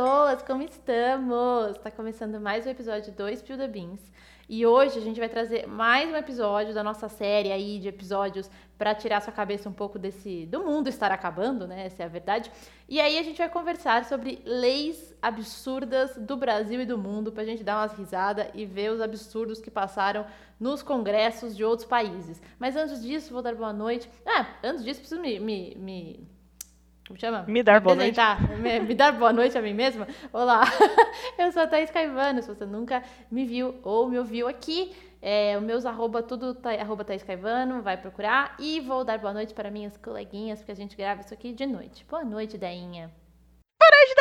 pessoas, 0.00 0.42
como 0.42 0.62
estamos? 0.62 1.76
Está 1.76 1.90
começando 1.90 2.40
mais 2.40 2.64
um 2.64 2.70
episódio 2.70 3.12
2 3.12 3.42
Pio 3.42 3.58
da 3.58 3.68
Beans. 3.68 4.00
E 4.48 4.64
hoje 4.64 4.98
a 4.98 5.02
gente 5.02 5.20
vai 5.20 5.28
trazer 5.28 5.66
mais 5.66 6.10
um 6.10 6.16
episódio 6.16 6.72
da 6.72 6.82
nossa 6.82 7.06
série 7.06 7.52
aí 7.52 7.78
de 7.78 7.88
episódios 7.88 8.50
para 8.78 8.94
tirar 8.94 9.20
sua 9.20 9.32
cabeça 9.32 9.68
um 9.68 9.74
pouco 9.74 9.98
desse 9.98 10.46
do 10.46 10.64
mundo 10.64 10.88
estar 10.88 11.12
acabando, 11.12 11.66
né? 11.66 11.84
Essa 11.84 12.02
é 12.02 12.06
a 12.06 12.08
verdade. 12.08 12.50
E 12.88 12.98
aí 12.98 13.18
a 13.18 13.22
gente 13.22 13.36
vai 13.36 13.50
conversar 13.50 14.06
sobre 14.06 14.40
leis 14.46 15.14
absurdas 15.20 16.16
do 16.16 16.34
Brasil 16.34 16.80
e 16.80 16.86
do 16.86 16.96
mundo 16.96 17.30
pra 17.30 17.44
gente 17.44 17.62
dar 17.62 17.82
umas 17.82 17.92
risadas 17.92 18.48
e 18.54 18.64
ver 18.64 18.90
os 18.92 19.02
absurdos 19.02 19.60
que 19.60 19.70
passaram 19.70 20.24
nos 20.58 20.82
congressos 20.82 21.54
de 21.54 21.62
outros 21.62 21.86
países. 21.86 22.40
Mas 22.58 22.74
antes 22.74 23.02
disso, 23.02 23.34
vou 23.34 23.42
dar 23.42 23.54
boa 23.54 23.74
noite. 23.74 24.08
Ah, 24.24 24.46
antes 24.64 24.82
disso, 24.82 25.00
preciso 25.00 25.20
me, 25.20 25.38
me, 25.38 25.74
me 25.76 26.39
como 27.10 27.18
chama? 27.18 27.44
Me 27.48 27.60
dar 27.60 27.80
boa 27.80 27.96
noite. 27.96 28.20
Me, 28.62 28.78
me, 28.78 28.94
dar 28.94 29.10
boa 29.10 29.32
noite 29.32 29.58
a 29.58 29.60
mim 29.60 29.74
mesma. 29.74 30.06
Olá, 30.32 30.62
eu 31.36 31.50
sou 31.50 31.62
a 31.62 31.66
Thaís 31.66 31.90
Caivano. 31.90 32.40
Se 32.40 32.46
você 32.46 32.64
nunca 32.64 33.02
me 33.28 33.44
viu 33.44 33.80
ou 33.82 34.08
me 34.08 34.16
ouviu 34.16 34.46
aqui, 34.46 34.94
é, 35.20 35.58
os 35.58 35.62
meus 35.64 35.84
arroba, 35.84 36.22
tudo 36.22 36.54
tá, 36.54 36.70
arroba 36.70 37.04
Thaís 37.04 37.24
Caivano, 37.24 37.82
vai 37.82 37.96
procurar. 37.96 38.54
E 38.60 38.78
vou 38.78 39.04
dar 39.04 39.18
boa 39.18 39.32
noite 39.32 39.52
para 39.52 39.72
minhas 39.72 39.96
coleguinhas, 39.96 40.60
porque 40.60 40.70
a 40.70 40.76
gente 40.76 40.96
grava 40.96 41.20
isso 41.20 41.34
aqui 41.34 41.52
de 41.52 41.66
noite. 41.66 42.04
Boa 42.04 42.24
noite, 42.24 42.56
Deinha. 42.56 43.12
Boa 43.80 43.90
noite, 43.90 44.14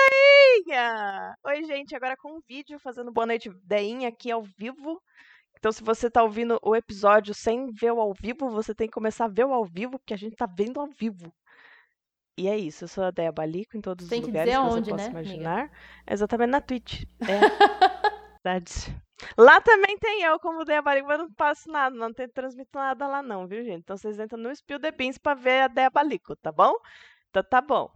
Deinha! 0.66 1.36
Oi, 1.46 1.64
gente, 1.66 1.96
agora 1.96 2.18
com 2.18 2.38
um 2.38 2.42
vídeo 2.48 2.80
fazendo 2.80 3.12
boa 3.12 3.28
noite, 3.28 3.52
Deinha, 3.66 4.10
aqui 4.10 4.32
ao 4.32 4.42
vivo. 4.42 5.00
Então, 5.60 5.72
se 5.72 5.84
você 5.84 6.10
tá 6.10 6.24
ouvindo 6.24 6.58
o 6.64 6.76
episódio 6.76 7.36
sem 7.36 7.68
ver 7.68 7.92
o 7.92 8.00
ao 8.00 8.14
vivo, 8.14 8.50
você 8.50 8.74
tem 8.74 8.88
que 8.88 8.94
começar 8.94 9.26
a 9.26 9.30
ver 9.30 9.46
o 9.46 9.54
ao 9.54 9.66
vivo, 9.66 10.00
porque 10.00 10.14
a 10.16 10.18
gente 10.18 10.36
tá 10.36 10.48
vendo 10.48 10.80
ao 10.80 10.88
vivo. 10.88 11.32
E 12.40 12.48
é 12.48 12.58
isso, 12.58 12.86
eu 12.86 12.88
sou 12.88 13.04
a 13.04 13.12
Dea 13.12 13.34
Balico 13.34 13.76
em 13.76 13.82
todos 13.82 14.08
Tem 14.08 14.20
os 14.20 14.26
que 14.26 14.32
lugares 14.32 14.50
dizer 14.50 14.64
que 14.66 14.74
onde, 14.74 14.86
você 14.86 14.92
possa 14.92 15.04
né, 15.04 15.10
imaginar. 15.10 15.60
Amiga? 15.60 15.72
Exatamente 16.10 16.50
na 16.50 16.62
Twitch. 16.62 17.04
É. 17.20 18.46
Lá 19.38 19.60
também 19.60 19.98
tem 19.98 20.24
eu, 20.24 20.40
como 20.40 20.64
Dea 20.64 20.82
Balico, 20.82 21.06
mas 21.10 21.20
não 21.20 21.30
passo 21.34 21.70
nada, 21.70 21.94
não 21.94 22.14
tem 22.14 22.30
transmito 22.30 22.70
nada 22.74 23.06
lá 23.06 23.22
não, 23.22 23.46
viu, 23.46 23.62
gente? 23.62 23.80
Então 23.80 23.98
vocês 23.98 24.18
entram 24.18 24.40
no 24.40 24.56
Spill 24.56 24.80
the 24.80 24.90
Beans 24.90 25.18
pra 25.18 25.34
ver 25.34 25.64
a 25.64 25.68
Dea 25.68 25.90
Balico, 25.90 26.34
tá 26.38 26.50
bom? 26.50 26.74
Então 27.30 27.44
tá 27.44 27.60
bom. 27.60 27.92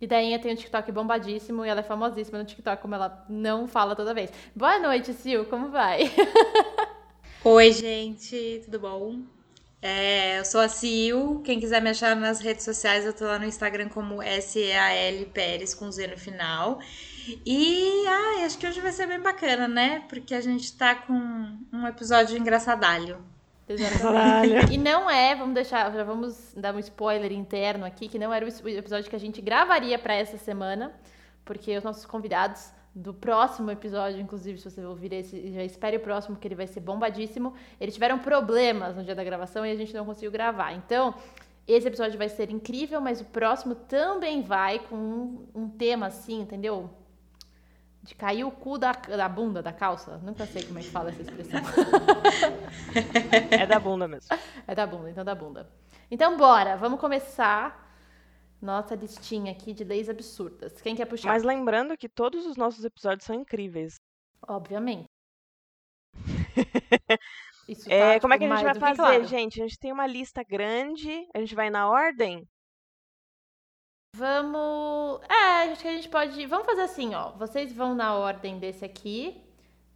E 0.00 0.06
Dainha 0.06 0.38
tem 0.38 0.52
um 0.52 0.56
TikTok 0.56 0.92
bombadíssimo 0.92 1.66
e 1.66 1.68
ela 1.68 1.80
é 1.80 1.82
famosíssima 1.82 2.38
no 2.38 2.44
TikTok, 2.44 2.80
como 2.80 2.94
ela 2.94 3.26
não 3.28 3.66
fala 3.66 3.96
toda 3.96 4.14
vez. 4.14 4.32
Boa 4.54 4.78
noite, 4.78 5.12
Sil, 5.18 5.46
como 5.46 5.68
vai? 5.68 6.02
Oi, 7.42 7.72
gente, 7.72 8.62
tudo 8.64 8.78
bom? 8.78 9.34
É, 9.86 10.38
eu 10.38 10.46
sou 10.46 10.62
a 10.62 10.68
Sil. 10.72 11.44
Quem 11.44 11.60
quiser 11.60 11.82
me 11.82 11.90
achar 11.90 12.16
nas 12.16 12.40
redes 12.40 12.64
sociais, 12.64 13.04
eu 13.04 13.12
tô 13.12 13.26
lá 13.26 13.38
no 13.38 13.44
Instagram 13.44 13.90
como 13.90 14.22
S-E-A-L 14.22 15.26
Pérez 15.26 15.74
com 15.74 15.92
Z 15.92 16.06
no 16.06 16.16
final. 16.16 16.78
E 17.44 18.06
ai, 18.06 18.44
acho 18.46 18.56
que 18.56 18.66
hoje 18.66 18.80
vai 18.80 18.92
ser 18.92 19.06
bem 19.06 19.20
bacana, 19.20 19.68
né? 19.68 20.02
Porque 20.08 20.34
a 20.34 20.40
gente 20.40 20.72
tá 20.72 20.94
com 20.94 21.12
um 21.70 21.86
episódio 21.86 22.34
engraçadalho. 22.38 23.18
Exatamente. 23.68 24.72
E 24.72 24.78
não 24.78 25.10
é, 25.10 25.34
vamos 25.34 25.54
deixar, 25.54 25.92
já 25.92 26.02
vamos 26.02 26.54
dar 26.56 26.74
um 26.74 26.78
spoiler 26.78 27.30
interno 27.32 27.84
aqui, 27.84 28.08
que 28.08 28.18
não 28.18 28.32
era 28.32 28.46
o 28.46 28.68
episódio 28.70 29.10
que 29.10 29.16
a 29.16 29.20
gente 29.20 29.42
gravaria 29.42 29.98
para 29.98 30.14
essa 30.14 30.38
semana, 30.38 30.94
porque 31.44 31.76
os 31.76 31.84
nossos 31.84 32.06
convidados 32.06 32.70
do 32.94 33.12
próximo 33.12 33.70
episódio, 33.72 34.20
inclusive, 34.20 34.58
se 34.58 34.70
você 34.70 34.84
ouvir 34.84 35.12
esse, 35.12 35.52
já 35.52 35.64
espere 35.64 35.96
o 35.96 36.00
próximo, 36.00 36.36
que 36.36 36.46
ele 36.46 36.54
vai 36.54 36.66
ser 36.66 36.78
bombadíssimo. 36.78 37.52
Eles 37.80 37.94
tiveram 37.94 38.20
problemas 38.20 38.94
no 38.94 39.02
dia 39.02 39.16
da 39.16 39.24
gravação 39.24 39.66
e 39.66 39.72
a 39.72 39.74
gente 39.74 39.92
não 39.92 40.04
conseguiu 40.04 40.30
gravar. 40.30 40.72
Então, 40.72 41.12
esse 41.66 41.88
episódio 41.88 42.16
vai 42.16 42.28
ser 42.28 42.50
incrível, 42.50 43.00
mas 43.00 43.20
o 43.20 43.24
próximo 43.24 43.74
também 43.74 44.42
vai 44.42 44.78
com 44.78 44.96
um, 44.96 45.46
um 45.54 45.68
tema 45.68 46.06
assim, 46.06 46.42
entendeu? 46.42 46.88
De 48.00 48.14
cair 48.14 48.44
o 48.44 48.50
cu 48.50 48.78
da, 48.78 48.92
da 48.92 49.28
bunda, 49.28 49.60
da 49.60 49.72
calça. 49.72 50.18
Nunca 50.18 50.46
sei 50.46 50.62
como 50.62 50.78
é 50.78 50.82
que 50.82 50.90
fala 50.90 51.08
essa 51.10 51.22
expressão. 51.22 51.60
é 53.50 53.66
da 53.66 53.80
bunda 53.80 54.06
mesmo. 54.06 54.28
É 54.68 54.74
da 54.74 54.86
bunda, 54.86 55.10
então 55.10 55.24
da 55.24 55.34
bunda. 55.34 55.68
Então, 56.08 56.36
bora, 56.36 56.76
vamos 56.76 57.00
começar 57.00 57.83
nossa 58.60 58.94
listinha 58.94 59.52
aqui 59.52 59.72
de 59.72 59.84
leis 59.84 60.08
absurdas. 60.08 60.80
Quem 60.80 60.94
quer 60.96 61.06
puxar? 61.06 61.28
Mas 61.28 61.42
lembrando 61.42 61.96
que 61.96 62.08
todos 62.08 62.46
os 62.46 62.56
nossos 62.56 62.84
episódios 62.84 63.26
são 63.26 63.36
incríveis. 63.36 63.94
Obviamente. 64.46 65.08
Isso 67.68 67.88
tá, 67.88 67.94
é, 67.94 68.20
como 68.20 68.34
é 68.34 68.38
que 68.38 68.44
a 68.44 68.48
gente 68.48 68.64
vai 68.64 68.74
fazer, 68.74 68.96
claro. 68.96 69.24
gente? 69.24 69.60
A 69.60 69.66
gente 69.66 69.78
tem 69.78 69.92
uma 69.92 70.06
lista 70.06 70.42
grande, 70.42 71.26
a 71.34 71.38
gente 71.38 71.54
vai 71.54 71.70
na 71.70 71.88
ordem? 71.88 72.46
Vamos. 74.14 75.20
É, 75.28 75.72
acho 75.72 75.82
que 75.82 75.88
a 75.88 75.92
gente 75.92 76.08
pode. 76.08 76.46
Vamos 76.46 76.66
fazer 76.66 76.82
assim, 76.82 77.14
ó. 77.14 77.32
Vocês 77.32 77.72
vão 77.72 77.94
na 77.94 78.14
ordem 78.14 78.58
desse 78.58 78.84
aqui, 78.84 79.42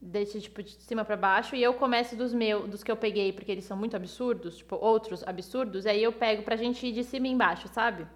desse 0.00 0.40
tipo 0.40 0.62
de 0.62 0.72
cima 0.82 1.04
para 1.04 1.16
baixo, 1.16 1.54
e 1.54 1.62
eu 1.62 1.74
começo 1.74 2.16
dos 2.16 2.34
meus, 2.34 2.68
dos 2.68 2.82
que 2.82 2.90
eu 2.90 2.96
peguei, 2.96 3.32
porque 3.32 3.52
eles 3.52 3.64
são 3.64 3.76
muito 3.76 3.96
absurdos, 3.96 4.56
tipo, 4.56 4.76
outros 4.76 5.22
absurdos, 5.26 5.86
aí 5.86 6.02
eu 6.02 6.12
pego 6.12 6.42
pra 6.42 6.56
gente 6.56 6.86
ir 6.86 6.92
de 6.92 7.04
cima 7.04 7.28
e 7.28 7.30
embaixo, 7.30 7.68
sabe? 7.68 8.06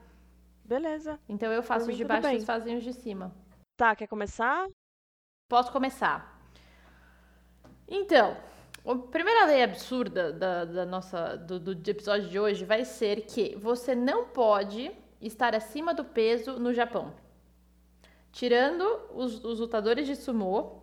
Beleza. 0.73 1.21
Então 1.29 1.53
eu 1.53 1.63
faço 1.63 1.91
os 1.91 1.97
de 1.99 2.03
baixo 2.03 2.27
e 2.29 2.31
vocês 2.31 2.45
fazem 2.45 2.79
os 2.79 2.83
de 2.83 2.95
cima. 2.95 3.31
Tá, 3.77 3.95
quer 3.95 4.07
começar? 4.07 4.67
Posso 5.47 5.71
começar. 5.71 6.41
Então, 7.87 8.35
a 8.87 8.95
primeira 8.97 9.45
lei 9.45 9.63
absurda 9.63 10.33
da, 10.33 10.65
da 10.65 10.87
nossa, 10.87 11.37
do, 11.37 11.61
do 11.61 11.91
episódio 11.91 12.27
de 12.31 12.41
hoje 12.41 12.65
vai 12.65 12.87
ser 12.87 13.27
que 13.27 13.55
você 13.57 13.95
não 13.95 14.29
pode 14.29 14.91
estar 15.21 15.55
acima 15.55 15.93
do 15.93 16.07
peso 16.07 16.59
no 16.59 16.73
Japão. 16.73 17.13
Tirando 18.31 18.83
os, 19.15 19.45
os 19.45 19.61
lutadores 19.61 20.07
de 20.07 20.17
sumô, 20.17 20.79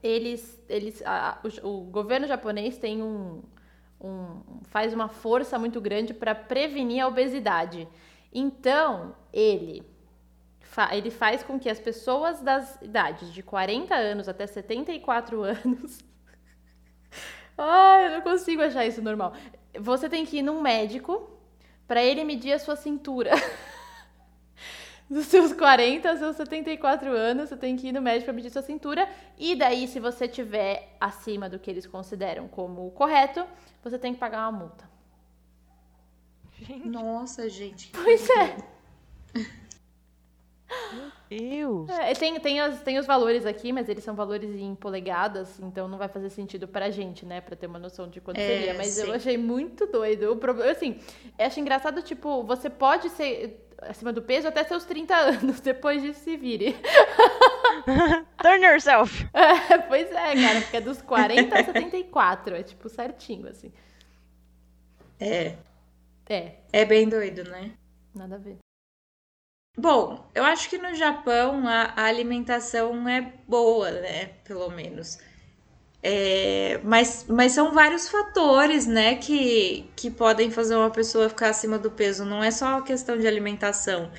eles, 0.00 0.62
eles, 0.68 1.02
a, 1.04 1.40
o, 1.64 1.68
o, 1.68 1.80
governo 1.90 2.28
japonês 2.28 2.78
tem 2.78 3.02
um, 3.02 3.42
um, 4.00 4.60
faz 4.62 4.94
uma 4.94 5.08
força 5.08 5.58
muito 5.58 5.80
grande 5.80 6.14
para 6.14 6.36
prevenir 6.36 7.02
a 7.02 7.08
obesidade. 7.08 7.88
Então, 8.32 9.14
ele, 9.32 9.82
fa 10.60 10.94
ele 10.94 11.10
faz 11.10 11.42
com 11.42 11.58
que 11.58 11.68
as 11.68 11.80
pessoas 11.80 12.40
das 12.40 12.80
idades 12.82 13.32
de 13.32 13.42
40 13.42 13.94
anos 13.94 14.28
até 14.28 14.46
74 14.46 15.42
anos. 15.42 15.98
Ai, 17.56 18.06
eu 18.06 18.10
não 18.12 18.20
consigo 18.20 18.62
achar 18.62 18.86
isso 18.86 19.02
normal. 19.02 19.32
Você 19.78 20.08
tem 20.08 20.24
que 20.24 20.38
ir 20.38 20.42
num 20.42 20.60
médico 20.60 21.28
para 21.86 22.02
ele 22.02 22.22
medir 22.22 22.52
a 22.52 22.58
sua 22.58 22.76
cintura. 22.76 23.32
Dos 25.10 25.26
seus 25.26 25.54
40 25.54 26.10
aos 26.10 26.18
seus 26.18 26.36
74 26.36 27.10
anos, 27.10 27.48
você 27.48 27.56
tem 27.56 27.76
que 27.76 27.88
ir 27.88 27.92
no 27.92 28.02
médico 28.02 28.26
para 28.26 28.34
medir 28.34 28.50
sua 28.50 28.60
cintura. 28.60 29.08
E 29.38 29.56
daí, 29.56 29.88
se 29.88 29.98
você 29.98 30.28
tiver 30.28 30.96
acima 31.00 31.48
do 31.48 31.58
que 31.58 31.70
eles 31.70 31.86
consideram 31.86 32.46
como 32.46 32.90
correto, 32.90 33.44
você 33.82 33.98
tem 33.98 34.12
que 34.12 34.20
pagar 34.20 34.46
uma 34.48 34.58
multa. 34.58 34.87
Gente. 36.60 36.88
Nossa, 36.88 37.48
gente. 37.48 37.90
Pois 37.92 38.28
é. 38.30 38.56
Meu 40.92 41.10
Deus. 41.30 41.88
É, 41.90 42.12
tem, 42.14 42.38
tem, 42.40 42.60
as, 42.60 42.80
tem 42.82 42.98
os 42.98 43.06
valores 43.06 43.46
aqui, 43.46 43.72
mas 43.72 43.88
eles 43.88 44.04
são 44.04 44.14
valores 44.14 44.50
em 44.50 44.74
polegadas, 44.74 45.58
então 45.60 45.88
não 45.88 45.98
vai 45.98 46.08
fazer 46.08 46.30
sentido 46.30 46.66
pra 46.68 46.90
gente, 46.90 47.24
né? 47.24 47.40
Pra 47.40 47.56
ter 47.56 47.66
uma 47.66 47.78
noção 47.78 48.08
de 48.08 48.20
quanto 48.20 48.38
é, 48.38 48.46
seria. 48.46 48.74
Mas 48.74 48.88
sim. 48.88 49.02
eu 49.02 49.12
achei 49.12 49.38
muito 49.38 49.86
doido. 49.86 50.32
O 50.32 50.36
problema, 50.36 50.70
assim, 50.70 50.98
eu 51.38 51.46
acho 51.46 51.60
engraçado, 51.60 52.02
tipo, 52.02 52.42
você 52.44 52.68
pode 52.68 53.08
ser 53.10 53.66
acima 53.82 54.12
do 54.12 54.20
peso 54.20 54.48
até 54.48 54.64
seus 54.64 54.84
30 54.84 55.14
anos, 55.14 55.60
depois 55.62 56.02
disso 56.02 56.20
se 56.20 56.36
vire. 56.36 56.76
Turn 58.42 58.64
yourself. 58.64 59.26
É, 59.32 59.78
pois 59.78 60.10
é, 60.10 60.34
cara, 60.34 60.60
porque 60.60 60.76
é 60.76 60.80
dos 60.80 61.00
40 61.00 61.58
a 61.58 61.64
74, 61.64 62.56
é 62.56 62.62
tipo 62.62 62.88
certinho, 62.88 63.48
assim. 63.48 63.72
É. 65.20 65.56
É. 66.28 66.56
É 66.72 66.84
bem 66.84 67.08
doido, 67.08 67.44
né? 67.44 67.72
Nada 68.14 68.36
a 68.36 68.38
ver. 68.38 68.58
Bom, 69.76 70.28
eu 70.34 70.44
acho 70.44 70.68
que 70.68 70.76
no 70.76 70.94
Japão 70.94 71.66
a, 71.66 71.94
a 71.96 72.04
alimentação 72.04 73.08
é 73.08 73.32
boa, 73.46 73.90
né? 73.90 74.26
Pelo 74.44 74.68
menos. 74.70 75.18
É, 76.02 76.80
mas, 76.84 77.26
mas 77.28 77.52
são 77.52 77.72
vários 77.72 78.08
fatores, 78.08 78.86
né, 78.86 79.16
que, 79.16 79.90
que 79.96 80.10
podem 80.10 80.50
fazer 80.50 80.76
uma 80.76 80.90
pessoa 80.90 81.28
ficar 81.28 81.50
acima 81.50 81.78
do 81.78 81.90
peso. 81.90 82.24
Não 82.24 82.42
é 82.42 82.50
só 82.50 82.78
a 82.78 82.82
questão 82.82 83.18
de 83.18 83.26
alimentação. 83.26 84.10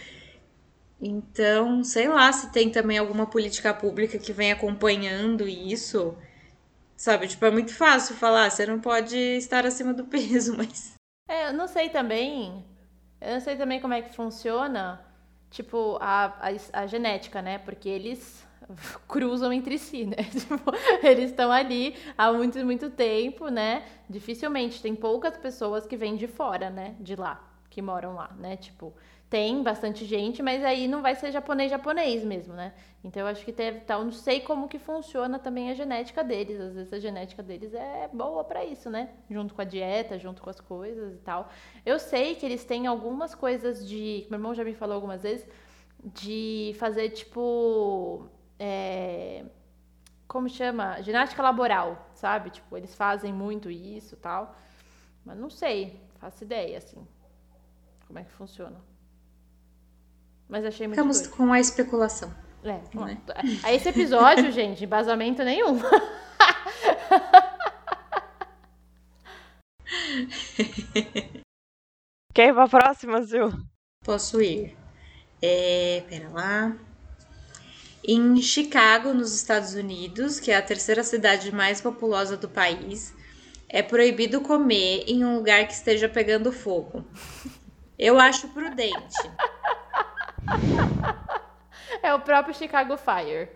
Então, 1.01 1.83
sei 1.83 2.07
lá 2.09 2.31
se 2.31 2.51
tem 2.51 2.69
também 2.69 2.97
alguma 2.97 3.25
política 3.25 3.73
pública 3.73 4.17
que 4.17 4.33
vem 4.33 4.51
acompanhando 4.51 5.47
isso. 5.47 6.17
Sabe, 6.97 7.27
tipo, 7.27 7.45
é 7.45 7.51
muito 7.51 7.73
fácil 7.73 8.15
falar, 8.15 8.49
você 8.51 8.65
não 8.65 8.79
pode 8.79 9.17
estar 9.17 9.65
acima 9.65 9.93
do 9.93 10.05
peso, 10.05 10.55
mas 10.57 10.98
é, 11.29 11.47
eu 11.49 11.53
não 11.53 11.67
sei 11.67 11.89
também. 11.89 12.65
Eu 13.21 13.33
não 13.33 13.39
sei 13.39 13.55
também 13.55 13.79
como 13.79 13.93
é 13.93 14.01
que 14.01 14.15
funciona, 14.15 14.99
tipo, 15.49 15.97
a, 16.01 16.25
a, 16.39 16.81
a 16.81 16.87
genética, 16.87 17.41
né? 17.41 17.59
Porque 17.59 17.87
eles 17.87 18.45
cruzam 19.07 19.53
entre 19.53 19.77
si, 19.77 20.05
né? 20.05 20.17
Tipo, 20.31 20.71
eles 21.03 21.31
estão 21.31 21.51
ali 21.51 21.95
há 22.17 22.31
muito, 22.33 22.57
muito 22.65 22.89
tempo, 22.89 23.47
né? 23.49 23.83
Dificilmente 24.09 24.81
tem 24.81 24.95
poucas 24.95 25.37
pessoas 25.37 25.85
que 25.85 25.95
vêm 25.95 26.15
de 26.15 26.27
fora, 26.27 26.69
né? 26.69 26.95
De 26.99 27.15
lá, 27.15 27.41
que 27.69 27.81
moram 27.81 28.15
lá, 28.15 28.31
né? 28.37 28.57
Tipo, 28.57 28.93
tem 29.29 29.61
bastante 29.61 30.05
gente, 30.05 30.41
mas 30.41 30.63
aí 30.65 30.87
não 30.87 31.01
vai 31.01 31.13
ser 31.15 31.31
japonês 31.31 31.69
japonês 31.69 32.23
mesmo, 32.23 32.53
né? 32.55 32.73
Então 33.03 33.21
eu 33.21 33.27
acho 33.27 33.45
que 33.45 33.51
deve 33.51 33.81
tal, 33.81 34.03
não 34.03 34.11
sei 34.11 34.41
como 34.41 34.67
que 34.67 34.79
funciona 34.79 35.37
também 35.37 35.69
a 35.69 35.73
genética 35.75 36.23
deles. 36.23 36.59
Às 36.59 36.73
vezes 36.73 36.91
a 36.91 36.99
genética 36.99 37.43
deles 37.43 37.73
é 37.73 38.09
boa 38.11 38.43
para 38.43 38.65
isso, 38.65 38.89
né? 38.89 39.09
Junto 39.29 39.53
com 39.53 39.61
a 39.61 39.65
dieta, 39.65 40.17
junto 40.17 40.41
com 40.41 40.49
as 40.49 40.59
coisas 40.59 41.13
e 41.13 41.19
tal. 41.19 41.49
Eu 41.85 41.99
sei 41.99 42.35
que 42.35 42.45
eles 42.45 42.65
têm 42.65 42.87
algumas 42.87 43.35
coisas 43.35 43.87
de, 43.87 44.25
meu 44.29 44.37
irmão 44.37 44.55
já 44.55 44.63
me 44.63 44.73
falou 44.73 44.95
algumas 44.95 45.21
vezes, 45.21 45.47
de 46.03 46.73
fazer 46.79 47.09
tipo 47.09 48.27
é, 48.57 49.45
como 50.27 50.49
chama? 50.49 51.01
Ginástica 51.01 51.41
laboral, 51.43 52.09
sabe? 52.13 52.49
Tipo, 52.51 52.77
eles 52.77 52.95
fazem 52.95 53.33
muito 53.33 53.69
isso, 53.69 54.15
tal. 54.17 54.55
Mas 55.25 55.37
não 55.37 55.49
sei, 55.49 55.99
faço 56.19 56.43
ideia 56.43 56.77
assim. 56.77 57.07
Como 58.07 58.19
é 58.19 58.23
que 58.23 58.31
funciona? 58.31 58.79
Mas 60.49 60.65
achei 60.65 60.87
muito 60.87 60.95
Ficamos 60.97 61.21
doido. 61.21 61.35
com 61.35 61.53
a 61.53 61.59
especulação. 61.59 62.33
É, 62.63 62.79
vamos 62.91 63.11
né? 63.11 63.21
lá. 63.27 63.35
Aí 63.63 63.75
esse 63.75 63.87
episódio, 63.87 64.51
gente, 64.51 64.83
embasamento 64.83 65.43
nenhum. 65.43 65.79
Quer 72.33 72.49
ir 72.49 72.53
pra 72.53 72.67
próxima, 72.67 73.21
Zil? 73.21 73.51
Posso 74.03 74.41
ir. 74.41 74.75
É, 75.41 76.03
pera 76.09 76.29
lá. 76.29 76.75
Em 78.03 78.41
Chicago, 78.41 79.13
nos 79.13 79.35
Estados 79.35 79.75
Unidos, 79.75 80.39
que 80.39 80.51
é 80.51 80.57
a 80.57 80.61
terceira 80.61 81.03
cidade 81.03 81.53
mais 81.53 81.79
populosa 81.81 82.35
do 82.35 82.49
país, 82.49 83.13
é 83.67 83.83
proibido 83.83 84.41
comer 84.41 85.03
em 85.07 85.23
um 85.23 85.35
lugar 85.35 85.67
que 85.67 85.73
esteja 85.73 86.09
pegando 86.09 86.51
fogo. 86.51 87.05
Eu 87.97 88.19
acho 88.19 88.47
prudente. 88.49 89.17
É 92.01 92.13
o 92.13 92.19
próprio 92.19 92.53
Chicago 92.53 92.95
Fire. 92.97 93.49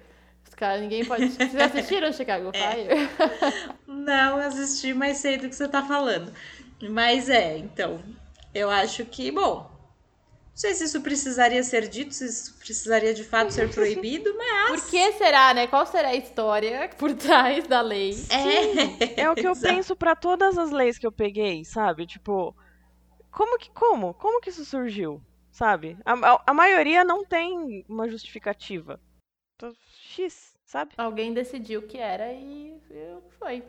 Os 0.48 0.54
caras, 0.56 0.82
ninguém 0.82 1.06
pode. 1.06 1.30
Vocês 1.32 1.56
assistiram 1.56 2.12
Chicago 2.12 2.52
Fire? 2.52 3.10
Não 3.88 4.38
assisti, 4.38 4.94
mas 4.94 5.18
sei 5.18 5.38
do 5.38 5.48
que 5.48 5.56
você 5.56 5.68
tá 5.68 5.84
falando. 5.84 6.34
Mas 6.90 7.30
é, 7.30 7.58
então, 7.58 8.02
eu 8.54 8.70
acho 8.70 9.06
que, 9.06 9.32
bom, 9.32 9.70
não 9.72 10.56
sei 10.56 10.74
se 10.74 10.84
isso 10.84 11.00
precisaria 11.02 11.64
ser 11.64 11.88
dito, 11.88 12.14
se 12.14 12.26
isso 12.26 12.54
precisaria 12.60 13.14
de 13.14 13.24
fato 13.24 13.52
ser 13.54 13.74
proibido, 13.74 14.36
mas 14.38 14.82
Por 14.82 14.90
que 14.90 15.12
será, 15.14 15.54
né? 15.54 15.68
Qual 15.68 15.86
será 15.86 16.10
a 16.10 16.16
história 16.16 16.90
por 16.98 17.14
trás 17.14 17.66
da 17.68 17.80
lei? 17.82 18.14
é. 18.30 19.22
É 19.22 19.30
o 19.30 19.36
que 19.36 19.48
eu 19.48 19.52
Exato. 19.54 19.74
penso 19.74 19.96
pra 19.96 20.16
todas 20.16 20.58
as 20.58 20.72
leis 20.72 20.98
que 20.98 21.08
eu 21.08 21.12
peguei, 21.12 21.64
sabe? 21.64 22.06
Tipo, 22.06 22.54
como 23.32 23.58
que 23.58 23.70
como? 23.72 24.14
Como 24.16 24.42
que 24.42 24.50
isso 24.50 24.66
surgiu? 24.66 25.22
Sabe? 25.54 25.96
A, 26.04 26.14
a- 26.14 26.44
a 26.48 26.54
maioria 26.54 27.04
não 27.06 27.24
tem 27.24 27.86
uma 27.88 28.10
justificativa. 28.10 29.00
Então, 29.56 29.72
X, 29.88 30.58
sabe? 30.66 30.94
Alguém 30.98 31.32
decidiu 31.32 31.88
que 31.88 31.98
era 32.00 32.34
e 32.34 32.82
foi. 33.38 33.64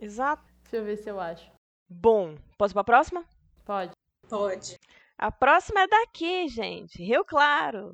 Exato. 0.00 0.42
Deixa 0.62 0.76
eu 0.78 0.84
ver 0.84 0.96
se 0.96 1.10
eu 1.10 1.20
acho. 1.20 1.50
Bom, 1.88 2.36
posso 2.56 2.72
ir 2.72 2.74
pra 2.74 2.84
próxima? 2.84 3.24
Pode. 3.66 3.92
Pode. 4.28 4.76
A 5.18 5.30
próxima 5.30 5.82
é 5.82 5.86
daqui, 5.86 6.48
gente. 6.48 7.02
Rio 7.04 7.22
Claro. 7.24 7.92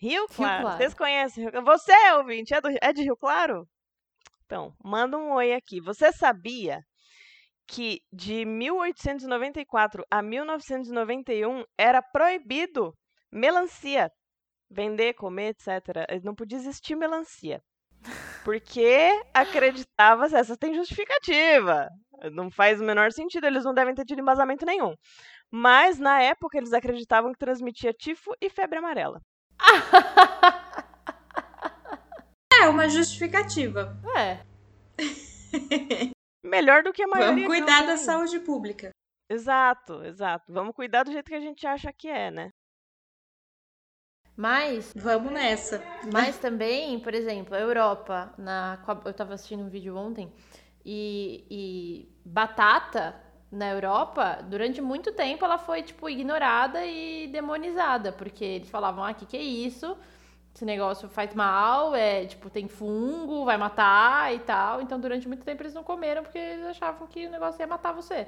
Rio 0.00 0.26
Claro. 0.28 0.62
Claro. 0.62 0.78
Vocês 0.78 0.94
conhecem? 0.94 1.50
Rio- 1.50 1.64
Você, 1.64 1.92
ouvinte, 2.16 2.54
é, 2.54 2.60
do- 2.60 2.68
é 2.80 2.92
de 2.92 3.02
Rio 3.02 3.16
Claro? 3.16 3.68
Então, 4.46 4.72
manda 4.82 5.18
um 5.18 5.32
oi 5.32 5.52
aqui. 5.52 5.80
Você 5.80 6.12
sabia 6.12 6.80
que 7.70 8.02
de 8.12 8.44
1894 8.44 10.04
a 10.10 10.20
1991 10.20 11.64
era 11.78 12.02
proibido 12.02 12.92
melancia? 13.30 14.10
Vender, 14.68 15.14
comer, 15.14 15.50
etc. 15.50 16.20
Não 16.24 16.34
podia 16.34 16.58
existir 16.58 16.96
melancia. 16.96 17.62
Porque 18.44 19.22
acreditava, 19.32 20.26
essa 20.26 20.56
tem 20.56 20.74
justificativa. 20.74 21.88
Não 22.32 22.50
faz 22.50 22.80
o 22.80 22.84
menor 22.84 23.12
sentido, 23.12 23.46
eles 23.46 23.64
não 23.64 23.72
devem 23.72 23.94
ter 23.94 24.04
tido 24.04 24.20
embasamento 24.20 24.66
nenhum. 24.66 24.94
Mas 25.50 25.98
na 25.98 26.20
época 26.20 26.58
eles 26.58 26.72
acreditavam 26.72 27.32
que 27.32 27.38
transmitia 27.38 27.92
tifo 27.92 28.32
e 28.40 28.50
febre 28.50 28.78
amarela. 28.78 29.20
É 32.62 32.68
uma 32.68 32.86
justificativa. 32.90 33.96
É. 34.18 34.44
Melhor 36.60 36.82
do 36.82 36.92
que 36.92 37.02
a 37.02 37.08
maioria. 37.08 37.34
Vamos 37.34 37.46
cuidar 37.46 37.80
da 37.82 37.94
tem. 37.94 37.96
saúde 37.96 38.38
pública. 38.40 38.90
Exato, 39.28 40.04
exato. 40.04 40.52
Vamos 40.52 40.74
cuidar 40.74 41.04
do 41.04 41.12
jeito 41.12 41.28
que 41.28 41.34
a 41.34 41.40
gente 41.40 41.66
acha 41.66 41.92
que 41.92 42.08
é, 42.08 42.30
né? 42.30 42.50
Mas, 44.36 44.92
Vamos 44.96 45.32
nessa. 45.32 45.82
mas 46.12 46.38
também, 46.38 46.98
por 46.98 47.14
exemplo, 47.14 47.54
a 47.54 47.60
Europa, 47.60 48.32
na, 48.38 48.82
eu 49.04 49.12
tava 49.12 49.34
assistindo 49.34 49.62
um 49.62 49.68
vídeo 49.68 49.96
ontem, 49.96 50.32
e, 50.84 51.44
e 51.50 52.20
batata 52.24 53.14
na 53.52 53.68
Europa, 53.70 54.38
durante 54.48 54.80
muito 54.80 55.12
tempo, 55.12 55.44
ela 55.44 55.58
foi, 55.58 55.82
tipo, 55.82 56.08
ignorada 56.08 56.86
e 56.86 57.26
demonizada, 57.28 58.12
porque 58.12 58.44
eles 58.44 58.70
falavam, 58.70 59.04
ah, 59.04 59.12
que 59.12 59.26
que 59.26 59.36
é 59.36 59.42
isso? 59.42 59.96
Esse 60.54 60.64
negócio 60.64 61.08
faz 61.08 61.34
mal, 61.34 61.94
é, 61.94 62.26
tipo, 62.26 62.50
tem 62.50 62.68
fungo, 62.68 63.44
vai 63.44 63.56
matar 63.56 64.34
e 64.34 64.40
tal. 64.40 64.80
Então, 64.82 64.98
durante 65.00 65.28
muito 65.28 65.44
tempo, 65.44 65.62
eles 65.62 65.74
não 65.74 65.84
comeram 65.84 66.22
porque 66.22 66.38
eles 66.38 66.66
achavam 66.66 67.06
que 67.06 67.26
o 67.26 67.30
negócio 67.30 67.60
ia 67.60 67.66
matar 67.66 67.92
você. 67.92 68.26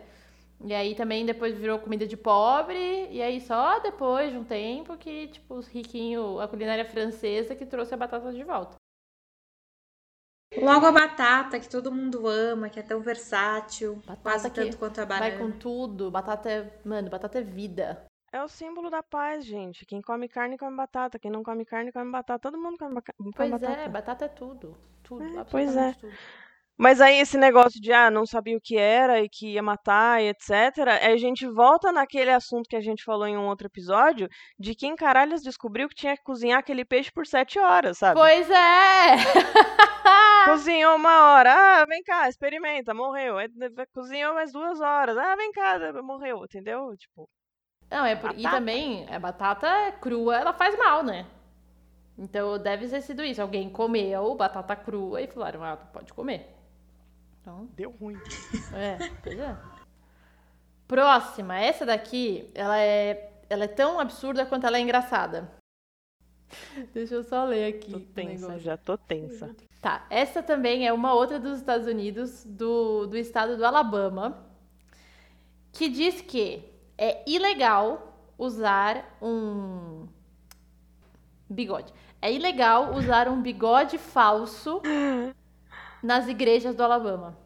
E 0.64 0.72
aí 0.72 0.94
também 0.94 1.26
depois 1.26 1.58
virou 1.58 1.78
comida 1.80 2.06
de 2.06 2.16
pobre, 2.16 3.08
e 3.10 3.20
aí 3.20 3.40
só 3.40 3.80
depois 3.80 4.30
de 4.30 4.38
um 4.38 4.44
tempo 4.44 4.96
que, 4.96 5.26
tipo, 5.26 5.56
os 5.56 5.66
riquinhos, 5.66 6.40
a 6.40 6.46
culinária 6.46 6.84
francesa 6.84 7.54
que 7.56 7.66
trouxe 7.66 7.92
a 7.94 7.96
batata 7.96 8.32
de 8.32 8.44
volta. 8.44 8.76
Logo 10.56 10.86
a 10.86 10.92
batata, 10.92 11.58
que 11.58 11.68
todo 11.68 11.90
mundo 11.90 12.28
ama, 12.28 12.68
que 12.68 12.78
é 12.78 12.82
tão 12.82 13.00
versátil, 13.00 13.96
Batata 13.96 14.22
quase 14.22 14.50
tanto 14.50 14.78
quanto 14.78 15.00
a 15.00 15.06
banana. 15.06 15.30
Vai 15.30 15.38
com 15.38 15.58
tudo, 15.58 16.10
batata 16.10 16.50
é, 16.50 16.80
mano, 16.84 17.10
batata 17.10 17.38
é 17.38 17.42
vida. 17.42 18.06
É 18.32 18.42
o 18.42 18.48
símbolo 18.48 18.88
da 18.90 19.02
paz, 19.02 19.44
gente. 19.44 19.84
Quem 19.84 20.00
come 20.00 20.26
carne 20.28 20.56
come 20.56 20.74
batata. 20.76 21.18
Quem 21.18 21.30
não 21.30 21.42
come 21.42 21.64
carne 21.66 21.92
come 21.92 22.10
batata. 22.10 22.38
Todo 22.50 22.58
mundo 22.60 22.78
come, 22.78 22.94
come 23.02 23.32
Pois 23.36 23.50
batata. 23.50 23.80
é, 23.80 23.88
batata 23.88 24.24
é 24.24 24.28
tudo, 24.28 24.76
tudo, 25.02 25.38
É, 25.38 25.44
pois 25.44 25.76
é. 25.76 25.92
tudo. 25.92 26.12
Mas 26.78 27.00
aí 27.02 27.18
esse 27.20 27.36
negócio 27.36 27.78
de 27.80 27.92
ah, 27.92 28.10
não 28.10 28.24
sabia 28.24 28.56
o 28.56 28.60
que 28.60 28.76
era 28.78 29.20
e 29.20 29.28
que 29.28 29.52
ia 29.52 29.62
matar 29.62 30.22
e 30.22 30.28
etc. 30.28 30.50
aí 31.00 31.12
A 31.12 31.16
gente 31.18 31.46
volta 31.46 31.92
naquele 31.92 32.30
assunto 32.30 32.66
que 32.68 32.74
a 32.74 32.80
gente 32.80 33.04
falou 33.04 33.26
em 33.26 33.36
um 33.36 33.46
outro 33.46 33.66
episódio 33.66 34.26
de 34.58 34.74
quem 34.74 34.96
caralhos 34.96 35.42
descobriu 35.42 35.86
que 35.88 35.94
tinha 35.94 36.16
que 36.16 36.22
cozinhar 36.24 36.58
aquele 36.58 36.84
peixe 36.84 37.12
por 37.12 37.26
sete 37.26 37.58
horas, 37.58 37.98
sabe? 37.98 38.18
Pois 38.18 38.50
é! 38.50 39.16
Cozinhou 40.46 40.96
uma 40.96 41.34
hora, 41.34 41.54
ah, 41.54 41.84
vem 41.86 42.02
cá, 42.02 42.28
experimenta, 42.28 42.92
morreu. 42.94 43.36
De- 43.48 43.86
Cozinhou 43.94 44.34
mais 44.34 44.50
duas 44.52 44.80
horas, 44.80 45.16
ah, 45.16 45.36
vem 45.36 45.52
cá, 45.52 45.78
morreu, 46.02 46.42
entendeu? 46.44 46.96
Tipo, 46.96 47.28
Não, 47.92 48.06
é 48.06 48.16
por... 48.16 48.32
e 48.38 48.42
também 48.42 49.06
a 49.14 49.18
batata 49.18 49.92
crua, 50.00 50.38
ela 50.38 50.54
faz 50.54 50.76
mal, 50.78 51.02
né? 51.02 51.26
Então 52.16 52.58
deve 52.58 52.88
ter 52.88 53.02
sido 53.02 53.22
isso. 53.22 53.42
Alguém 53.42 53.68
comeu 53.68 54.34
batata 54.34 54.74
crua 54.74 55.20
e 55.20 55.26
falaram, 55.26 55.62
ah, 55.62 55.76
tu 55.76 55.86
pode 55.92 56.10
comer. 56.14 56.56
Então, 57.38 57.68
deu 57.76 57.90
ruim. 57.90 58.16
É, 58.72 58.96
pois 59.22 59.38
é. 59.38 59.56
Próxima, 60.88 61.58
essa 61.58 61.84
daqui, 61.84 62.50
ela 62.54 62.78
é, 62.78 63.30
ela 63.50 63.64
é 63.64 63.68
tão 63.68 64.00
absurda 64.00 64.46
quanto 64.46 64.66
ela 64.66 64.78
é 64.78 64.80
engraçada. 64.80 65.52
Deixa 66.94 67.14
eu 67.14 67.24
só 67.24 67.44
ler 67.44 67.74
aqui 67.74 67.92
Tô 67.92 68.00
tensa, 68.00 68.58
já 68.58 68.76
tô 68.76 68.96
tensa. 68.96 69.54
Tá, 69.82 70.06
essa 70.08 70.42
também 70.42 70.86
é 70.86 70.92
uma 70.92 71.12
outra 71.12 71.38
dos 71.38 71.58
Estados 71.58 71.86
Unidos, 71.86 72.44
do, 72.44 73.06
do 73.06 73.16
estado 73.16 73.56
do 73.56 73.66
Alabama, 73.66 74.46
que 75.72 75.88
diz 75.88 76.20
que 76.20 76.71
é 77.02 77.20
ilegal 77.26 78.16
usar 78.38 79.18
um 79.20 80.06
bigode. 81.50 81.92
É 82.20 82.32
ilegal 82.32 82.94
usar 82.94 83.26
um 83.26 83.42
bigode 83.42 83.98
falso 83.98 84.80
nas 86.00 86.28
igrejas 86.28 86.76
do 86.76 86.84
Alabama. 86.84 87.36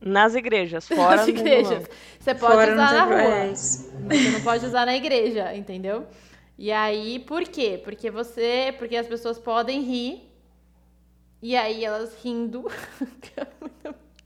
Nas 0.00 0.34
igrejas, 0.34 0.88
fora 0.88 1.16
nas 1.16 1.28
igrejas. 1.28 1.86
Você 2.18 2.34
pode 2.34 2.54
Fora 2.54 2.72
usar 2.72 2.92
na 2.92 3.04
rua, 3.04 3.54
você 3.54 4.30
não 4.30 4.40
pode 4.40 4.64
usar 4.64 4.86
na 4.86 4.96
igreja, 4.96 5.54
entendeu? 5.54 6.06
E 6.56 6.72
aí, 6.72 7.18
por 7.18 7.42
quê? 7.42 7.78
Porque 7.84 8.10
você, 8.10 8.74
porque 8.78 8.96
as 8.96 9.06
pessoas 9.06 9.38
podem 9.38 9.82
rir 9.82 10.32
e 11.42 11.54
aí 11.54 11.84
elas 11.84 12.16
rindo, 12.22 12.64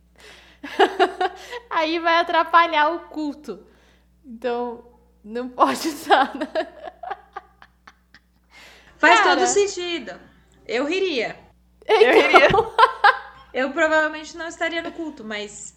aí 1.68 1.99
vai 1.99 2.18
atrapalhar 2.18 2.95
o 2.95 3.00
culto. 3.09 3.66
Então, 4.29 4.85
não 5.25 5.49
pode 5.49 5.89
usar. 5.89 6.37
Né? 6.37 6.47
Faz 8.99 9.21
Cara. 9.21 9.37
todo 9.37 9.47
sentido. 9.47 10.13
Eu 10.67 10.85
riria. 10.85 11.35
Eu 11.87 12.01
iria. 12.01 12.49
Eu 13.55 13.71
provavelmente 13.73 14.37
não 14.37 14.47
estaria 14.47 14.83
no 14.83 14.93
culto, 14.93 15.25
mas. 15.25 15.75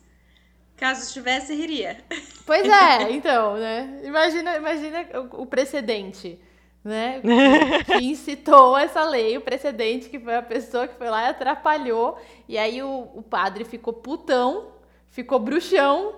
Caso 0.75 1.03
estivesse, 1.03 1.55
riria. 1.55 2.03
Pois 2.45 2.67
é, 2.67 3.11
então, 3.13 3.55
né? 3.55 4.01
Imagina, 4.03 4.57
imagina 4.57 5.07
o, 5.31 5.45
precedente, 5.45 6.41
né? 6.83 7.21
Que, 7.21 7.83
que 7.99 8.03
incitou 8.03 8.77
essa 8.77 9.03
lei, 9.03 9.37
o 9.37 9.41
precedente 9.41 10.09
que 10.09 10.19
foi 10.19 10.35
a 10.35 10.41
pessoa 10.41 10.87
que 10.87 10.97
foi 10.97 11.09
lá 11.09 11.27
e 11.27 11.29
atrapalhou. 11.29 12.19
E 12.49 12.57
aí 12.57 12.83
o, 12.83 13.09
o 13.15 13.21
padre 13.21 13.63
ficou 13.63 13.93
putão, 13.93 14.73
ficou 15.09 15.39
bruxão. 15.39 16.15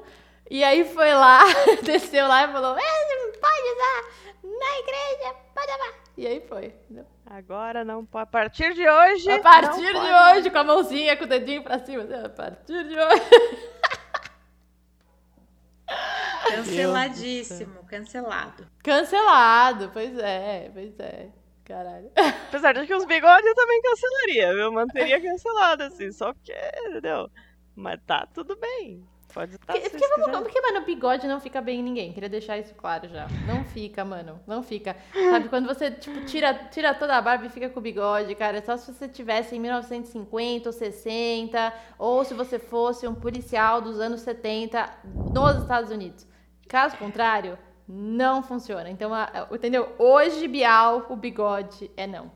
E 0.50 0.64
aí 0.64 0.86
foi 0.86 1.14
lá, 1.14 1.42
desceu 1.84 2.28
lá 2.28 2.44
e 2.44 2.52
falou: 2.52 2.78
é, 2.78 3.30
pode 3.40 3.68
usar 3.74 4.04
na 4.44 4.80
igreja, 4.80 5.36
pode 5.54 5.72
amar. 5.72 5.94
E 6.18 6.28
aí 6.28 6.42
foi. 6.48 6.66
Entendeu? 6.66 7.06
Agora 7.26 7.84
não 7.84 8.06
pode. 8.06 8.24
A 8.24 8.28
partir 8.28 8.74
de 8.74 8.88
hoje. 8.88 9.32
A 9.32 9.40
partir 9.40 9.86
de 9.86 9.94
pode. 9.94 10.38
hoje, 10.38 10.50
com 10.50 10.58
a 10.58 10.64
mãozinha, 10.64 11.18
com 11.18 11.24
o 11.24 11.28
dedinho 11.28 11.64
pra 11.64 11.80
cima. 11.80 12.04
assim, 12.04 12.14
A 12.14 12.30
partir 12.30 12.84
de 12.88 13.00
hoje. 13.00 13.24
Canceladíssimo, 16.50 17.86
cancelado. 17.86 18.68
Cancelado, 18.84 19.90
pois 19.92 20.18
é, 20.18 20.70
pois 20.74 21.00
é. 21.00 21.30
Caralho. 21.64 22.12
Apesar 22.48 22.74
de 22.74 22.86
que 22.86 22.94
os 22.94 23.06
bigodes 23.06 23.46
eu 23.46 23.56
também 23.56 23.82
cancelaria, 23.82 24.54
viu? 24.54 24.72
Manteria 24.72 25.22
cancelado, 25.22 25.84
assim, 25.84 26.12
só 26.12 26.34
porque, 26.34 26.54
entendeu? 26.88 27.30
Mas 27.76 28.00
tá 28.06 28.28
tudo 28.34 28.56
bem. 28.58 29.08
Pode 29.34 29.56
estar. 29.56 29.74
Porque, 29.74 29.90
porque, 29.90 30.08
vocês 30.08 30.38
porque, 30.38 30.62
mano, 30.62 30.86
bigode 30.86 31.28
não 31.28 31.40
fica 31.40 31.60
bem 31.60 31.80
em 31.80 31.84
ninguém. 31.84 32.14
Queria 32.14 32.30
deixar 32.30 32.60
isso 32.60 32.76
claro 32.76 33.10
já. 33.10 33.28
Não 33.48 33.64
fica, 33.64 34.06
mano. 34.06 34.40
Não 34.46 34.62
fica. 34.62 34.96
Sabe, 35.12 35.50
quando 35.50 35.66
você, 35.66 35.90
tipo, 35.90 36.24
tira, 36.26 36.54
tira 36.54 36.94
toda 36.94 37.18
a 37.18 37.22
barba 37.22 37.48
e 37.48 37.50
fica 37.50 37.68
com 37.70 37.80
o 37.80 37.84
bigode, 37.84 38.36
cara, 38.36 38.60
é 38.60 38.62
só 38.62 38.78
se 38.78 38.94
você 38.94 39.08
tivesse 39.08 39.56
em 39.56 39.60
1950 39.60 40.70
ou 40.70 40.74
60, 40.74 41.74
ou 41.98 42.24
se 42.24 42.36
você 42.36 42.60
fosse 42.60 43.08
um 43.08 43.16
policial 43.16 43.82
dos 43.82 44.00
anos 44.00 44.22
70 44.22 44.88
nos 45.34 45.64
Estados 45.64 45.90
Unidos. 45.90 46.28
Caso 46.68 46.96
contrário, 46.98 47.58
não 47.88 48.44
funciona. 48.44 48.90
Então, 48.90 49.12
entendeu? 49.52 49.96
Hoje, 49.98 50.48
Bial, 50.48 51.08
o 51.10 51.16
bigode 51.16 51.90
é 51.98 52.06
não. 52.06 52.32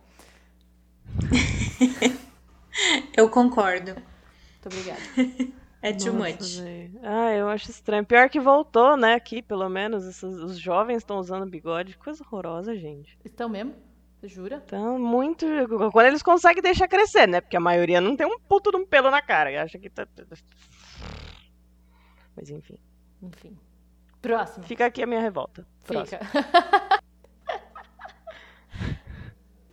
Eu 3.16 3.30
concordo. 3.30 3.94
Muito 3.94 4.66
obrigada. 4.66 5.01
É 5.81 5.93
too 5.93 6.12
Nossa, 6.13 6.31
much. 6.31 6.60
Ah, 7.03 7.31
eu 7.34 7.48
acho 7.50 7.69
estranho. 7.69 8.03
Pior 8.05 8.29
que 8.29 8.39
voltou, 8.39 8.98
né? 8.98 9.13
Aqui, 9.13 9.41
pelo 9.41 9.69
menos. 9.69 10.05
esses- 10.05 10.24
os 10.24 10.57
jovens 10.57 10.98
estão 10.98 11.17
usando 11.19 11.46
bigode. 11.50 11.98
Coisa 11.98 12.24
horrorosa, 12.24 12.75
gente. 12.75 13.17
Estão 13.24 13.48
mesmo? 13.48 13.75
Você 14.19 14.27
jura? 14.27 14.63
Então, 14.65 14.98
muito. 14.98 15.46
Quando 15.91 16.07
eles 16.07 16.24
conseguem 16.24 16.63
deixar 16.63 16.88
crescer, 16.88 17.27
né? 17.27 17.39
Porque 17.39 17.55
a 17.55 17.60
maioria 17.60 18.01
não 18.01 18.15
tem 18.15 18.25
um 18.25 18.39
puto 18.39 18.72
de 18.72 18.77
um 18.77 18.86
pelo 18.86 19.12
na 19.12 19.22
cara. 19.22 19.51
e 19.51 19.57
Acha 19.57 19.77
que 19.77 19.89
tá. 19.89 20.07
Mas 22.36 22.50
enfim. 22.50 22.79
Enfim. 23.22 23.55
Próximo. 24.19 24.65
Fica 24.65 24.88
aqui 24.88 25.03
a 25.03 25.07
minha 25.07 25.22
revolta. 25.22 25.65
Próximo. 25.86 26.19
Fica. 26.25 26.98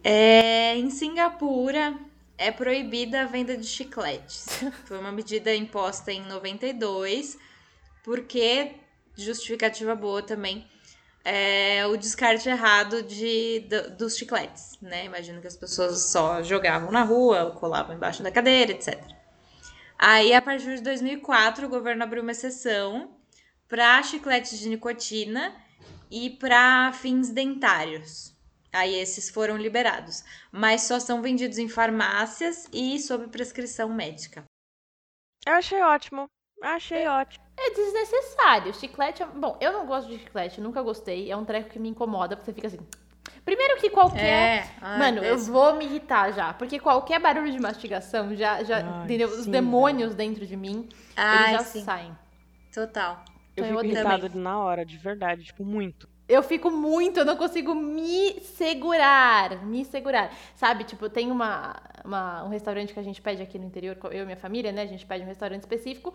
É, 0.06 0.76
em 0.76 0.90
Singapura 0.90 1.98
é 2.36 2.50
proibida 2.50 3.22
a 3.22 3.26
venda 3.26 3.56
de 3.56 3.66
chicletes. 3.66 4.46
Foi 4.86 4.98
uma 4.98 5.12
medida 5.12 5.54
imposta 5.54 6.12
em 6.12 6.22
92, 6.26 7.38
porque, 8.02 8.72
justificativa 9.16 9.94
boa 9.94 10.22
também, 10.22 10.66
é 11.24 11.86
o 11.86 11.96
descarte 11.96 12.48
errado 12.48 13.02
de, 13.02 13.60
do- 13.60 13.90
dos 13.96 14.16
chicletes, 14.16 14.76
né? 14.82 15.06
Imagino 15.06 15.40
que 15.40 15.46
as 15.46 15.56
pessoas 15.56 15.98
só 16.10 16.42
jogavam 16.42 16.90
na 16.92 17.02
rua, 17.02 17.52
colavam 17.52 17.96
embaixo 17.96 18.22
da 18.22 18.30
cadeira, 18.30 18.72
etc. 18.72 19.00
Aí, 19.98 20.34
a 20.34 20.42
partir 20.42 20.76
de 20.76 20.82
2004, 20.82 21.66
o 21.66 21.68
governo 21.70 22.02
abriu 22.02 22.22
uma 22.22 22.32
exceção 22.32 23.16
para 23.68 24.02
chicletes 24.02 24.58
de 24.58 24.68
nicotina 24.68 25.54
e 26.10 26.28
para 26.28 26.92
fins 26.92 27.30
dentários. 27.30 28.33
Aí 28.74 28.94
esses 28.94 29.30
foram 29.30 29.56
liberados, 29.56 30.24
mas 30.50 30.82
só 30.82 30.98
são 30.98 31.22
vendidos 31.22 31.58
em 31.58 31.68
farmácias 31.68 32.68
e 32.72 32.98
sob 32.98 33.28
prescrição 33.28 33.88
médica. 33.88 34.44
Eu 35.46 35.52
achei 35.54 35.80
ótimo. 35.82 36.26
Achei 36.62 37.06
ótimo. 37.06 37.44
É 37.56 37.70
desnecessário. 37.70 38.74
Chiclete. 38.74 39.22
é- 39.22 39.26
Bom, 39.26 39.56
eu 39.60 39.72
não 39.72 39.86
gosto 39.86 40.08
de 40.08 40.18
chiclete, 40.18 40.60
nunca 40.60 40.82
gostei. 40.82 41.30
É 41.30 41.36
um 41.36 41.44
treco 41.44 41.70
que 41.70 41.78
me 41.78 41.88
incomoda, 41.88 42.36
porque 42.36 42.50
você 42.50 42.54
fica 42.54 42.66
assim. 42.68 42.78
Primeiro 43.44 43.78
que 43.80 43.90
qualquer. 43.90 44.74
ai, 44.80 44.98
Mano, 44.98 45.22
eu 45.22 45.38
vou 45.38 45.74
me 45.74 45.84
irritar 45.84 46.32
já. 46.32 46.52
Porque 46.54 46.80
qualquer 46.80 47.20
barulho 47.20 47.52
de 47.52 47.60
mastigação 47.60 48.34
já. 48.34 48.62
já 48.64 48.80
Ai, 48.80 49.04
entendeu? 49.04 49.28
Os 49.28 49.44
sim, 49.44 49.50
demônios 49.50 50.14
dentro 50.14 50.46
de 50.46 50.56
mim, 50.56 50.88
Ai, 51.16 51.50
eles 51.50 51.62
já 51.62 51.70
sim, 51.70 51.84
saem. 51.84 52.18
total. 52.72 53.24
Eu 53.56 53.64
Então 53.64 53.66
eu 53.66 53.78
fico 53.78 53.86
irritada 53.86 54.28
na 54.34 54.58
hora, 54.58 54.84
de 54.84 54.96
verdade. 54.98 55.44
Tipo, 55.44 55.64
muito. 55.64 56.08
Eu 56.26 56.42
fico 56.42 56.70
muito, 56.70 57.18
eu 57.20 57.24
não 57.24 57.36
consigo 57.36 57.74
me 57.74 58.40
segurar, 58.40 59.62
me 59.66 59.84
segurar. 59.84 60.32
Sabe, 60.56 60.84
tipo, 60.84 61.08
tem 61.10 61.30
uma, 61.30 61.76
uma- 62.04 62.44
um 62.44 62.48
restaurante 62.48 62.94
que 62.94 63.00
a 63.00 63.02
gente 63.02 63.20
pede 63.20 63.42
aqui 63.42 63.58
no 63.58 63.66
interior, 63.66 63.96
eu 64.10 64.22
e 64.22 64.24
minha 64.24 64.36
família, 64.36 64.72
né? 64.72 64.82
A 64.82 64.86
gente 64.86 65.04
pede 65.04 65.22
um 65.22 65.26
restaurante 65.26 65.60
específico. 65.60 66.14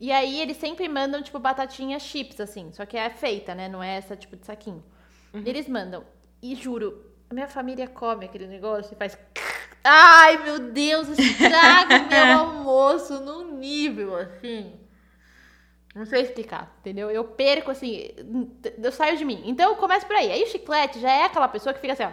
E 0.00 0.10
aí 0.10 0.40
eles 0.40 0.56
sempre 0.56 0.88
mandam, 0.88 1.22
tipo, 1.22 1.38
batatinha 1.38 1.98
chips, 1.98 2.40
assim. 2.40 2.72
Só 2.72 2.86
que 2.86 2.96
é 2.96 3.10
feita, 3.10 3.54
né? 3.54 3.68
Não 3.68 3.82
é 3.82 3.96
essa 3.96 4.16
tipo 4.16 4.34
de 4.36 4.46
saquinho. 4.46 4.82
Eles 5.44 5.68
mandam. 5.68 6.04
E 6.42 6.54
juro, 6.54 7.04
a 7.28 7.34
minha 7.34 7.46
família 7.48 7.86
come 7.86 8.24
aquele 8.24 8.46
negócio 8.46 8.94
e 8.94 8.96
faz. 8.96 9.18
Ai, 9.84 10.42
meu 10.42 10.58
Deus, 10.72 11.08
estraga 11.08 11.98
meu 11.98 12.32
almoço 12.32 13.20
num 13.20 13.58
nível, 13.58 14.16
assim. 14.16 14.79
Não 15.94 16.06
sei 16.06 16.22
explicar, 16.22 16.72
entendeu? 16.80 17.10
Eu 17.10 17.24
perco, 17.24 17.70
assim, 17.70 18.10
eu 18.80 18.92
saio 18.92 19.16
de 19.16 19.24
mim. 19.24 19.42
Então, 19.44 19.70
eu 19.70 19.76
começo 19.76 20.06
por 20.06 20.14
aí. 20.14 20.30
Aí 20.30 20.42
o 20.44 20.46
chiclete 20.46 21.00
já 21.00 21.10
é 21.10 21.24
aquela 21.24 21.48
pessoa 21.48 21.74
que 21.74 21.80
fica 21.80 21.94
assim, 21.94 22.04
ó. 22.04 22.10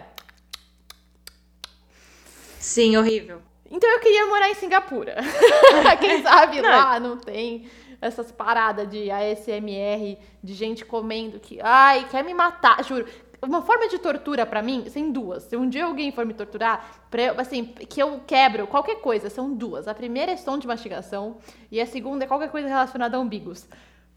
Sim, 2.58 2.96
horrível. 2.96 3.40
Então 3.70 3.88
eu 3.90 4.00
queria 4.00 4.26
morar 4.26 4.50
em 4.50 4.54
Singapura. 4.54 5.16
Quem 6.00 6.22
sabe 6.22 6.60
lá 6.60 6.98
não 6.98 7.16
tem 7.18 7.70
essas 8.00 8.32
paradas 8.32 8.88
de 8.88 9.10
ASMR, 9.10 10.18
de 10.42 10.54
gente 10.54 10.84
comendo 10.84 11.38
que, 11.38 11.58
ai, 11.60 12.06
quer 12.08 12.24
me 12.24 12.32
matar, 12.32 12.82
juro. 12.84 13.06
Uma 13.40 13.62
forma 13.62 13.88
de 13.88 13.98
tortura 13.98 14.44
pra 14.44 14.60
mim, 14.62 14.84
tem 14.92 15.12
duas. 15.12 15.44
Se 15.44 15.56
um 15.56 15.68
dia 15.68 15.84
alguém 15.84 16.10
for 16.10 16.26
me 16.26 16.34
torturar, 16.34 17.02
pra 17.10 17.22
eu- 17.22 17.40
assim, 17.40 17.64
que 17.64 18.02
eu 18.02 18.20
quebro 18.26 18.66
qualquer 18.66 18.96
coisa, 18.96 19.30
são 19.30 19.54
duas. 19.54 19.86
A 19.86 19.94
primeira 19.94 20.32
é 20.32 20.36
som 20.36 20.58
de 20.58 20.66
mastigação 20.66 21.36
e 21.70 21.80
a 21.80 21.86
segunda 21.86 22.24
é 22.24 22.28
qualquer 22.28 22.50
coisa 22.50 22.66
relacionada 22.68 23.16
a 23.16 23.20
umbigos. 23.20 23.68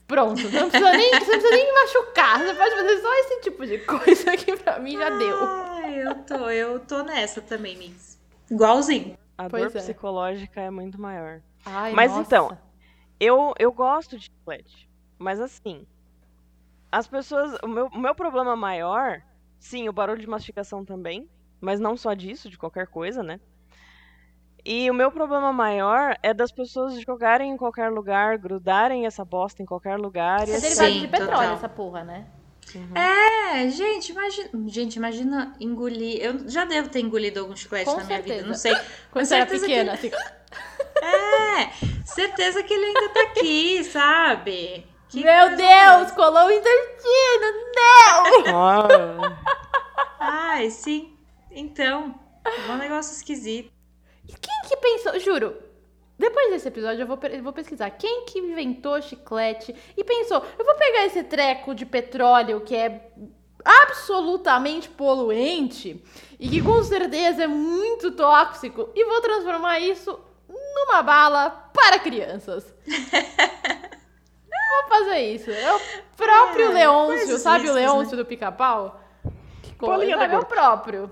Pronto, 0.08 0.42
não 0.50 0.70
precisa 0.70 0.92
nem, 0.92 1.10
você 1.12 1.16
não 1.20 1.26
precisa 1.28 1.50
nem 1.56 1.66
me 1.66 1.82
machucar. 1.82 2.40
Você 2.40 2.54
pode 2.56 2.76
fazer 2.76 2.98
só 3.02 3.14
esse 3.14 3.42
tipo 3.42 3.66
de 3.66 3.78
coisa 3.80 4.36
que 4.38 4.58
pra 4.58 4.80
mim 4.80 4.98
já 4.98 5.10
deu. 5.12 5.38
Ai, 5.42 6.04
eu 6.08 6.16
tô, 6.24 6.50
eu 6.50 6.80
tô 6.80 7.04
nessa 7.04 7.42
também, 7.42 7.78
Mix. 7.78 8.20
Igualzinho. 8.50 9.18
A 9.38 9.48
Pois 9.50 9.64
dor 9.72 9.78
é. 9.78 9.82
psicológica 9.82 10.60
é 10.60 10.70
muito 10.70 11.00
maior. 11.00 11.42
Ai, 11.66 11.94
Mas 11.94 12.12
nossa. 12.12 12.22
então, 12.24 12.58
Eu, 13.20 13.54
eu 13.60 13.72
gosto 13.72 14.18
de 14.18 14.24
chiclete. 14.26 14.90
Mas 15.18 15.40
assim, 15.40 15.86
as 16.92 17.08
pessoas. 17.08 17.58
O 17.64 17.68
meu, 17.68 17.88
o 17.88 18.00
meu 18.00 18.14
problema 18.14 18.56
maior, 18.56 19.22
sim, 19.60 19.88
o 19.88 19.94
barulho 19.94 20.20
de 20.20 20.28
mastigação 20.28 20.84
também. 20.84 21.30
Mas 21.60 21.80
não 21.80 21.96
só 21.96 22.14
disso, 22.14 22.50
de 22.50 22.58
qualquer 22.58 22.88
coisa, 22.88 23.22
né? 23.22 23.40
E 24.66 24.90
o 24.90 24.94
meu 24.94 25.12
problema 25.12 25.52
maior 25.52 26.16
é 26.22 26.34
das 26.34 26.52
pessoas 26.52 27.00
jogarem 27.02 27.52
em 27.52 27.58
qualquer 27.58 27.92
lugar, 27.92 28.38
grudarem 28.38 29.06
essa 29.06 29.26
bosta 29.26 29.62
em 29.62 29.66
qualquer 29.66 29.98
lugar. 29.98 30.48
E 30.48 30.52
É 30.52 30.56
assim, 30.56 30.62
derivado 30.62 31.00
de 31.00 31.08
petróleo 31.08 31.32
total. 31.32 31.54
essa 31.54 31.70
porra, 31.70 32.04
né? 32.04 32.28
É, 32.96 33.68
gente, 33.70 34.12
imagina, 34.12 34.50
gente, 34.68 34.96
imagina 34.96 35.56
engolir. 35.60 36.22
Eu 36.22 36.48
já 36.48 36.64
devo 36.64 36.90
ter 36.90 37.00
engolido 37.00 37.40
algum 37.40 37.56
chiclete 37.56 37.86
Com 37.86 37.98
na 37.98 38.04
minha 38.04 38.22
vida, 38.22 38.44
não 38.44 38.54
sei. 38.54 38.76
Quando 39.12 39.26
você 39.26 39.36
era 39.36 39.50
certeza 39.50 39.66
que 39.66 39.72
pequena, 39.72 39.94
assim. 39.94 40.12
É, 41.04 42.06
certeza 42.06 42.62
que 42.62 42.72
ele 42.72 42.86
ainda 42.86 43.10
tá 43.10 43.22
aqui, 43.24 43.84
sabe? 43.84 44.86
Que 45.12 45.26
Meu 45.26 45.48
coisa 45.50 45.58
Deus, 45.58 46.12
colou 46.14 46.48
o 46.48 46.52
intestino! 46.52 47.52
Não! 47.76 49.36
Ah, 50.18 50.54
Ai, 50.54 50.70
sim. 50.70 51.18
Então, 51.52 52.16
é 52.46 52.72
um 52.72 52.78
negócio 52.78 53.14
esquisito. 53.14 53.70
Quem 54.26 54.62
que 54.70 54.78
pensou? 54.78 55.20
Juro. 55.20 55.58
Depois 56.18 56.52
desse 56.52 56.70
episódio 56.70 57.02
eu 57.02 57.08
vou, 57.08 57.20
eu 57.24 57.44
vou 57.44 57.52
pesquisar 57.52 57.90
quem 57.90 58.24
que 58.24 58.40
inventou 58.40 59.02
chiclete 59.02 59.76
e 59.98 60.04
pensou, 60.04 60.46
eu 60.58 60.64
vou 60.64 60.76
pegar 60.76 61.06
esse 61.08 61.24
treco 61.24 61.76
de 61.76 61.86
petróleo 61.86 62.62
que 62.62 62.76
é 62.76 63.12
absolutamente 63.66 64.88
poluente 64.88 66.02
e 66.40 66.48
que 66.48 66.62
com 66.62 66.82
certeza 66.84 67.44
é 67.44 67.48
muito 67.48 68.12
tóxico 68.12 68.90
e 68.96 69.04
vou 69.04 69.20
transformar 69.20 69.80
isso 69.80 70.18
numa 70.48 71.02
bala 71.02 71.50
para 71.74 72.00
crianças. 72.00 72.72
vou 74.72 74.90
fazer 74.90 75.20
isso. 75.20 75.52
É 75.52 75.76
o 75.76 75.80
próprio 76.18 76.68
Ai, 76.70 76.74
Leôncio, 76.74 77.38
sabe 77.38 77.70
o 77.70 77.74
vistas, 77.74 77.76
Leôncio 77.76 78.18
do 78.18 78.26
pica-pau? 78.26 79.02
Que 79.62 79.74
Bolinha 79.76 80.18
coisa, 80.18 80.28
da 80.32 80.36
é 80.36 80.40
o 80.40 80.46
próprio. 80.46 81.12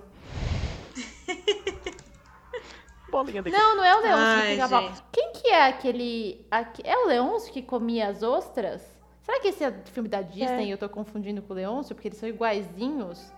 bolinha. 3.12 3.42
Não, 3.42 3.78
não 3.78 3.84
é 3.84 3.96
o 3.96 4.02
Leôncio 4.02 4.26
do 4.26 4.42
Ai, 4.42 4.52
pica-pau. 4.56 4.82
gente. 4.84 5.04
Quem 5.12 5.32
que 5.34 5.48
é 5.50 5.68
aquele... 5.68 6.46
aque- 6.52 6.84
É 6.86 6.98
o 6.98 7.08
Leôncio 7.08 7.52
que 7.52 7.62
comia 7.62 8.08
as 8.10 8.22
ostras? 8.24 8.82
Será 9.24 9.40
que 9.40 9.48
esse 9.50 9.64
é 9.64 9.72
do 9.72 9.90
filme 9.90 10.10
da 10.10 10.22
Disney 10.22 10.66
e 10.68 10.72
eu 10.72 10.78
tô 10.78 10.88
confundindo 10.90 11.42
com 11.42 11.54
o 11.54 11.56
Leôncio? 11.56 11.94
Porque 11.96 12.08
eles 12.08 12.18
são 12.18 12.28
iguaizinhos? 12.28 13.32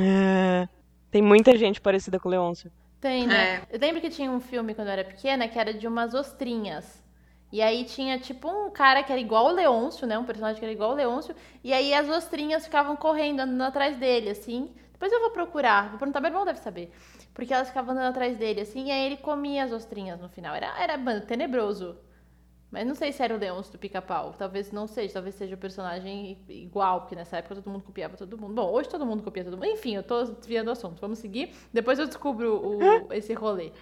É. 0.00 0.68
Tem 1.10 1.22
muita 1.22 1.56
gente 1.56 1.80
parecida 1.80 2.18
com 2.18 2.28
o 2.28 2.30
Leôncio. 2.30 2.70
Tem, 3.00 3.26
né? 3.26 3.62
É. 3.70 3.76
Eu 3.76 3.78
lembro 3.80 4.00
que 4.00 4.10
tinha 4.10 4.30
um 4.30 4.40
filme 4.40 4.74
quando 4.74 4.88
eu 4.88 4.92
era 4.92 5.04
pequena 5.04 5.46
que 5.48 5.58
era 5.58 5.72
de 5.72 5.86
umas 5.86 6.12
ostrinhas. 6.14 7.02
E 7.50 7.62
aí 7.62 7.84
tinha 7.84 8.18
tipo 8.18 8.48
um 8.48 8.70
cara 8.70 9.02
que 9.02 9.10
era 9.10 9.20
igual 9.20 9.46
o 9.46 9.52
Leôncio, 9.52 10.06
né? 10.06 10.18
Um 10.18 10.24
personagem 10.24 10.58
que 10.58 10.64
era 10.64 10.72
igual 10.72 10.90
o 10.90 10.94
Leôncio. 10.94 11.34
E 11.64 11.72
aí 11.72 11.94
as 11.94 12.08
ostrinhas 12.08 12.64
ficavam 12.64 12.94
correndo, 12.96 13.40
andando 13.40 13.62
atrás 13.62 13.96
dele, 13.96 14.30
assim. 14.30 14.70
Depois 14.92 15.12
eu 15.12 15.20
vou 15.20 15.30
procurar. 15.30 15.88
Vou 15.90 15.98
perguntar, 15.98 16.20
meu 16.20 16.28
irmão 16.30 16.44
deve 16.44 16.58
saber. 16.58 16.92
Porque 17.32 17.54
elas 17.54 17.68
ficavam 17.68 17.92
andando 17.92 18.10
atrás 18.10 18.36
dele, 18.36 18.60
assim. 18.60 18.86
E 18.86 18.90
aí 18.90 19.06
ele 19.06 19.16
comia 19.16 19.64
as 19.64 19.72
ostrinhas 19.72 20.20
no 20.20 20.28
final. 20.28 20.54
Era, 20.54 20.78
era 20.82 20.98
mano, 20.98 21.22
tenebroso. 21.22 21.96
Mas 22.70 22.86
não 22.86 22.94
sei 22.94 23.12
se 23.12 23.22
era 23.22 23.34
o 23.34 23.38
Leôncio 23.38 23.72
do 23.72 23.78
pica-pau. 23.78 24.34
Talvez 24.36 24.70
não 24.72 24.86
seja. 24.86 25.14
Talvez 25.14 25.34
seja 25.34 25.54
o 25.54 25.58
personagem 25.58 26.38
igual, 26.48 27.00
porque 27.00 27.16
nessa 27.16 27.38
época 27.38 27.54
todo 27.54 27.70
mundo 27.70 27.82
copiava 27.84 28.16
todo 28.16 28.36
mundo. 28.36 28.52
Bom, 28.54 28.70
hoje 28.70 28.90
todo 28.90 29.06
mundo 29.06 29.22
copia 29.22 29.42
todo 29.44 29.54
mundo. 29.54 29.64
Enfim, 29.66 29.96
eu 29.96 30.02
tô 30.02 30.22
desviando 30.24 30.68
o 30.68 30.72
assunto. 30.72 31.00
Vamos 31.00 31.18
seguir. 31.18 31.54
Depois 31.72 31.98
eu 31.98 32.06
descubro 32.06 32.60
o- 33.08 33.12
esse 33.12 33.32
rolê. 33.32 33.72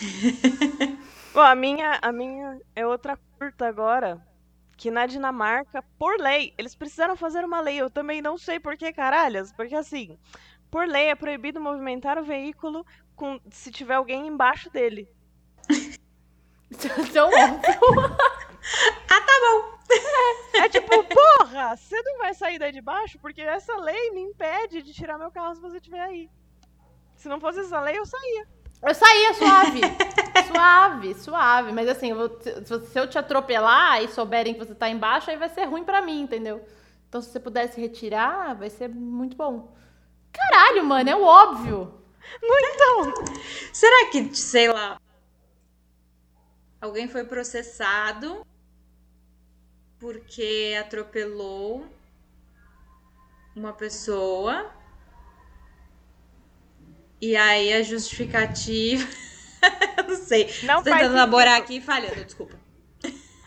Bom, 1.34 1.40
a 1.40 1.56
minha, 1.56 1.98
a 2.00 2.12
minha 2.12 2.60
é 2.76 2.86
outra 2.86 3.18
curta 3.36 3.66
agora. 3.66 4.24
Que 4.76 4.88
na 4.88 5.04
Dinamarca, 5.04 5.82
por 5.98 6.16
lei, 6.20 6.54
eles 6.56 6.76
precisaram 6.76 7.16
fazer 7.16 7.44
uma 7.44 7.60
lei. 7.60 7.76
Eu 7.76 7.90
também 7.90 8.22
não 8.22 8.38
sei 8.38 8.60
por 8.60 8.76
que 8.76 8.92
caralhas. 8.92 9.52
Porque 9.52 9.74
assim, 9.74 10.16
por 10.70 10.86
lei 10.86 11.08
é 11.08 11.14
proibido 11.16 11.60
movimentar 11.60 12.18
o 12.18 12.24
veículo 12.24 12.86
com, 13.16 13.40
se 13.50 13.72
tiver 13.72 13.94
alguém 13.94 14.28
embaixo 14.28 14.70
dele. 14.70 15.08
Tão 17.12 17.28
óbvio. 17.28 17.74
É 20.54 20.68
tipo, 20.68 21.04
porra, 21.04 21.76
você 21.76 22.00
não 22.02 22.18
vai 22.18 22.32
sair 22.32 22.58
daí 22.58 22.72
de 22.72 22.80
baixo 22.80 23.18
porque 23.18 23.42
essa 23.42 23.76
lei 23.76 24.12
me 24.12 24.22
impede 24.22 24.82
de 24.82 24.94
tirar 24.94 25.18
meu 25.18 25.30
carro 25.30 25.54
se 25.54 25.60
você 25.60 25.76
estiver 25.76 26.00
aí. 26.00 26.30
Se 27.16 27.28
não 27.28 27.38
fosse 27.38 27.60
essa 27.60 27.80
lei, 27.80 27.98
eu 27.98 28.06
saía. 28.06 28.48
Eu 28.86 28.94
saía 28.94 29.34
suave. 29.34 29.80
suave, 30.52 31.14
suave. 31.14 31.72
Mas 31.72 31.88
assim, 31.88 32.10
eu 32.10 32.16
vou- 32.16 32.38
se, 32.40 32.98
eu 32.98 33.08
te 33.08 33.18
atropelar 33.18 34.02
e 34.02 34.08
souberem 34.08 34.54
que 34.54 34.60
você 34.64 34.74
tá 34.74 34.88
embaixo, 34.88 35.30
aí 35.30 35.36
vai 35.36 35.48
ser 35.48 35.64
ruim 35.64 35.84
pra 35.84 36.02
mim, 36.02 36.20
entendeu? 36.22 36.64
Então, 37.08 37.22
se 37.22 37.30
você 37.30 37.40
pudesse 37.40 37.80
retirar, 37.80 38.54
vai 38.54 38.68
ser 38.68 38.88
muito 38.88 39.36
bom. 39.36 39.74
Caralho, 40.32 40.84
mano, 40.84 41.08
é 41.08 41.16
o 41.16 41.22
óbvio. 41.24 41.94
Será 43.72 44.10
que, 44.10 44.34
sei 44.34 44.68
lá, 44.72 45.00
alguém 46.80 47.06
foi 47.08 47.24
processado 47.24 48.44
porque 49.98 50.76
atropelou 50.80 51.86
uma 53.54 53.72
pessoa 53.72 54.70
e 57.24 57.36
aí 57.36 57.72
a 57.72 57.82
justificativa. 57.82 59.06
Não 60.06 60.16
sei. 60.16 60.50
Não 60.62 60.82
Tô 60.82 60.90
faz 60.90 61.02
tentando 61.02 61.16
elaborar 61.16 61.54
sentido. 61.56 61.64
aqui 61.64 61.76
e 61.76 61.80
falhando, 61.80 62.24
desculpa. 62.24 62.58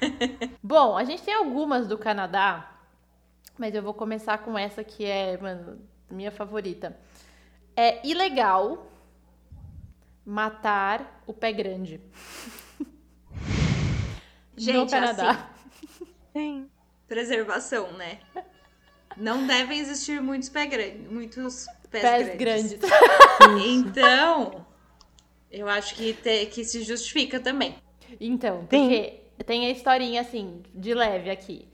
Bom, 0.64 0.98
a 0.98 1.04
gente 1.04 1.22
tem 1.22 1.34
algumas 1.34 1.88
do 1.88 1.98
Canadá, 1.98 2.72
mas 3.58 3.76
eu 3.76 3.84
vou 3.84 3.94
começar 3.94 4.40
com 4.40 4.58
essa 4.58 4.84
que 4.84 5.06
é, 5.06 5.38
mano, 5.38 5.80
minha 6.10 6.32
favorita. 6.32 6.98
É 7.76 8.06
ilegal 8.08 8.92
matar 10.26 11.22
o 11.28 11.34
pé 11.34 11.52
grande. 11.52 12.02
no 12.82 12.88
Gente, 14.58 14.90
Canadá. 14.90 15.32
assim, 15.32 16.08
Sim. 16.34 16.70
preservação, 17.08 17.92
né? 17.94 18.20
Não 19.18 19.46
devem 19.48 19.80
existir 19.80 20.22
muitos 20.22 20.50
pés 20.50 20.70
grandes, 20.70 21.12
muitos 21.12 21.66
pés, 21.90 22.04
Pés 22.04 22.38
grandes. 22.38 22.74
grandes. 22.74 22.98
Então, 23.66 24.66
eu 25.52 25.68
acho 25.68 25.96
que, 25.96 26.14
te- 26.14 26.46
que 26.48 26.64
se 26.64 26.84
justifica 26.84 27.40
também. 27.40 27.76
Então, 28.20 28.62
Sim. 28.62 28.68
porque 28.68 29.22
tem 29.46 29.66
a 29.68 29.70
historinha 29.72 30.22
assim, 30.22 30.62
de 30.74 30.94
leve 30.94 31.30
aqui. 31.30 31.68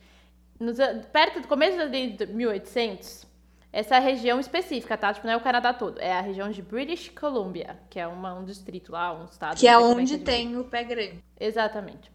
Nos 0.59 0.77
perto 1.11 1.41
do 1.41 1.47
começo 1.47 1.89
de 1.89 2.25
1800, 2.27 3.25
essa 3.71 3.97
região 3.99 4.39
específica, 4.39 4.95
tá? 4.97 5.13
Tipo, 5.13 5.25
não 5.27 5.33
é 5.33 5.37
o 5.37 5.41
Canadá 5.41 5.73
todo. 5.73 5.99
É 5.99 6.13
a 6.13 6.21
região 6.21 6.49
de 6.51 6.61
British 6.61 7.09
Columbia, 7.09 7.79
que 7.89 7.99
é 7.99 8.07
uma, 8.07 8.33
um 8.35 8.45
distrito 8.45 8.91
lá, 8.91 9.13
um 9.19 9.25
estado. 9.25 9.57
Que 9.59 9.67
é 9.67 9.77
onde 9.77 10.11
que 10.11 10.17
diz. 10.17 10.25
tem 10.25 10.55
o 10.57 10.63
pé 10.63 10.83
grande. 10.83 11.23
Exatamente. 11.39 12.11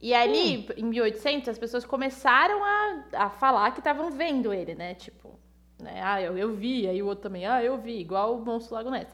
E 0.00 0.14
ali, 0.14 0.66
em 0.76 0.84
1800, 0.84 1.48
as 1.50 1.58
pessoas 1.58 1.84
começaram 1.84 2.64
a, 2.64 3.04
a 3.14 3.30
falar 3.30 3.72
que 3.72 3.80
estavam 3.80 4.10
vendo 4.10 4.52
ele, 4.52 4.74
né? 4.74 4.94
Tipo, 4.94 5.38
né? 5.78 6.00
Ah, 6.02 6.22
eu, 6.22 6.38
eu 6.38 6.54
vi. 6.54 6.88
Aí 6.88 7.02
o 7.02 7.06
outro 7.06 7.22
também, 7.22 7.46
ah, 7.46 7.62
eu 7.62 7.78
vi. 7.78 7.98
Igual 8.00 8.36
o 8.36 8.44
Monstro 8.44 8.74
Lago 8.74 8.90
Ness. 8.90 9.08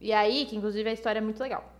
E 0.00 0.12
aí, 0.12 0.46
que 0.46 0.56
inclusive 0.56 0.88
a 0.88 0.92
história 0.92 1.18
é 1.18 1.22
muito 1.22 1.42
legal. 1.42 1.70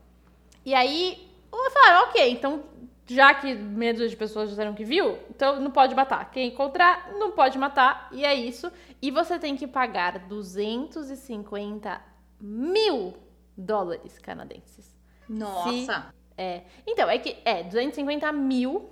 E 0.65 0.75
aí, 0.75 1.27
falaram, 1.73 2.09
ok, 2.09 2.31
então, 2.31 2.65
já 3.07 3.35
que 3.35 3.55
medo 3.55 4.07
de 4.07 4.17
pessoas 4.17 4.51
disseram 4.51 4.75
que 4.75 4.85
viu, 4.85 5.19
então 5.31 5.61
não 5.61 5.71
pode 5.71 5.95
matar. 5.95 6.31
Quem 6.31 6.49
encontrar, 6.49 7.13
não 7.13 7.33
pode 7.33 7.59
matar. 7.59 8.09
E 8.13 8.25
é 8.25 8.35
isso. 8.35 8.71
E 9.01 9.11
você 9.11 9.39
tem 9.39 9.57
que 9.57 9.67
pagar 9.67 10.19
250 10.27 12.03
mil 12.41 13.15
dólares 13.57 14.19
canadenses. 14.19 14.95
Nossa. 15.29 16.13
É. 16.37 16.63
Então, 16.87 17.09
é 17.09 17.19
que 17.19 17.37
é 17.45 17.63
250 17.63 18.31
mil 18.33 18.91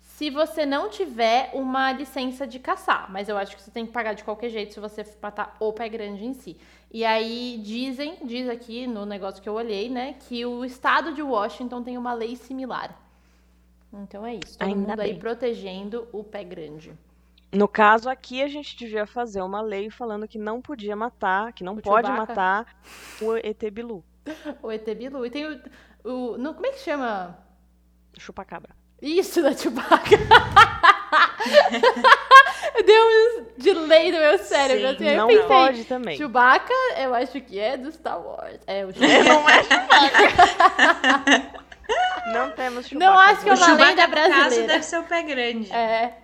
se 0.00 0.30
você 0.30 0.64
não 0.64 0.88
tiver 0.88 1.50
uma 1.52 1.90
licença 1.90 2.46
de 2.46 2.58
caçar. 2.60 3.10
Mas 3.10 3.28
eu 3.28 3.36
acho 3.36 3.56
que 3.56 3.62
você 3.62 3.70
tem 3.70 3.84
que 3.84 3.92
pagar 3.92 4.14
de 4.14 4.22
qualquer 4.22 4.48
jeito 4.48 4.72
se 4.72 4.78
você 4.80 5.04
matar 5.20 5.56
o 5.58 5.72
pé 5.72 5.88
grande 5.88 6.24
em 6.24 6.32
si. 6.32 6.56
E 6.90 7.04
aí 7.04 7.60
dizem, 7.64 8.18
diz 8.22 8.48
aqui 8.48 8.86
no 8.86 9.04
negócio 9.04 9.42
que 9.42 9.48
eu 9.48 9.54
olhei, 9.54 9.88
né, 9.88 10.14
que 10.28 10.46
o 10.46 10.64
estado 10.64 11.12
de 11.12 11.20
Washington 11.22 11.82
tem 11.82 11.98
uma 11.98 12.14
lei 12.14 12.36
similar. 12.36 12.96
Então 13.92 14.24
é 14.24 14.36
isso. 14.36 14.56
Todo 14.58 14.68
Ainda 14.68 14.88
mundo 14.88 15.00
aí 15.00 15.10
bem. 15.10 15.18
protegendo 15.18 16.08
o 16.12 16.22
pé 16.22 16.44
grande. 16.44 16.92
No 17.52 17.68
caso 17.68 18.08
aqui, 18.08 18.42
a 18.42 18.48
gente 18.48 18.76
devia 18.76 19.06
fazer 19.06 19.40
uma 19.42 19.60
lei 19.60 19.88
falando 19.90 20.26
que 20.26 20.38
não 20.38 20.60
podia 20.60 20.96
matar, 20.96 21.52
que 21.52 21.62
não 21.64 21.74
O 21.74 21.82
pode 21.82 22.06
Chewbacca. 22.08 22.34
matar 22.34 22.76
o 23.20 23.36
ET 23.36 23.62
Bilu, 23.70 24.04
O 24.62 24.70
ET 24.72 24.84
Bilu. 24.96 25.24
E 25.26 25.30
tem 25.30 25.46
o. 25.46 25.60
o 26.04 26.36
no, 26.38 26.54
como 26.54 26.66
é 26.66 26.70
que 26.70 26.78
chama? 26.80 27.36
chupacabra. 28.18 28.70
Isso, 29.02 29.42
da 29.42 29.52
Chewbacca. 29.52 30.16
Deu 32.86 33.06
um 33.06 33.44
delay 33.58 34.10
no 34.12 34.18
meu 34.18 34.38
cérebro. 34.38 34.88
Sim, 34.88 34.94
assim, 34.94 35.08
eu 35.08 35.16
não 35.16 35.26
pensei, 35.28 35.44
pode 35.46 35.84
também. 35.84 36.16
Chewbacca, 36.16 36.72
eu 36.98 37.14
acho 37.14 37.40
que 37.40 37.58
é 37.58 37.76
do 37.76 37.90
Star 37.92 38.20
Wars. 38.20 38.58
É, 38.66 38.84
o 38.84 38.88
Não 38.96 39.48
é 39.48 39.62
Chewbacca. 39.62 41.52
não 42.32 42.50
temos 42.52 42.86
Chewbacca. 42.86 43.12
Não 43.12 43.18
acho 43.18 43.42
que 43.46 43.48
é 43.48 43.52
uma 43.52 43.56
Chewbacca, 43.66 43.90
lenda 43.90 44.06
no 44.06 44.14
caso, 44.14 44.28
brasileira. 44.30 44.66
deve 44.72 44.84
ser 44.84 44.98
o 44.98 45.02
pé 45.04 45.22
grande. 45.22 45.72
É, 45.72 46.14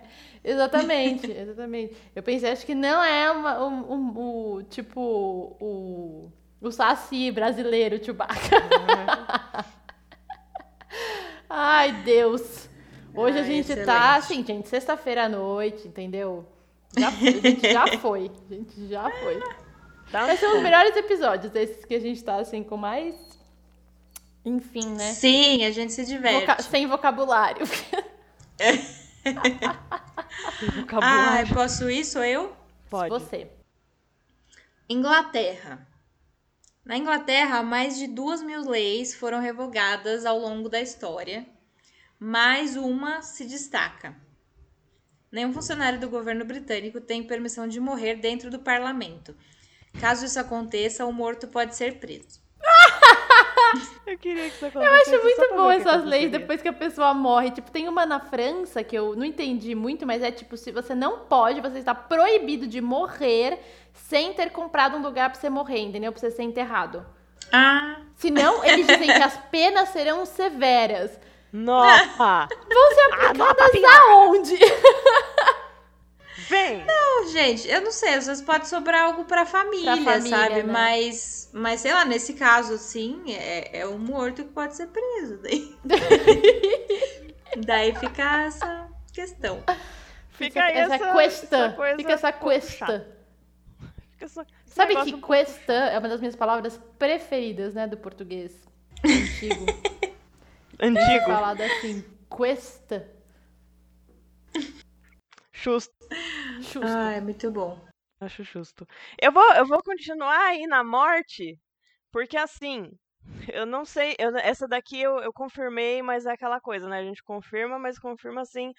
exatamente, 0.43 1.31
exatamente. 1.39 1.95
Eu 2.15 2.23
pensei, 2.23 2.51
acho 2.51 2.65
que 2.65 2.75
não 2.75 3.03
é 3.03 3.31
uma, 3.31 3.63
um, 3.65 3.93
um- 3.93 4.13
o, 4.57 4.63
tipo, 4.63 5.01
o, 5.59 6.31
o 6.61 6.71
Saci 6.71 7.31
brasileiro, 7.31 8.03
Chewbacca. 8.03 8.35
Ai, 11.49 11.91
Deus. 12.03 12.69
Hoje 13.13 13.39
a 13.39 13.43
gente 13.43 13.61
excelente. 13.71 13.85
tá, 13.85 14.15
assim, 14.15 14.45
gente, 14.45 14.69
sexta-feira 14.69 15.25
à 15.25 15.29
noite, 15.29 15.87
entendeu? 15.87 16.47
Já 16.97 17.11
foi, 17.11 17.27
a 17.27 17.41
gente 17.41 17.71
já 17.73 17.87
foi, 17.99 18.31
a 18.49 18.53
gente 18.53 18.87
já 18.87 19.09
foi. 19.09 19.43
Dá 20.11 20.35
ser 20.37 20.47
um 20.47 20.53
dos 20.53 20.63
melhores 20.63 20.95
episódios, 20.95 21.53
esses 21.55 21.83
que 21.85 21.95
a 21.95 21.99
gente 21.99 22.23
tá, 22.23 22.35
assim, 22.37 22.63
com 22.63 22.77
mais... 22.77 23.15
Enfim, 24.43 24.87
né? 24.95 25.11
Sim, 25.11 25.63
a 25.65 25.71
gente 25.71 25.93
se 25.93 26.05
diverte. 26.05 26.45
Voca- 26.47 26.61
Sem 26.63 26.87
vocabulário. 26.87 27.65
Ai, 31.01 31.45
posso 31.53 31.89
ir? 31.89 32.03
Sou 32.03 32.23
eu? 32.23 32.55
Pode. 32.89 33.09
Você. 33.09 33.47
Inglaterra. 34.89 35.87
Na 36.83 36.97
Inglaterra, 36.97 37.61
mais 37.61 37.97
de 37.97 38.07
duas 38.07 38.41
mil 38.41 38.67
leis 38.67 39.13
foram 39.13 39.39
revogadas 39.39 40.25
ao 40.25 40.39
longo 40.39 40.67
da 40.67 40.81
história, 40.81 41.47
mas 42.19 42.75
uma 42.75 43.21
se 43.21 43.45
destaca. 43.45 44.15
Nenhum 45.31 45.53
funcionário 45.53 45.99
do 45.99 46.09
governo 46.09 46.43
britânico 46.43 46.99
tem 46.99 47.23
permissão 47.23 47.67
de 47.67 47.79
morrer 47.79 48.15
dentro 48.15 48.49
do 48.49 48.59
parlamento. 48.59 49.35
Caso 49.99 50.25
isso 50.25 50.39
aconteça, 50.39 51.05
o 51.05 51.13
morto 51.13 51.47
pode 51.47 51.75
ser 51.75 51.99
preso. 51.99 52.40
Eu 54.07 54.17
queria 54.17 54.49
que 54.49 54.55
isso 54.55 54.65
Eu 54.65 54.69
acontecesse. 54.69 55.15
acho 55.15 55.23
muito 55.23 55.55
bom 55.55 55.71
essas 55.71 56.05
leis 56.05 56.31
depois 56.31 56.61
que 56.61 56.67
a 56.67 56.73
pessoa 56.73 57.13
morre. 57.13 57.51
Tipo, 57.51 57.71
tem 57.71 57.87
uma 57.87 58.05
na 58.05 58.19
França 58.19 58.83
que 58.83 58.95
eu 58.95 59.15
não 59.15 59.23
entendi 59.25 59.73
muito, 59.75 60.05
mas 60.05 60.21
é 60.21 60.31
tipo, 60.31 60.57
se 60.57 60.71
você 60.71 60.93
não 60.95 61.19
pode, 61.19 61.61
você 61.61 61.79
está 61.79 61.93
proibido 61.95 62.67
de 62.67 62.81
morrer 62.81 63.59
sem 63.93 64.33
ter 64.33 64.49
comprado 64.51 64.97
um 64.97 65.01
lugar 65.01 65.29
pra 65.29 65.39
você 65.39 65.49
morrer, 65.49 65.79
entendeu? 65.79 66.11
Pra 66.11 66.19
você 66.19 66.31
ser 66.31 66.43
enterrado. 66.43 67.05
Ah, 67.51 67.97
Senão, 68.15 68.63
eles 68.63 68.85
dizem 68.87 69.07
que 69.07 69.23
as 69.23 69.35
penas 69.49 69.89
serão 69.89 70.25
severas. 70.25 71.19
Nossa! 71.51 72.47
Vão 72.71 72.89
ser 72.93 73.09
Ah, 73.13 73.29
aplicadas 73.29 73.83
aonde? 74.07 74.57
Vem! 76.51 76.85
não, 76.85 77.29
gente, 77.29 77.65
eu 77.69 77.81
não 77.81 77.91
sei, 77.93 78.15
às 78.15 78.27
vezes 78.27 78.43
pode 78.43 78.67
sobrar 78.67 79.05
algo 79.05 79.23
pra 79.23 79.45
família, 79.45 79.93
Pra 79.93 80.15
família, 80.15 80.37
sabe? 80.37 80.63
né? 80.63 80.63
Mas, 80.63 81.49
mas, 81.53 81.79
sei 81.79 81.93
lá, 81.93 82.03
nesse 82.03 82.33
caso, 82.33 82.77
sim, 82.77 83.23
é, 83.29 83.79
é 83.79 83.87
um 83.87 83.97
morto 83.97 84.43
que 84.43 84.51
pode 84.51 84.75
ser 84.75 84.87
preso. 84.87 85.37
Daí, 85.41 85.77
daí 87.65 87.95
fica 87.95 88.43
essa 88.47 88.89
questão. 89.13 89.63
Fica 90.31 90.59
essa, 90.59 90.95
essa, 90.95 91.13
questa. 91.13 91.57
essa 91.57 91.73
coisa 91.73 91.97
Fica 91.97 92.13
essa. 92.13 92.33
Fica 92.33 94.25
esse 94.25 94.41
Sabe 94.65 94.95
que 95.03 95.15
um 95.15 95.21
questa 95.21 95.73
é 95.73 95.97
uma 95.99 96.09
das 96.09 96.19
minhas 96.19 96.35
palavras 96.35 96.79
preferidas, 96.99 97.73
né, 97.73 97.87
do 97.87 97.95
português 97.95 98.53
antigo. 99.05 99.65
Antigo. 100.83 101.25
Falado 101.25 101.61
assim, 101.61 102.03
questa. 102.35 103.07
Justo. 105.53 106.00
Justo. 106.61 106.83
Ah, 106.85 107.11
é 107.11 107.21
muito 107.21 107.49
bom. 107.51 107.77
Acho 108.19 108.43
justo. 108.43 108.87
Eu 109.19 109.31
vou, 109.31 109.53
eu 109.53 109.65
vou 109.65 109.81
continuar 109.83 110.39
aí 110.49 110.67
na 110.67 110.83
morte, 110.83 111.57
porque 112.11 112.37
assim, 112.37 112.91
eu 113.51 113.65
não 113.65 113.83
sei, 113.83 114.15
eu- 114.19 114.35
essa 114.37 114.67
daqui 114.67 114.99
eu, 115.01 115.19
eu 115.19 115.33
confirmei, 115.33 116.01
mas 116.01 116.25
é 116.25 116.31
aquela 116.31 116.59
coisa, 116.61 116.87
né? 116.87 116.99
A 116.99 117.03
gente 117.03 117.23
confirma, 117.23 117.79
mas 117.79 117.97
confirma 117.99 118.41
assim. 118.41 118.71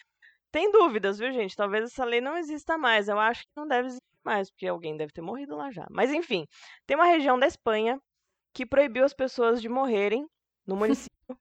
Tem 0.52 0.70
dúvidas, 0.70 1.18
viu, 1.18 1.32
gente? 1.32 1.56
Talvez 1.56 1.84
essa 1.86 2.04
lei 2.04 2.20
não 2.20 2.36
exista 2.38 2.78
mais. 2.78 3.08
Eu 3.08 3.18
acho 3.18 3.42
que 3.42 3.50
não 3.56 3.66
deve 3.66 3.88
existir 3.88 4.02
mais, 4.24 4.50
porque 4.50 4.66
alguém 4.68 4.96
deve 4.96 5.12
ter 5.12 5.22
morrido 5.22 5.56
lá 5.56 5.70
já. 5.72 5.86
Mas 5.90 6.12
enfim, 6.12 6.46
tem 6.86 6.96
uma 6.96 7.06
região 7.06 7.38
da 7.38 7.46
Espanha 7.46 8.00
que 8.54 8.66
proibiu 8.66 9.04
as 9.04 9.14
pessoas 9.14 9.60
de 9.62 9.68
morrerem 9.68 10.26
no 10.66 10.76
município 10.76 11.10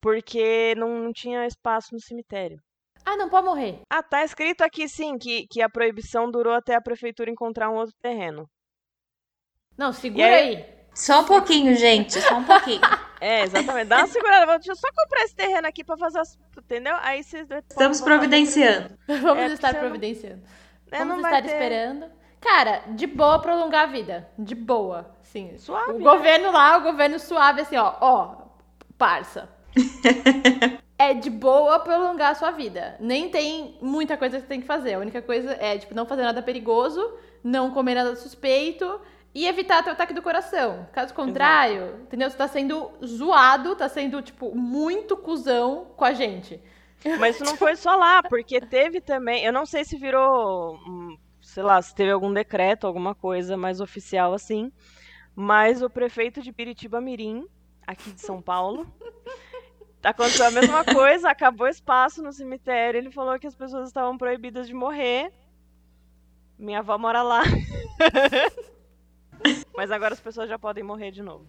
porque 0.00 0.74
não, 0.76 0.98
não 1.04 1.12
tinha 1.12 1.46
espaço 1.46 1.94
no 1.94 2.00
cemitério. 2.00 2.60
Ah, 3.04 3.16
não 3.16 3.28
pode 3.28 3.46
morrer. 3.46 3.80
Ah, 3.90 4.02
tá 4.02 4.24
escrito 4.24 4.62
aqui 4.62 4.88
sim 4.88 5.18
que, 5.18 5.46
que 5.50 5.60
a 5.62 5.68
proibição 5.68 6.30
durou 6.30 6.54
até 6.54 6.74
a 6.74 6.80
prefeitura 6.80 7.30
encontrar 7.30 7.70
um 7.70 7.74
outro 7.76 7.94
terreno. 8.02 8.48
Não, 9.76 9.92
segura 9.92 10.24
aí? 10.26 10.56
aí. 10.56 10.74
Só 10.94 11.20
um 11.22 11.24
pouquinho, 11.24 11.74
gente, 11.74 12.20
só 12.20 12.36
um 12.36 12.44
pouquinho. 12.44 12.80
É, 13.20 13.40
exatamente. 13.42 13.86
Dá 13.86 13.98
uma 13.98 14.06
segurada. 14.06 14.44
vou- 14.44 14.56
Deixa 14.56 14.72
eu 14.72 14.76
só 14.76 14.86
comprar 14.94 15.22
esse 15.22 15.34
terreno 15.34 15.66
aqui 15.66 15.82
pra 15.82 15.96
fazer 15.96 16.18
as. 16.18 16.36
Entendeu? 16.58 16.94
Aí 17.00 17.24
vocês. 17.24 17.48
Estamos 17.70 18.02
providenciando. 18.02 18.98
Vamos 19.08 19.44
É, 19.44 19.46
estar 19.46 19.72
não- 19.72 19.80
providenciando. 19.80 20.42
É, 20.92 20.98
Vamos 20.98 21.14
não 21.14 21.22
vai 21.22 21.30
estar 21.32 21.42
ter- 21.48 21.54
esperando. 21.54 22.10
Cara, 22.38 22.80
de 22.88 23.06
boa 23.06 23.38
prolongar 23.38 23.84
a 23.84 23.86
vida. 23.92 24.28
De 24.38 24.54
boa. 24.54 25.16
Sim. 25.22 25.56
Suave, 25.56 25.92
O 25.92 25.98
né? 25.98 26.04
governo 26.04 26.50
lá, 26.52 26.76
o 26.76 26.82
governo 26.82 27.18
suave, 27.18 27.62
assim, 27.62 27.76
ó. 27.78 27.94
Ó, 27.98 28.36
parça. 28.98 29.48
é 30.98 31.12
de 31.14 31.30
boa 31.30 31.78
prolongar 31.80 32.32
a 32.32 32.34
sua 32.34 32.50
vida. 32.50 32.96
Nem 33.00 33.28
tem 33.28 33.76
muita 33.80 34.16
coisa 34.16 34.36
que 34.36 34.42
você 34.42 34.48
tem 34.48 34.60
que 34.60 34.66
fazer. 34.66 34.94
A 34.94 34.98
única 34.98 35.20
coisa 35.22 35.52
é, 35.60 35.78
tipo, 35.78 35.94
não 35.94 36.06
fazer 36.06 36.22
nada 36.22 36.42
perigoso, 36.42 37.14
não 37.42 37.70
comer 37.70 37.94
nada 37.94 38.14
suspeito 38.16 39.00
e 39.34 39.46
evitar 39.46 39.82
ter 39.82 39.90
o 39.90 39.92
ataque 39.92 40.14
do 40.14 40.22
coração. 40.22 40.88
Caso 40.92 41.12
contrário, 41.14 42.00
entendeu? 42.02 42.30
Você 42.30 42.36
tá 42.36 42.46
sendo 42.48 42.92
zoado, 43.04 43.74
tá 43.76 43.88
sendo, 43.88 44.22
tipo, 44.22 44.54
muito 44.54 45.16
cuzão 45.16 45.86
com 45.96 46.04
a 46.04 46.12
gente. 46.12 46.60
Mas 47.16 47.36
isso 47.36 47.44
não 47.44 47.56
foi 47.56 47.76
só 47.76 47.94
lá, 47.96 48.22
porque 48.22 48.60
teve 48.60 49.00
também. 49.00 49.44
Eu 49.44 49.52
não 49.52 49.66
sei 49.66 49.84
se 49.84 49.96
virou. 49.96 50.76
hum, 50.86 51.16
Sei 51.40 51.62
lá, 51.62 51.80
se 51.82 51.94
teve 51.94 52.10
algum 52.10 52.32
decreto, 52.32 52.86
alguma 52.86 53.14
coisa 53.14 53.56
mais 53.56 53.80
oficial 53.80 54.32
assim. 54.32 54.72
Mas 55.34 55.82
o 55.82 55.90
prefeito 55.90 56.42
de 56.42 56.52
Piritiba 56.52 57.00
Mirim, 57.00 57.46
aqui 57.86 58.12
de 58.12 58.20
São 58.20 58.40
Paulo. 58.42 58.86
Aconteceu 60.04 60.46
a 60.46 60.50
mesma 60.50 60.84
coisa, 60.84 61.30
acabou 61.30 61.66
espaço 61.66 62.22
no 62.22 62.32
cemitério. 62.32 62.98
Ele 62.98 63.10
falou 63.10 63.38
que 63.38 63.46
as 63.46 63.54
pessoas 63.54 63.88
estavam 63.88 64.18
proibidas 64.18 64.66
de 64.68 64.74
morrer. 64.74 65.32
Minha 66.58 66.80
avó 66.80 66.98
mora 66.98 67.22
lá. 67.22 67.42
Mas 69.76 69.90
agora 69.90 70.14
as 70.14 70.20
pessoas 70.20 70.48
já 70.48 70.58
podem 70.58 70.84
morrer 70.84 71.10
de 71.10 71.22
novo. 71.22 71.46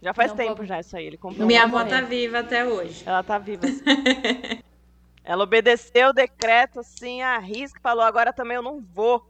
Já 0.00 0.14
faz 0.14 0.30
Não 0.30 0.36
tempo 0.36 0.56
vou- 0.56 0.66
já 0.66 0.80
isso 0.80 0.96
aí. 0.96 1.06
Ele 1.06 1.16
comprou. 1.16 1.46
Minha 1.46 1.64
avó 1.64 1.78
tá 1.84 2.00
morrer. 2.00 2.06
viva 2.06 2.38
até 2.40 2.64
hoje. 2.64 3.02
Ela 3.04 3.22
tá 3.22 3.38
viva. 3.38 3.66
assim. 3.66 3.82
Ela 5.24 5.42
obedeceu 5.42 6.10
o 6.10 6.12
decreto 6.12 6.78
assim, 6.80 7.20
a 7.22 7.38
risca, 7.38 7.80
falou: 7.80 8.04
agora 8.04 8.32
também 8.32 8.56
eu 8.56 8.62
não 8.62 8.80
vou. 8.80 9.24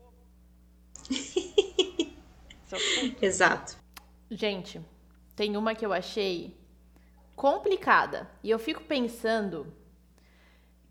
Exato. 3.23 3.77
Gente, 4.31 4.81
tem 5.35 5.57
uma 5.57 5.75
que 5.75 5.87
eu 5.87 5.93
achei 5.93 6.55
complicada. 7.37 8.29
E 8.43 8.51
eu 8.51 8.59
fico 8.59 8.83
pensando 8.83 9.73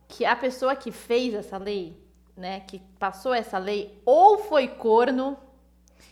que 0.08 0.24
a 0.24 0.36
pessoa 0.36 0.76
que 0.76 0.92
fez 0.92 1.34
essa 1.34 1.58
lei, 1.58 2.02
né, 2.38 2.62
que 2.62 2.80
passou 3.00 3.34
essa 3.34 3.58
lei, 3.58 4.02
ou 4.06 4.38
foi 4.38 4.68
corno 4.68 5.38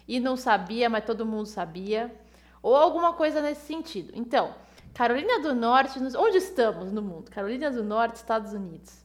e 0.07 0.19
não 0.19 0.35
sabia, 0.35 0.89
mas 0.89 1.05
todo 1.05 1.25
mundo 1.25 1.45
sabia, 1.45 2.13
ou 2.61 2.75
alguma 2.75 3.13
coisa 3.13 3.41
nesse 3.41 3.67
sentido. 3.67 4.11
Então, 4.15 4.53
Carolina 4.93 5.39
do 5.39 5.53
Norte, 5.53 5.99
onde 6.17 6.37
estamos 6.37 6.91
no 6.91 7.01
mundo? 7.01 7.29
Carolina 7.29 7.71
do 7.71 7.83
Norte, 7.83 8.15
Estados 8.15 8.53
Unidos. 8.53 9.03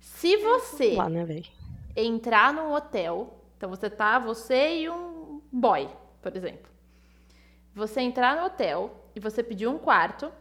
Se 0.00 0.36
você 0.36 0.94
Lá, 0.94 1.08
né, 1.08 1.42
entrar 1.96 2.52
num 2.52 2.72
hotel. 2.72 3.38
Então 3.56 3.70
você 3.70 3.88
tá, 3.88 4.18
você 4.18 4.80
e 4.80 4.90
um 4.90 5.40
boy, 5.52 5.88
por 6.20 6.36
exemplo. 6.36 6.70
Você 7.74 8.00
entrar 8.00 8.36
no 8.36 8.46
hotel 8.46 8.90
e 9.14 9.20
você 9.20 9.42
pedir 9.42 9.66
um 9.66 9.78
quarto, 9.78 10.32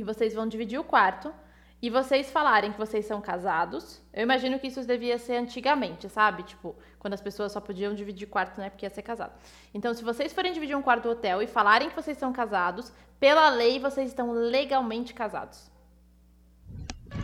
e 0.00 0.04
vocês 0.04 0.34
vão 0.34 0.46
dividir 0.46 0.78
o 0.78 0.84
quarto, 0.84 1.32
e 1.80 1.88
vocês 1.88 2.30
falarem 2.30 2.72
que 2.72 2.78
vocês 2.78 3.06
são 3.06 3.20
casados. 3.20 4.00
Eu 4.12 4.24
imagino 4.24 4.58
que 4.58 4.66
isso 4.66 4.84
devia 4.84 5.16
ser 5.16 5.36
antigamente, 5.36 6.08
sabe? 6.08 6.42
Tipo, 6.42 6.74
quando 6.98 7.14
as 7.14 7.20
pessoas 7.20 7.52
só 7.52 7.60
podiam 7.60 7.94
dividir 7.94 8.26
quarto, 8.26 8.60
né? 8.60 8.68
Porque 8.68 8.84
ia 8.84 8.90
ser 8.90 9.02
casado. 9.02 9.32
Então, 9.72 9.94
se 9.94 10.02
vocês 10.02 10.32
forem 10.32 10.52
dividir 10.52 10.76
um 10.76 10.82
quarto 10.82 11.04
do 11.04 11.10
hotel 11.10 11.40
e 11.40 11.46
falarem 11.46 11.88
que 11.88 11.94
vocês 11.94 12.18
são 12.18 12.32
casados, 12.32 12.92
pela 13.20 13.48
lei 13.48 13.78
vocês 13.78 14.08
estão 14.08 14.32
legalmente 14.32 15.14
casados. 15.14 15.70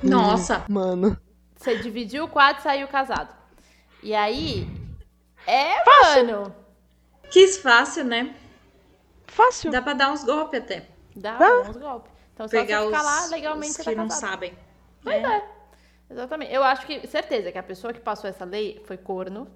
Nossa. 0.03 0.65
Mano. 0.69 1.19
Você 1.57 1.77
dividiu 1.79 2.25
o 2.25 2.29
quarto 2.29 2.61
e 2.61 2.63
saiu 2.63 2.87
casado. 2.87 3.35
E 4.03 4.15
aí. 4.15 4.69
É, 5.47 5.83
mano. 6.15 6.55
Quis 7.31 7.59
fácil, 7.59 8.05
né? 8.05 8.37
Fácil. 9.27 9.73
Dá 9.73 9.83
pra 9.83 9.95
dar 9.95 10.13
uns 10.13 10.23
golpes 10.23 10.61
até. 10.61 10.87
Dá 11.17 11.37
Dá. 11.37 11.61
uns 11.63 11.77
golpes. 11.77 12.14
Então, 12.35 12.49
se 12.49 12.57
você 12.57 12.65
Pegar 12.67 12.83
ficar 12.83 13.03
os, 13.03 13.05
lá, 13.05 13.27
legalmente 13.27 13.77
os 13.79 13.83
você 13.83 13.85
que 13.85 13.95
tá 13.95 13.95
não 13.95 14.09
casado. 14.09 14.21
sabem. 14.21 14.59
Pois 15.03 15.23
né? 15.23 15.43
é. 16.11 16.13
Exatamente. 16.13 16.53
Eu 16.53 16.63
acho 16.65 16.87
que, 16.87 17.07
certeza, 17.07 17.53
que 17.53 17.59
a 17.59 17.63
pessoa 17.63 17.93
que 17.93 18.01
passou 18.01 18.29
essa 18.31 18.45
lei 18.45 18.83
foi 18.87 18.97
corno. 18.99 19.49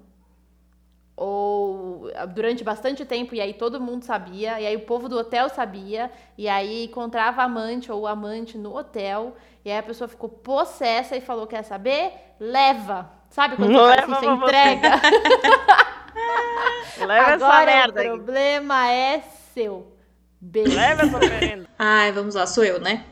Ou 1.15 2.09
durante 2.33 2.63
bastante 2.63 3.03
tempo, 3.05 3.35
e 3.35 3.41
aí 3.41 3.53
todo 3.53 3.81
mundo 3.81 4.03
sabia, 4.05 4.59
e 4.61 4.65
aí 4.65 4.75
o 4.77 4.85
povo 4.85 5.09
do 5.09 5.17
hotel 5.17 5.49
sabia, 5.49 6.09
e 6.37 6.47
aí 6.47 6.85
encontrava 6.85 7.43
amante 7.43 7.91
ou 7.91 8.07
amante 8.07 8.57
no 8.57 8.73
hotel, 8.77 9.35
e 9.65 9.69
aí 9.69 9.77
a 9.77 9.83
pessoa 9.83 10.07
ficou 10.07 10.29
possessa 10.29 11.17
e 11.17 11.21
falou: 11.21 11.45
Quer 11.45 11.63
saber? 11.63 12.13
Leva! 12.39 13.11
Sabe 13.29 13.57
quando 13.57 13.75
você 13.75 13.95
Leva 13.95 14.15
assim, 14.15 14.15
você 14.15 14.29
você. 14.37 14.73
entrega? 14.73 14.91
Leva 16.97 17.31
essa 17.33 17.53
Agora 17.53 17.65
merda 17.65 17.99
o 17.99 18.01
aí. 18.01 18.07
problema 18.07 18.89
é 18.91 19.21
seu. 19.53 19.93
Beijo. 20.41 20.75
Leva 20.75 21.03
essa 21.03 21.19
merenda. 21.19 21.69
Ai, 21.77 22.11
vamos 22.11 22.35
lá, 22.35 22.47
sou 22.47 22.63
eu, 22.63 22.79
né? 22.79 23.05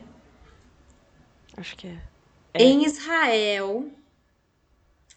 Acho 1.56 1.76
que 1.76 1.88
é. 1.88 2.00
É. 2.54 2.62
Em 2.62 2.84
Israel, 2.84 3.90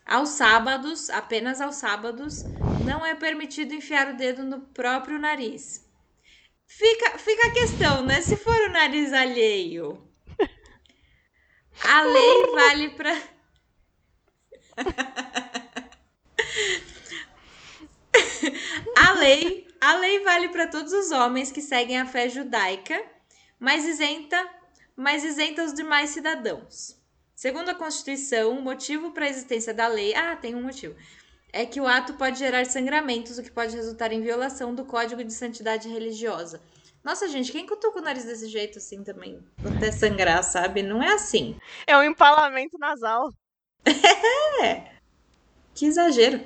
aos 0.05 0.29
sábados, 0.29 1.09
apenas 1.09 1.61
aos 1.61 1.75
sábados, 1.75 2.43
não 2.85 3.05
é 3.05 3.15
permitido 3.15 3.73
enfiar 3.73 4.09
o 4.09 4.17
dedo 4.17 4.43
no 4.43 4.59
próprio 4.59 5.17
nariz. 5.17 5.89
Fica, 6.65 7.17
fica 7.17 7.47
a 7.47 7.51
questão, 7.51 8.03
né? 8.03 8.21
Se 8.21 8.35
for 8.35 8.55
o 8.55 8.71
nariz 8.71 9.13
alheio, 9.13 10.05
a 11.83 12.01
lei 12.01 12.47
vale 12.53 12.89
para. 12.89 13.21
a 18.97 19.11
lei, 19.13 19.67
a 19.81 19.95
lei 19.95 20.23
vale 20.23 20.49
para 20.49 20.67
todos 20.67 20.93
os 20.93 21.09
homens 21.09 21.51
que 21.51 21.59
seguem 21.59 21.99
a 21.99 22.05
fé 22.05 22.29
judaica, 22.29 23.03
mas 23.59 23.83
isenta, 23.83 24.47
mas 24.95 25.23
isenta 25.23 25.63
os 25.63 25.73
demais 25.73 26.11
cidadãos. 26.11 26.95
Segundo 27.35 27.69
a 27.69 27.75
Constituição, 27.75 28.51
o 28.51 28.61
motivo 28.61 29.11
para 29.11 29.25
a 29.25 29.29
existência 29.29 29.73
da 29.73 29.87
lei, 29.87 30.13
ah, 30.13 30.35
tem 30.35 30.53
um 30.53 30.61
motivo, 30.61 30.95
é 31.51 31.65
que 31.65 31.81
o 31.81 31.87
ato 31.87 32.13
pode 32.13 32.37
gerar 32.37 32.63
sangramentos, 32.67 33.39
o 33.39 33.43
que 33.43 33.49
pode 33.49 33.75
resultar 33.75 34.13
em 34.13 34.21
violação 34.21 34.75
do 34.75 34.85
Código 34.85 35.23
de 35.23 35.33
Santidade 35.33 35.89
Religiosa. 35.89 36.61
Nossa, 37.03 37.27
gente, 37.27 37.51
quem 37.51 37.65
cutuca 37.65 37.97
o 37.97 38.03
nariz 38.03 38.25
desse 38.25 38.47
jeito 38.47 38.77
assim 38.77 39.03
também? 39.03 39.43
Até 39.65 39.91
sangrar, 39.91 40.43
sabe? 40.43 40.83
Não 40.83 41.01
é 41.01 41.13
assim. 41.13 41.59
É 41.87 41.97
um 41.97 42.03
empalamento 42.03 42.77
nasal. 42.77 43.31
Que 45.73 45.85
exagero. 45.85 46.45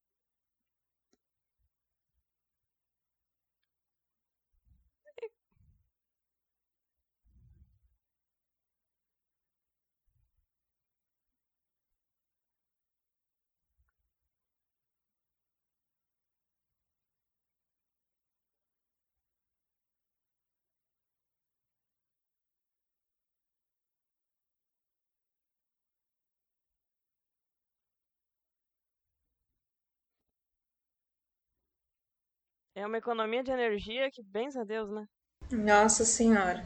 É 32.73 32.85
uma 32.87 32.97
economia 32.97 33.43
de 33.43 33.51
energia 33.51 34.09
que, 34.09 34.23
bens 34.23 34.55
a 34.55 34.63
Deus, 34.63 34.89
né? 34.89 35.05
Nossa 35.51 36.05
Senhora. 36.05 36.65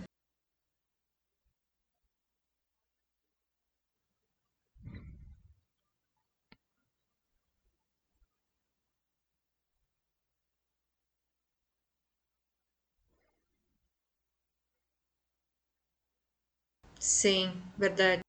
Sim, 17.00 17.62
verdade. 17.78 18.22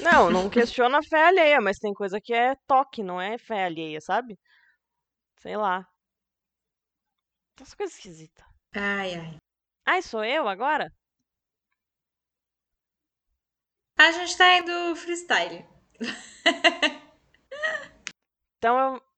Não, 0.00 0.30
não 0.30 0.48
questiona 0.50 0.98
a 0.98 1.02
fé 1.02 1.26
alheia, 1.28 1.60
mas 1.60 1.78
tem 1.78 1.92
coisa 1.92 2.20
que 2.20 2.32
é 2.34 2.54
toque, 2.66 3.02
não 3.02 3.20
é 3.20 3.38
fé 3.38 3.64
alheia, 3.64 4.00
sabe? 4.00 4.38
Sei 5.38 5.56
lá. 5.56 5.86
Essa 7.60 7.76
coisa 7.76 7.92
esquisita. 7.92 8.44
Ai, 8.74 9.14
ai. 9.14 9.36
Ai, 9.86 10.02
sou 10.02 10.24
eu 10.24 10.48
agora? 10.48 10.90
A 13.98 14.10
gente 14.10 14.36
tá 14.36 14.58
indo 14.58 14.96
freestyle. 14.96 15.64
Então 18.62 18.78
eu. 18.78 19.11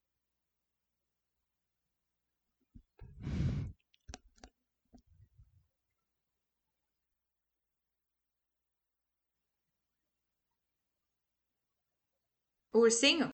O 12.75 12.81
ursinho? 12.81 13.29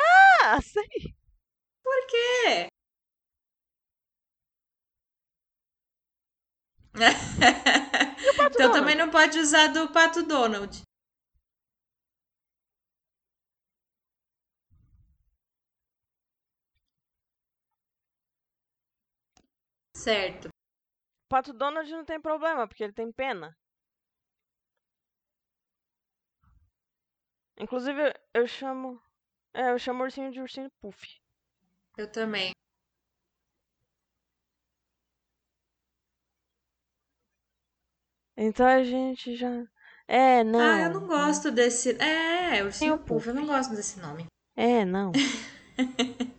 Ah, 0.00 0.60
sei. 0.60 1.14
Por 1.82 2.06
quê? 2.08 2.68
Então 8.50 8.50
Donald? 8.50 8.72
também 8.72 8.96
não 8.96 9.10
pode 9.10 9.38
usar 9.38 9.68
do 9.68 9.92
Pato 9.92 10.22
Donald. 10.24 10.82
Certo. 19.94 20.48
Pato 21.28 21.52
Donald 21.52 21.90
não 21.90 22.04
tem 22.04 22.20
problema, 22.20 22.66
porque 22.66 22.82
ele 22.82 22.92
tem 22.92 23.12
pena. 23.12 23.56
Inclusive, 27.58 28.14
eu 28.32 28.46
chamo. 28.46 29.00
É, 29.52 29.70
eu 29.70 29.78
chamo 29.78 30.00
o 30.00 30.04
ursinho 30.04 30.30
de 30.30 30.40
ursinho 30.40 30.70
puff. 30.80 31.06
Eu 31.96 32.10
também. 32.10 32.52
Então 38.36 38.66
a 38.66 38.82
gente 38.84 39.34
já. 39.34 39.66
É, 40.06 40.44
não. 40.44 40.60
Ah, 40.60 40.82
eu 40.82 40.90
não 41.00 41.06
gosto 41.06 41.50
desse. 41.50 42.00
É, 42.00 42.62
ursinho 42.62 42.94
Ursinho 42.94 42.98
puff, 42.98 43.26
eu 43.28 43.34
não 43.34 43.46
gosto 43.46 43.74
desse 43.74 43.98
nome. 44.00 44.26
É, 44.56 44.84
não. 44.84 45.10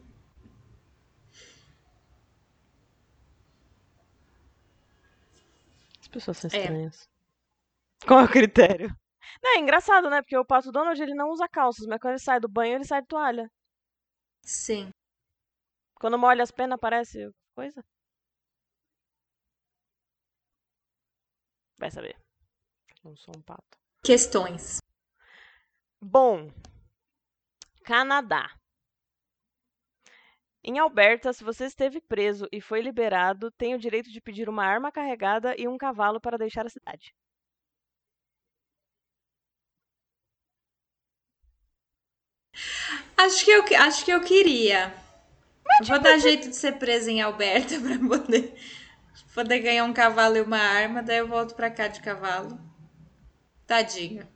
As 6.01 6.08
pessoas 6.08 6.38
são 6.38 6.49
É. 6.51 6.58
estranhas. 6.58 7.10
Qual 8.08 8.21
é 8.21 8.23
o 8.23 8.29
critério? 8.32 8.95
Não, 9.41 9.56
é 9.56 9.60
engraçado, 9.60 10.10
né? 10.10 10.21
Porque 10.21 10.38
o 10.38 10.45
Pato 10.45 10.71
Donald 10.71 11.02
ele 11.02 11.13
não 11.13 11.30
usa 11.30 11.47
calças, 11.47 11.86
mas 11.88 11.99
quando 11.99 12.13
ele 12.13 12.19
sai 12.19 12.39
do 12.39 12.49
banho, 12.49 12.75
ele 12.75 12.86
sai 12.86 13.02
de 13.02 13.08
toalha. 13.08 13.49
Sim. 14.43 14.91
Quando 15.95 16.17
molha 16.17 16.43
as 16.43 16.52
penas, 16.52 16.75
aparece 16.75 17.30
coisa. 17.56 17.84
Vai 21.78 21.91
saber. 21.91 22.17
Não 23.04 23.15
sou 23.15 23.34
um 23.38 23.41
pato. 23.41 23.78
Questões. 24.04 24.80
Bom, 26.02 26.49
Canadá. 27.84 28.56
Em 30.63 30.78
Alberta, 30.78 31.32
se 31.32 31.43
você 31.43 31.65
esteve 31.65 32.02
preso 32.02 32.47
e 32.52 32.60
foi 32.62 32.82
liberado, 32.82 33.49
tem 33.52 33.73
o 33.73 33.80
direito 33.80 34.10
de 34.12 34.21
pedir 34.21 34.49
uma 34.49 34.65
arma 34.65 34.91
carregada 34.91 35.56
e 35.58 35.67
um 35.67 35.78
cavalo 35.78 36.19
para 36.19 36.38
deixar 36.38 36.65
a 36.65 36.69
cidade. 36.69 37.15
Acho 43.17 43.45
que 43.45 43.51
eu, 43.51 43.63
acho 43.79 44.05
que 44.05 44.11
eu 44.11 44.21
queria. 44.21 44.93
Vou 45.85 45.99
dar 45.99 46.17
jeito 46.17 46.49
de 46.49 46.55
ser 46.55 46.73
presa 46.73 47.11
em 47.11 47.21
Alberta 47.21 47.79
pra 47.81 47.97
poder, 47.99 48.55
poder 49.33 49.59
ganhar 49.59 49.83
um 49.85 49.93
cavalo 49.93 50.37
e 50.37 50.41
uma 50.41 50.57
arma, 50.57 51.03
daí 51.03 51.17
eu 51.17 51.27
volto 51.27 51.55
pra 51.55 51.69
cá 51.69 51.87
de 51.87 52.01
cavalo. 52.01 52.59
Tadinho. 53.67 54.27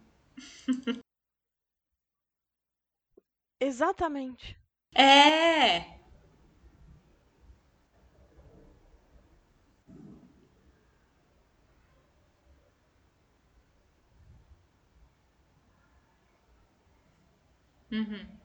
Exatamente. 3.60 4.58
É! 4.94 6.03
Uhum. 17.94 18.43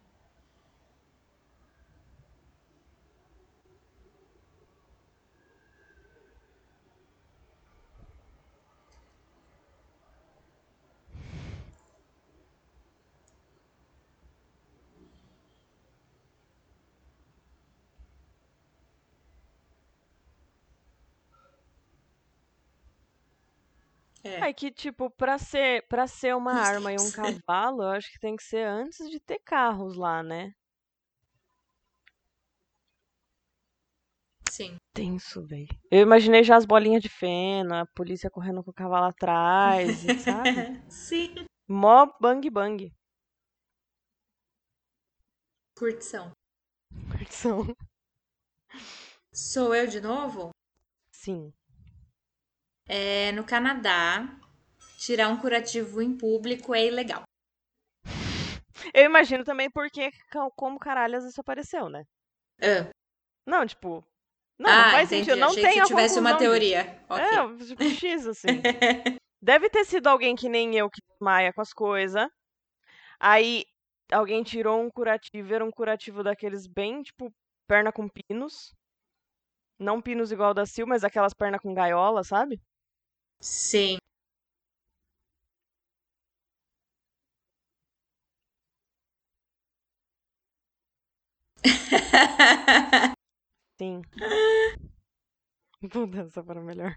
É. 24.28 24.48
É 24.48 24.52
que, 24.52 24.70
tipo, 24.70 25.10
pra 25.10 25.38
ser, 25.38 25.86
pra 25.88 26.06
ser 26.06 26.34
uma 26.36 26.52
arma 26.52 26.92
e 26.92 26.98
um 27.00 27.10
cavalo, 27.10 27.82
eu 27.82 27.88
acho 27.88 28.10
que 28.12 28.20
tem 28.20 28.36
que 28.36 28.42
ser 28.42 28.66
antes 28.66 29.08
de 29.10 29.18
ter 29.20 29.38
carros 29.40 29.96
lá, 29.96 30.22
né? 30.22 30.52
Sim. 34.50 34.76
Tenso, 34.92 35.46
velho. 35.46 35.68
Eu 35.90 36.00
imaginei 36.02 36.42
já 36.42 36.56
as 36.56 36.64
bolinhas 36.66 37.02
de 37.02 37.08
feno, 37.08 37.74
a 37.74 37.86
polícia 37.86 38.30
correndo 38.30 38.62
com 38.64 38.70
o 38.70 38.74
cavalo 38.74 39.06
atrás, 39.06 39.96
sabe? 40.24 40.66
Sim. 40.90 41.46
Mó 41.68 42.06
bang 42.20 42.50
bang. 42.50 42.92
Curtição. 45.76 46.32
Curtição. 47.10 47.76
Sou 49.32 49.74
eu 49.74 49.86
de 49.86 50.00
novo? 50.00 50.50
Sim. 51.12 51.52
É, 52.88 53.33
no 53.33 53.44
Canadá, 53.44 54.27
tirar 54.98 55.29
um 55.29 55.37
curativo 55.37 56.01
em 56.01 56.16
público 56.16 56.74
é 56.74 56.87
ilegal. 56.87 57.22
Eu 58.94 59.05
imagino 59.05 59.44
também 59.44 59.70
porque, 59.70 60.11
como 60.57 60.79
caralhas 60.79 61.24
isso 61.24 61.40
apareceu, 61.40 61.88
né? 61.88 62.05
Ah, 62.62 62.90
Não, 63.46 63.66
tipo. 63.66 64.05
Não, 64.59 64.70
ah, 64.70 64.85
não 64.85 64.90
faz 64.90 65.09
entendi. 65.09 65.27
sentido. 65.27 65.40
Não 65.40 65.51
Achei 65.51 65.62
tem 65.62 65.72
que 65.74 65.81
a 65.81 65.85
tivesse 65.85 66.18
uma 66.18 66.37
teoria. 66.37 67.05
Ok. 67.09 67.24
É, 67.24 67.64
tipo, 67.64 67.85
X 67.85 68.27
assim. 68.27 68.48
Deve 69.40 69.70
ter 69.70 69.85
sido 69.85 70.09
alguém 70.09 70.35
que 70.35 70.48
nem 70.48 70.74
eu 70.77 70.90
que 70.90 71.01
desmaia 71.09 71.53
com 71.53 71.61
as 71.61 71.72
coisas. 71.72 72.27
Aí 73.20 73.64
alguém 74.11 74.42
tirou 74.42 74.83
um 74.83 74.90
curativo, 74.90 75.55
era 75.55 75.64
um 75.64 75.70
curativo 75.70 76.24
daqueles 76.24 76.66
bem, 76.66 77.03
tipo, 77.03 77.33
perna 77.68 77.92
com 77.92 78.09
pinos. 78.09 78.74
Não 79.79 80.03
pinos 80.03 80.33
igual 80.33 80.53
da 80.53 80.66
Sil, 80.66 80.87
mas 80.88 81.05
aquelas 81.05 81.33
pernas 81.33 81.61
com 81.61 81.72
gaiola, 81.72 82.24
sabe? 82.24 82.61
Sim. 83.40 83.98
Sim. 93.79 94.03
Puta, 95.90 96.20
essa 96.20 96.42
para 96.44 96.61
melhor. 96.61 96.96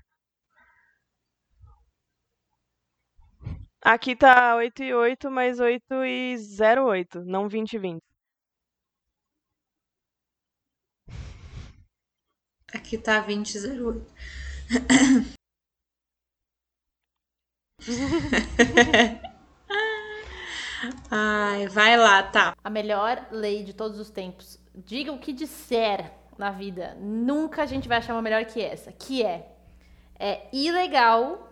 Aqui 3.84 4.16
tá 4.16 4.56
8 4.56 4.82
e 4.84 4.94
8, 4.94 5.30
mas 5.30 5.60
8 5.60 6.04
e 6.06 6.36
08, 6.80 7.22
não 7.26 7.48
20 7.48 7.74
e 7.74 7.80
20. 7.80 8.02
Aqui 12.74 12.98
tá 12.98 13.20
2008. 13.22 14.12
Ai, 21.10 21.68
vai 21.68 21.98
lá, 21.98 22.24
tá. 22.24 22.56
A 22.64 22.70
melhor 22.70 23.28
lei 23.32 23.64
de 23.64 23.74
todos 23.74 24.00
os 24.00 24.10
tempos. 24.10 24.60
Diga 24.74 25.12
o 25.12 25.20
que 25.20 25.34
disser 25.34 26.12
na 26.38 26.52
vida. 26.52 26.96
Nunca 27.00 27.64
a 27.64 27.66
gente 27.66 27.88
vai 27.88 27.98
achar 28.00 28.14
uma 28.14 28.22
melhor 28.22 28.46
que 28.46 28.62
essa. 28.62 28.92
Que 28.92 29.24
é, 29.24 29.56
é 30.18 30.48
ilegal 30.52 31.52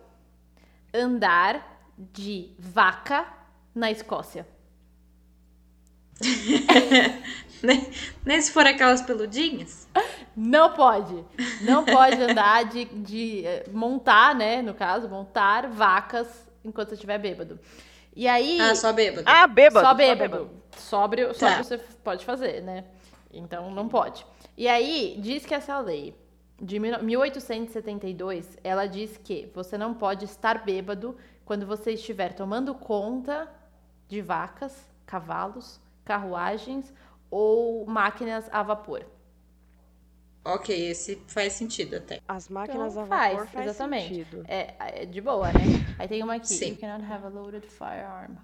andar 0.92 1.86
de 1.96 2.54
vaca 2.58 3.26
na 3.74 3.90
Escócia. 3.90 4.46
Nem, 8.24 8.40
se 8.40 8.52
for 8.52 8.66
aquelas 8.66 9.02
peludinhas? 9.02 9.88
Não 10.36 10.72
pode. 10.72 11.24
Não 11.62 11.84
pode 11.84 12.20
andar 12.22 12.64
de, 12.64 12.84
de 12.86 13.44
eh, 13.44 13.66
montar, 13.72 14.34
né? 14.34 14.62
No 14.62 14.74
caso, 14.74 15.08
montar 15.08 15.68
vacas 15.68 16.48
enquanto 16.64 16.88
você 16.88 16.94
estiver 16.94 17.18
bêbado. 17.18 17.58
E 18.14 18.26
aí. 18.26 18.60
Ah, 18.60 18.74
só 18.74 18.92
bêbado. 18.92 19.24
Ah, 19.26 19.46
bêbado. 19.46 19.84
Só 19.84 19.90
só 19.90 19.94
bêbado. 19.94 20.50
Sóbrio, 20.76 21.34
sóbrio 21.34 21.56
Tá. 21.58 21.62
você 21.62 21.78
pode 22.02 22.24
fazer, 22.24 22.62
né? 22.62 22.84
Então 23.32 23.70
não 23.70 23.88
pode. 23.88 24.26
E 24.56 24.66
aí, 24.68 25.16
diz 25.20 25.44
que 25.46 25.54
essa 25.54 25.78
lei 25.78 26.14
de 26.60 26.78
1872, 26.78 28.58
ela 28.62 28.86
diz 28.86 29.16
que 29.16 29.50
você 29.54 29.78
não 29.78 29.94
pode 29.94 30.24
estar 30.24 30.64
bêbado 30.64 31.16
quando 31.44 31.66
você 31.66 31.92
estiver 31.92 32.34
tomando 32.34 32.74
conta 32.74 33.48
de 34.08 34.20
vacas, 34.20 34.86
cavalos, 35.06 35.80
carruagens 36.10 36.92
ou 37.30 37.86
máquinas 37.86 38.48
a 38.52 38.62
vapor. 38.64 39.06
Ok, 40.44 40.70
esse 40.90 41.16
faz 41.28 41.52
sentido 41.52 41.96
até. 41.96 42.20
As 42.26 42.48
máquinas 42.48 42.96
Então, 42.96 43.02
a 43.02 43.06
vapor 43.06 43.46
faz, 43.46 43.50
faz, 43.50 43.70
exatamente. 43.70 44.08
sentido. 44.08 44.44
É, 44.48 45.02
é 45.02 45.06
de 45.06 45.20
boa, 45.20 45.52
né? 45.52 45.78
Aí 45.98 46.08
tem 46.08 46.22
uma 46.22 46.34
aqui. 46.36 46.48
Sim. 46.48 46.70
You 46.70 46.78
cannot 46.78 47.04
have 47.04 47.24
a 47.24 47.28
loaded 47.28 47.66
firearm. 47.66 48.36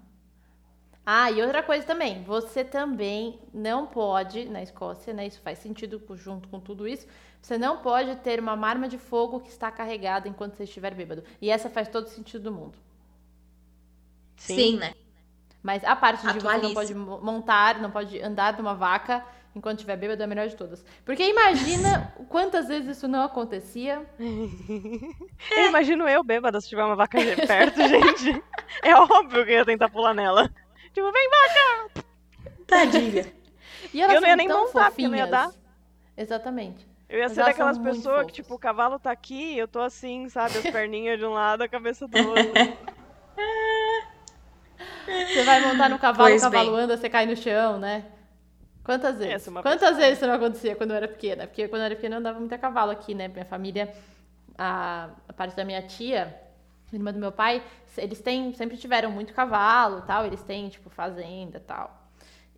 Ah, 1.05 1.31
e 1.31 1.41
outra 1.41 1.63
coisa 1.63 1.85
também. 1.85 2.23
Você 2.23 2.63
também 2.63 3.39
não 3.53 3.87
pode, 3.87 4.45
na 4.45 4.61
Escócia, 4.61 5.13
né? 5.13 5.25
Isso 5.27 5.41
faz 5.41 5.59
sentido 5.59 6.01
junto 6.15 6.47
com 6.49 6.59
tudo 6.59 6.87
isso. 6.87 7.07
Você 7.41 7.57
não 7.57 7.81
pode 7.81 8.15
ter 8.17 8.39
uma 8.39 8.53
arma 8.67 8.87
de 8.87 8.97
fogo 8.97 9.39
que 9.39 9.49
está 9.49 9.71
carregada 9.71 10.27
enquanto 10.27 10.55
você 10.55 10.63
estiver 10.65 10.93
bêbado. 10.93 11.23
E 11.41 11.49
essa 11.49 11.69
faz 11.69 11.87
todo 11.87 12.07
sentido 12.09 12.43
do 12.43 12.51
mundo. 12.51 12.77
Sim, 14.35 14.77
Sim. 14.77 14.77
né? 14.77 14.93
Mas 15.67 15.83
a 15.83 15.97
parte 15.97 16.25
de 16.25 16.39
você 16.39 16.57
não 16.59 16.73
pode 16.73 16.95
mo- 16.95 17.19
montar, 17.19 17.81
não 17.81 17.91
pode 17.91 18.21
andar 18.21 18.57
numa 18.57 18.73
vaca 18.73 19.21
enquanto 19.53 19.79
estiver 19.79 19.97
bêbado 19.97 20.21
é 20.21 20.23
a 20.23 20.27
melhor 20.27 20.47
de 20.47 20.55
todas. 20.55 20.81
Porque 21.03 21.21
imagina 21.29 22.13
quantas 22.29 22.69
vezes 22.69 22.95
isso 22.95 23.05
não 23.05 23.21
acontecia. 23.21 24.01
Eu 24.17 25.67
imagino 25.67 26.07
eu 26.07 26.23
bêbada 26.23 26.61
se 26.61 26.69
tiver 26.69 26.85
uma 26.85 26.95
vaca 26.95 27.17
perto, 27.45 27.81
gente. 27.85 28.41
É 28.81 28.95
óbvio 28.95 29.43
que 29.43 29.51
eu 29.51 29.57
ia 29.57 29.65
tentar 29.65 29.89
pular 29.89 30.13
nela. 30.13 30.49
Tipo, 30.93 31.11
vem 31.11 31.29
vaca! 31.29 32.03
Tadinha. 32.65 33.25
E 33.93 34.01
elas 34.01 34.15
Eu 34.15 34.21
não 34.21 34.27
ia 34.29 34.35
nem 34.37 34.47
montar, 34.47 34.89
porque 34.91 35.05
não 35.05 35.17
ia 35.17 35.27
fofinhas. 35.27 35.59
Exatamente. 36.15 36.87
Eu 37.09 37.17
ia 37.19 37.25
Mas 37.25 37.33
ser 37.33 37.41
elas 37.41 37.51
daquelas 37.51 37.77
pessoas 37.77 38.25
que, 38.27 38.31
tipo, 38.31 38.55
o 38.55 38.59
cavalo 38.59 38.97
tá 38.97 39.11
aqui, 39.11 39.57
eu 39.57 39.67
tô 39.67 39.81
assim, 39.81 40.29
sabe? 40.29 40.59
As 40.59 40.69
perninhas 40.69 41.19
de 41.19 41.25
um 41.25 41.33
lado, 41.33 41.61
a 41.61 41.67
cabeça 41.67 42.07
do 42.07 42.17
outro. 42.17 42.77
Você 45.31 45.43
vai 45.43 45.59
montar 45.59 45.89
no 45.89 45.99
cavalo, 45.99 46.29
Pois 46.29 46.41
o 46.41 46.45
cavalo 46.45 46.71
bem. 46.71 46.79
essa, 46.83 46.97
você 46.97 47.09
cai 47.09 47.25
no 47.25 47.35
chão, 47.35 47.79
né? 47.79 48.05
Quantas 48.83 49.17
vezes? 49.17 49.33
Essa 49.35 49.49
é 49.49 49.51
uma 49.51 49.61
Quantas 49.61 49.97
vezes 49.97 50.17
isso 50.17 50.27
não 50.27 50.33
acontecia 50.35 50.75
quando 50.75 50.91
eu 50.91 50.97
era 50.97 51.07
pequena? 51.07 51.45
Porque 51.47 51.67
quando 51.67 51.81
eu 51.81 51.85
era 51.87 51.95
pequena 51.95 52.15
eu 52.15 52.19
andava 52.19 52.39
muito 52.39 52.53
a 52.53 52.57
cavalo 52.57 52.91
aqui, 52.91 53.13
né? 53.13 53.27
Minha 53.27 53.45
família, 53.45 53.93
a, 54.57 55.09
a 55.27 55.33
parte 55.33 55.55
da 55.55 55.65
minha 55.65 55.81
tia, 55.81 56.35
irmã 56.91 57.11
do 57.11 57.19
meu 57.19 57.31
pai, 57.31 57.63
eles 57.97 58.21
têm, 58.21 58.53
sempre 58.53 58.77
tiveram 58.77 59.11
muito 59.11 59.33
cavalo 59.33 60.01
tal, 60.03 60.25
eles 60.25 60.41
têm, 60.41 60.69
tipo, 60.69 60.89
fazenda 60.89 61.59
tal. 61.59 62.06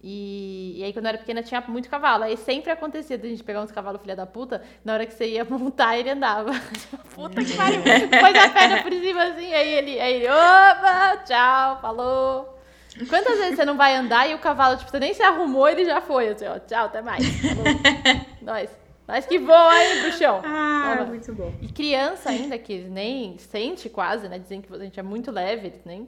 E, 0.02 0.76
e 0.78 0.84
aí, 0.84 0.94
quando 0.94 1.06
eu 1.06 1.10
era 1.10 1.18
pequena, 1.18 1.44
tinha 1.44 1.62
muito 1.68 1.90
cavalo. 1.90 2.24
Aí 2.24 2.38
sempre 2.38 2.72
acontecia 2.72 3.18
de 3.18 3.28
a 3.28 3.30
gente 3.30 3.44
pegar 3.44 3.62
uns 3.62 3.72
cavalos 3.72 4.02
filha 4.02 4.16
da 4.16 4.26
puta, 4.26 4.62
na 4.84 4.94
hora 4.94 5.06
que 5.06 5.14
você 5.14 5.28
ia 5.28 5.44
montar, 5.46 5.98
ele 5.98 6.10
andava. 6.10 6.52
puta 7.14 7.44
que 7.44 7.56
pariu! 7.56 7.82
Pôs 7.82 8.36
a 8.36 8.50
perna 8.50 8.82
por 8.82 8.94
cima 8.94 9.24
assim, 9.24 9.54
aí 9.54 9.70
ele, 9.70 10.00
aí 10.00 10.14
ele, 10.16 10.28
opa, 10.28 11.18
tchau, 11.26 11.82
falou. 11.82 12.60
Quantas 13.08 13.38
vezes 13.38 13.56
você 13.56 13.66
não 13.66 13.78
vai 13.78 13.96
andar 13.96 14.30
e 14.30 14.34
o 14.34 14.40
cavalo, 14.40 14.78
tipo, 14.78 14.90
você 14.90 15.00
nem 15.00 15.14
se 15.14 15.22
arrumou, 15.22 15.68
ele 15.68 15.86
já 15.86 16.02
foi, 16.02 16.30
assim, 16.30 16.48
ó, 16.48 16.60
tchau, 16.60 16.86
até 16.86 17.02
mais. 17.02 17.24
Falou. 17.42 17.66
Nós. 18.42 18.70
Nós 19.08 19.26
que 19.26 19.40
voa 19.40 19.72
pro 20.02 20.12
chão. 20.14 20.42
Ah, 20.46 20.96
Toma. 20.98 21.10
muito 21.10 21.34
bom. 21.34 21.52
E 21.62 21.68
criança 21.68 22.30
ainda, 22.30 22.58
que 22.60 22.82
nem 22.82 23.38
sente 23.40 23.90
quase, 23.90 24.30
né? 24.30 24.38
Dizem 24.38 24.62
que 24.62 24.72
a 24.72 24.78
gente 24.78 25.00
é 25.00 25.04
muito 25.04 25.32
leve, 25.32 25.68
eles 25.68 25.82
nem. 25.84 26.08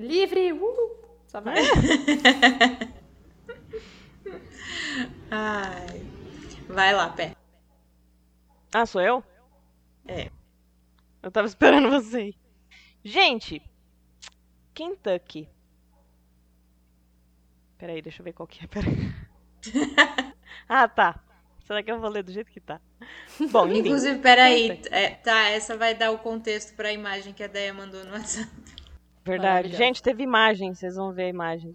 Livre! 0.00 0.54
Uh! 0.54 0.99
Só 1.30 1.40
vai. 1.40 1.54
Ai. 5.30 6.02
Vai 6.68 6.92
lá, 6.92 7.10
pé. 7.10 7.36
Ah, 8.74 8.84
sou 8.84 9.00
eu? 9.00 9.22
É. 10.08 10.28
Eu 11.22 11.30
tava 11.30 11.46
esperando 11.46 11.88
você. 11.88 12.34
Gente, 13.04 13.62
Kentucky. 14.74 15.48
Peraí, 17.78 18.02
deixa 18.02 18.22
eu 18.22 18.24
ver 18.24 18.32
qual 18.32 18.48
que 18.48 18.64
é. 18.64 18.66
Peraí. 18.66 19.14
ah, 20.68 20.88
tá. 20.88 21.22
Será 21.64 21.80
que 21.80 21.92
eu 21.92 22.00
vou 22.00 22.10
ler 22.10 22.24
do 22.24 22.32
jeito 22.32 22.50
que 22.50 22.58
tá? 22.58 22.80
Bom, 23.52 23.68
enfim. 23.70 23.78
Inclusive, 23.78 24.18
peraí. 24.18 24.82
É, 24.90 25.10
tá, 25.10 25.48
essa 25.50 25.76
vai 25.76 25.94
dar 25.94 26.10
o 26.10 26.18
contexto 26.18 26.74
pra 26.74 26.92
imagem 26.92 27.32
que 27.32 27.44
a 27.44 27.46
Deia 27.46 27.72
mandou 27.72 28.04
no 28.04 28.14
WhatsApp. 28.14 28.50
Verdade. 29.24 29.76
Gente, 29.76 30.02
teve 30.02 30.22
imagem. 30.22 30.74
Vocês 30.74 30.96
vão 30.96 31.12
ver 31.12 31.24
a 31.24 31.28
imagem. 31.28 31.74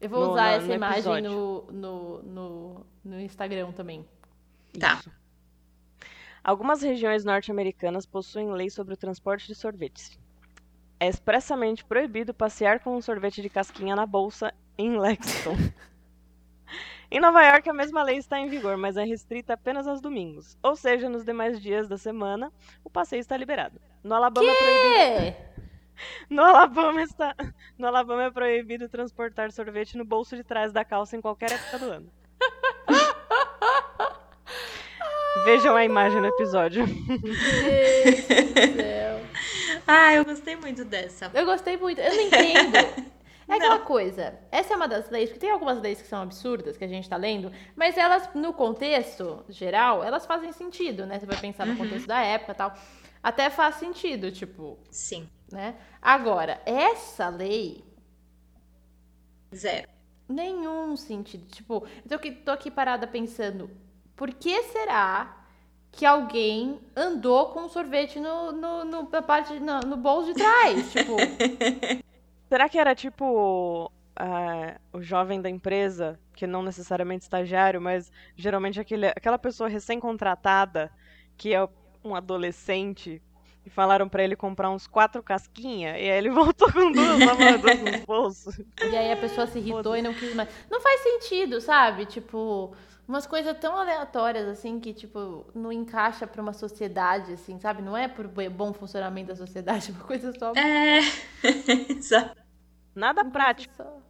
Eu 0.00 0.10
vou 0.10 0.20
No- 0.26 0.32
usar 0.32 0.50
no- 0.50 0.56
essa 0.58 0.66
no 0.66 0.74
imagem 0.74 1.22
no, 1.22 1.62
no, 1.72 2.22
no, 2.22 2.86
no 3.04 3.20
Instagram 3.20 3.72
também. 3.72 4.04
Tá. 4.78 4.98
Isso. 5.00 5.10
Algumas 6.44 6.82
regiões 6.82 7.24
norte-americanas 7.24 8.06
possuem 8.06 8.52
lei 8.52 8.70
sobre 8.70 8.94
o 8.94 8.96
transporte 8.96 9.46
de 9.48 9.54
sorvetes. 9.54 10.18
É 11.00 11.08
expressamente 11.08 11.84
proibido 11.84 12.32
passear 12.32 12.80
com 12.80 12.96
um 12.96 13.00
sorvete 13.02 13.42
de 13.42 13.48
casquinha 13.50 13.96
na 13.96 14.06
bolsa 14.06 14.52
em 14.78 14.96
Lexington. 14.98 15.56
em 17.10 17.18
Nova 17.20 17.42
York, 17.42 17.68
a 17.68 17.72
mesma 17.74 18.02
lei 18.02 18.16
está 18.18 18.38
em 18.38 18.48
vigor, 18.48 18.76
mas 18.76 18.96
é 18.96 19.04
restrita 19.04 19.54
apenas 19.54 19.86
aos 19.88 20.00
domingos. 20.00 20.56
Ou 20.62 20.76
seja, 20.76 21.08
nos 21.08 21.24
demais 21.24 21.60
dias 21.60 21.88
da 21.88 21.98
semana, 21.98 22.52
o 22.84 22.90
passeio 22.90 23.20
está 23.20 23.36
liberado. 23.36 23.80
No 24.04 24.14
Alabama, 24.14 24.48
é 24.48 24.54
proibido, 24.54 24.94
É! 24.94 25.55
No 26.28 26.42
Alabama 26.42 27.02
está... 27.02 27.34
no 27.78 27.86
Alabama 27.86 28.24
é 28.24 28.30
proibido 28.30 28.88
transportar 28.88 29.50
sorvete 29.52 29.96
no 29.96 30.04
bolso 30.04 30.36
de 30.36 30.44
trás 30.44 30.72
da 30.72 30.84
calça 30.84 31.16
em 31.16 31.20
qualquer 31.20 31.52
época 31.52 31.78
do 31.78 31.90
ano. 31.90 32.12
Vejam 35.44 35.76
a 35.76 35.84
imagem 35.84 36.24
episódio. 36.24 36.86
Do 36.86 37.34
céu. 37.34 39.20
Ah, 39.86 40.14
eu 40.14 40.24
gostei 40.24 40.56
muito 40.56 40.84
dessa. 40.84 41.30
Eu 41.32 41.44
gostei 41.44 41.76
muito. 41.76 42.00
Eu 42.00 42.12
não 42.12 42.22
entendo. 42.22 42.76
É 43.48 43.54
aquela 43.54 43.78
coisa. 43.78 44.36
Essa 44.50 44.74
é 44.74 44.76
uma 44.76 44.88
das 44.88 45.08
leis, 45.08 45.28
porque 45.28 45.38
tem 45.38 45.50
algumas 45.50 45.80
leis 45.80 46.02
que 46.02 46.08
são 46.08 46.20
absurdas 46.20 46.76
que 46.76 46.84
a 46.84 46.88
gente 46.88 47.08
tá 47.08 47.16
lendo, 47.16 47.52
mas 47.76 47.96
elas, 47.96 48.28
no 48.34 48.52
contexto 48.52 49.44
geral, 49.48 50.02
elas 50.02 50.26
fazem 50.26 50.52
sentido, 50.52 51.06
né? 51.06 51.18
Você 51.18 51.26
vai 51.26 51.36
pensar 51.36 51.64
no 51.64 51.76
contexto 51.76 52.08
da 52.08 52.20
época 52.20 52.52
e 52.52 52.54
tal. 52.56 52.74
Até 53.22 53.48
faz 53.48 53.76
sentido, 53.76 54.32
tipo, 54.32 54.78
Sim. 54.90 55.28
Né? 55.50 55.76
Agora, 56.00 56.60
essa 56.64 57.28
lei, 57.28 57.84
Zero. 59.54 59.88
nenhum 60.28 60.96
sentido. 60.96 61.46
Tipo, 61.46 61.86
eu 62.04 62.08
tô 62.08 62.14
aqui, 62.14 62.32
tô 62.32 62.50
aqui 62.50 62.70
parada 62.70 63.06
pensando, 63.06 63.70
por 64.14 64.32
que 64.32 64.62
será 64.64 65.44
que 65.92 66.04
alguém 66.04 66.80
andou 66.94 67.50
com 67.50 67.60
um 67.60 67.68
sorvete 67.68 68.20
no, 68.20 68.52
no, 68.52 68.84
no, 68.84 69.08
na 69.08 69.22
parte, 69.22 69.58
no, 69.58 69.80
no 69.80 69.96
bolso 69.96 70.32
de 70.32 70.34
trás? 70.34 70.92
tipo, 70.92 71.16
Será 72.48 72.68
que 72.68 72.78
era 72.78 72.94
tipo 72.94 73.90
uh, 74.16 74.80
o 74.92 75.02
jovem 75.02 75.40
da 75.40 75.50
empresa, 75.50 76.18
que 76.34 76.46
não 76.46 76.62
necessariamente 76.62 77.24
estagiário, 77.24 77.80
mas 77.80 78.10
geralmente 78.36 78.80
aquele, 78.80 79.06
aquela 79.08 79.38
pessoa 79.38 79.68
recém-contratada, 79.68 80.90
que 81.36 81.54
é 81.54 81.68
um 82.04 82.14
adolescente, 82.14 83.22
e 83.66 83.70
falaram 83.70 84.08
para 84.08 84.22
ele 84.22 84.36
comprar 84.36 84.70
uns 84.70 84.86
quatro 84.86 85.20
casquinha, 85.20 85.98
e 85.98 86.08
aí 86.08 86.18
ele 86.18 86.30
voltou 86.30 86.72
com 86.72 86.92
duas 86.92 87.18
lavadoras 87.18 87.82
nos 87.82 88.04
bolsos. 88.04 88.58
E 88.80 88.96
aí 88.96 89.10
a 89.10 89.16
pessoa 89.16 89.46
se 89.48 89.58
irritou 89.58 89.96
e 89.96 90.00
não 90.00 90.14
quis 90.14 90.32
mais. 90.34 90.48
Não 90.70 90.80
faz 90.80 91.00
sentido, 91.00 91.60
sabe? 91.60 92.06
Tipo, 92.06 92.72
umas 93.08 93.26
coisas 93.26 93.58
tão 93.58 93.76
aleatórias, 93.76 94.46
assim, 94.46 94.78
que, 94.78 94.94
tipo, 94.94 95.44
não 95.52 95.72
encaixa 95.72 96.28
para 96.28 96.40
uma 96.40 96.52
sociedade, 96.52 97.32
assim, 97.32 97.58
sabe? 97.58 97.82
Não 97.82 97.96
é 97.96 98.06
por 98.06 98.28
bom 98.28 98.72
funcionamento 98.72 99.28
da 99.28 99.36
sociedade, 99.36 99.90
é 99.90 99.94
uma 99.94 100.04
coisa 100.04 100.32
só. 100.38 100.52
É, 100.52 101.00
exato. 101.90 102.40
Nada 102.94 103.24
prático. 103.24 103.74
Só... 103.74 104.00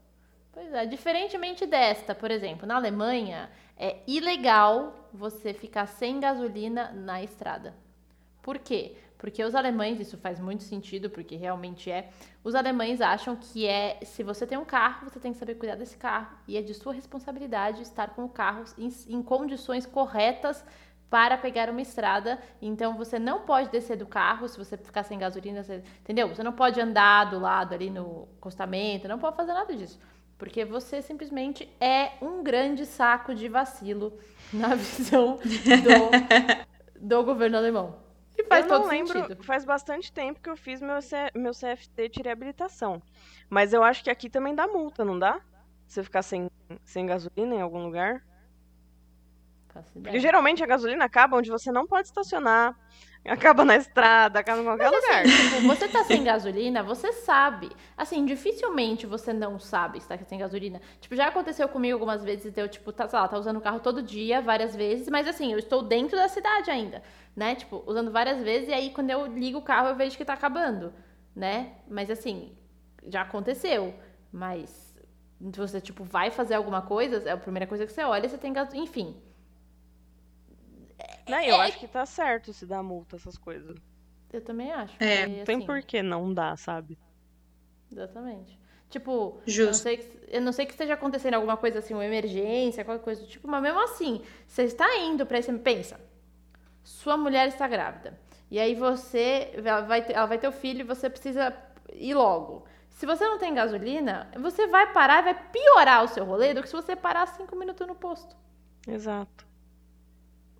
Pois 0.53 0.73
é, 0.73 0.85
diferentemente 0.85 1.67
desta, 1.67 2.15
por 2.15 2.31
exemplo, 2.31 2.67
na 2.67 2.77
Alemanha, 2.77 3.51
é 3.77 3.99
ilegal 4.07 5.09
você 5.13 5.55
ficar 5.55 5.87
sem 5.87 6.21
gasolina 6.21 6.93
na 6.93 7.23
estrada. 7.23 7.75
Por 8.43 8.59
quê? 8.59 8.97
Porque 9.19 9.43
os 9.43 9.55
alemães, 9.55 9.99
isso 9.99 10.19
faz 10.19 10.39
muito 10.39 10.63
sentido, 10.63 11.09
porque 11.09 11.37
realmente 11.37 11.91
é. 11.91 12.11
Os 12.45 12.55
alemães 12.55 13.01
acham 13.01 13.35
que 13.35 13.67
é, 13.67 13.99
se 14.03 14.23
você 14.23 14.47
tem 14.47 14.59
um 14.59 14.65
carro, 14.65 15.09
você 15.09 15.19
tem 15.19 15.33
que 15.33 15.39
saber 15.39 15.55
cuidar 15.55 15.75
desse 15.77 15.97
carro. 15.97 16.37
E 16.47 16.57
é 16.57 16.63
de 16.63 16.75
sua 16.75 16.93
responsabilidade 16.93 17.83
estar 17.83 18.11
com 18.11 18.25
o 18.25 18.29
carro 18.29 18.65
em, 18.77 18.89
em 19.09 19.23
condições 19.23 19.87
corretas 19.87 20.65
para 21.09 21.39
pegar 21.39 21.71
uma 21.71 21.81
estrada. 21.81 22.39
Então 22.61 22.97
você 22.97 23.19
não 23.19 23.41
pode 23.41 23.71
descer 23.71 23.97
do 23.97 24.07
carro 24.07 24.49
se 24.49 24.59
você 24.59 24.77
ficar 24.77 25.03
sem 25.03 25.19
gasolina, 25.19 25.63
você, 25.63 25.83
entendeu? 26.01 26.29
Você 26.29 26.43
não 26.43 26.53
pode 26.53 26.81
andar 26.81 27.25
do 27.31 27.39
lado 27.39 27.75
ali 27.75 27.91
no 27.91 28.29
acostamento, 28.39 29.09
não 29.09 29.19
pode 29.19 29.37
fazer 29.37 29.53
nada 29.53 29.75
disso. 29.75 29.99
Porque 30.37 30.65
você 30.65 31.01
simplesmente 31.01 31.67
é 31.81 32.13
um 32.21 32.43
grande 32.43 32.85
saco 32.85 33.35
de 33.35 33.49
vacilo 33.49 34.19
na 34.53 34.75
visão 34.77 35.39
do, 35.39 37.01
do 37.01 37.25
governo 37.25 37.57
alemão. 37.57 38.06
Faz 38.49 38.65
eu 38.67 38.79
não 38.79 38.89
lembro, 38.89 39.13
sentido. 39.13 39.43
faz 39.43 39.65
bastante 39.65 40.13
tempo 40.13 40.41
que 40.41 40.49
eu 40.49 40.57
fiz 40.57 40.81
meu, 40.81 41.01
C, 41.03 41.17
meu 41.35 41.53
CFT 41.53 42.09
de 42.09 42.23
reabilitação. 42.23 43.03
Mas 43.49 43.73
eu 43.73 43.83
acho 43.83 44.05
que 44.05 44.11
aqui 44.11 44.31
também 44.31 44.55
dá 44.55 44.67
multa, 44.67 45.05
não 45.05 45.19
dá? 45.19 45.41
Você 45.87 46.03
ficar 46.03 46.23
sem, 46.23 46.51
sem 46.85 47.07
gasolina 47.07 47.55
em 47.55 47.61
algum 47.61 47.83
lugar? 47.83 48.25
Porque 49.93 50.21
geralmente 50.21 50.63
a 50.63 50.67
gasolina 50.67 51.05
acaba 51.05 51.37
onde 51.37 51.51
você 51.51 51.71
não 51.71 51.87
pode 51.87 52.09
estacionar, 52.09 52.75
acaba 53.29 53.65
na 53.65 53.77
estrada, 53.77 54.39
acaba 54.39 54.61
em 54.61 54.65
qualquer 54.65 54.91
Mas, 54.91 55.03
lugar. 55.03 55.25
Assim, 55.25 55.51
tipo, 55.51 55.67
você 55.67 55.89
tá 55.89 56.05
sem 56.05 56.23
gasolina, 56.25 56.83
você 56.83 57.13
sabe. 57.13 57.71
Assim, 57.97 58.25
dificilmente 58.25 59.07
você 59.07 59.33
não 59.33 59.59
sabe 59.59 60.01
se 60.01 60.09
tá 60.09 60.19
sem 60.19 60.39
gasolina. 60.39 60.81
Tipo, 61.01 61.17
já 61.17 61.29
aconteceu 61.29 61.69
comigo 61.69 61.95
algumas 61.95 62.25
vezes 62.25 62.53
de 62.53 62.61
eu, 62.61 62.69
tipo, 62.69 62.93
tá, 62.93 63.09
sei 63.09 63.19
lá, 63.19 63.29
tá 63.29 63.39
usando 63.39 63.57
o 63.57 63.61
carro 63.61 63.81
todo 63.81 64.03
dia, 64.03 64.41
várias 64.41 64.75
vezes, 64.75 65.09
mas 65.09 65.27
assim, 65.27 65.53
eu 65.53 65.59
estou 65.59 65.83
dentro 65.83 66.17
da 66.17 66.29
cidade 66.29 66.71
ainda 66.71 67.03
né? 67.37 67.55
Tipo, 67.55 67.85
usando 67.87 68.11
várias 68.11 68.43
vezes 68.43 68.71
e 68.71 68.73
aí 68.73 68.91
quando 68.91 69.11
eu 69.11 69.27
ligo 69.27 69.59
o 69.59 69.63
carro 69.63 69.89
eu 69.89 69.95
vejo 69.95 70.17
que 70.17 70.25
tá 70.25 70.33
acabando, 70.33 70.93
né? 71.35 71.75
Mas 71.87 72.11
assim, 72.11 72.57
já 73.07 73.21
aconteceu. 73.23 73.95
Mas 74.33 74.95
você, 75.39 75.81
tipo, 75.81 76.03
vai 76.03 76.31
fazer 76.31 76.55
alguma 76.55 76.81
coisa, 76.81 77.23
é 77.29 77.33
a 77.33 77.37
primeira 77.37 77.67
coisa 77.67 77.85
que 77.87 77.93
você 77.93 78.03
olha, 78.03 78.29
você 78.29 78.39
tem 78.39 78.53
gasolina, 78.53 78.85
enfim. 78.85 79.15
Não, 81.29 81.41
eu 81.41 81.57
é... 81.57 81.67
acho 81.67 81.79
que 81.79 81.89
tá 81.89 82.07
certo 82.07 82.53
se 82.53 82.67
dar 82.67 82.83
multa, 82.83 83.17
essas 83.17 83.37
coisas. 83.37 83.77
Eu 84.33 84.41
também 84.41 84.71
acho. 84.73 84.95
É, 85.01 85.27
não 85.27 85.45
tem 85.45 85.57
assim, 85.57 85.67
por 85.67 85.83
que 85.83 86.03
não 86.03 86.33
dá, 86.33 86.57
sabe? 86.57 86.99
Exatamente. 87.91 88.59
Tipo, 88.89 89.41
Justo. 89.47 89.61
Eu, 89.61 89.67
não 89.67 89.75
sei 89.75 89.97
que, 89.97 90.19
eu 90.29 90.41
não 90.41 90.53
sei 90.53 90.67
que 90.67 90.73
esteja 90.73 90.95
acontecendo 90.95 91.35
alguma 91.35 91.57
coisa 91.57 91.81
assim, 91.81 91.95
uma 91.95 92.05
emergência, 92.05 92.85
qualquer 92.85 93.03
coisa 93.03 93.21
do 93.23 93.27
tipo, 93.27 93.49
mas 93.49 93.63
mesmo 93.63 93.81
assim, 93.83 94.23
você 94.47 94.63
está 94.63 94.97
indo 94.99 95.27
para 95.27 95.39
esse. 95.39 95.53
Pensa, 95.59 96.01
sua 96.83 97.17
mulher 97.17 97.49
está 97.49 97.67
grávida. 97.67 98.19
E 98.51 98.61
aí 98.61 98.75
você 98.75 99.51
ela 99.55 99.81
vai 99.81 100.05
ter, 100.05 100.13
ela 100.13 100.27
vai 100.27 100.39
ter 100.39 100.47
o 100.47 100.53
filho 100.53 100.81
e 100.81 100.85
você 100.85 101.11
precisa 101.11 101.55
ir 101.93 102.15
logo. 102.15 102.65
Se 102.91 103.05
você 103.05 103.25
não 103.25 103.39
tem 103.39 103.53
gasolina, 103.53 104.31
você 104.41 104.67
vai 104.67 104.93
parar 104.93 105.21
e 105.21 105.25
vai 105.25 105.51
piorar 105.51 106.05
o 106.05 106.09
seu 106.09 106.25
rolê 106.25 106.55
do 106.55 106.63
que 106.63 106.69
se 106.69 106.75
você 106.75 106.97
parar 106.97 107.27
cinco 107.27 107.57
minutos 107.57 107.87
no 107.87 107.95
posto. 107.95 108.37
Exato. 108.87 109.46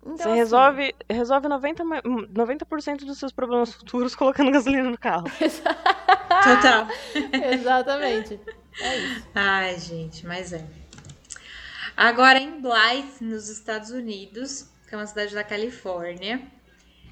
Então, 0.07 0.17
você 0.17 0.29
assim, 0.29 0.37
resolve, 0.37 0.95
resolve 1.09 1.47
90%, 1.47 2.27
90 2.33 3.05
dos 3.05 3.17
seus 3.17 3.33
problemas 3.33 3.73
futuros 3.73 4.15
colocando 4.15 4.51
gasolina 4.51 4.89
no 4.89 4.97
carro. 4.97 5.25
Total. 5.37 6.87
Exatamente. 7.51 8.39
É 8.79 8.97
isso. 8.97 9.27
Ai, 9.35 9.79
gente, 9.79 10.25
mas 10.25 10.53
é. 10.53 10.63
Agora 11.95 12.39
em 12.39 12.61
Blythe, 12.61 13.23
nos 13.23 13.49
Estados 13.49 13.89
Unidos, 13.89 14.69
que 14.87 14.95
é 14.95 14.97
uma 14.97 15.07
cidade 15.07 15.33
da 15.33 15.43
Califórnia. 15.43 16.41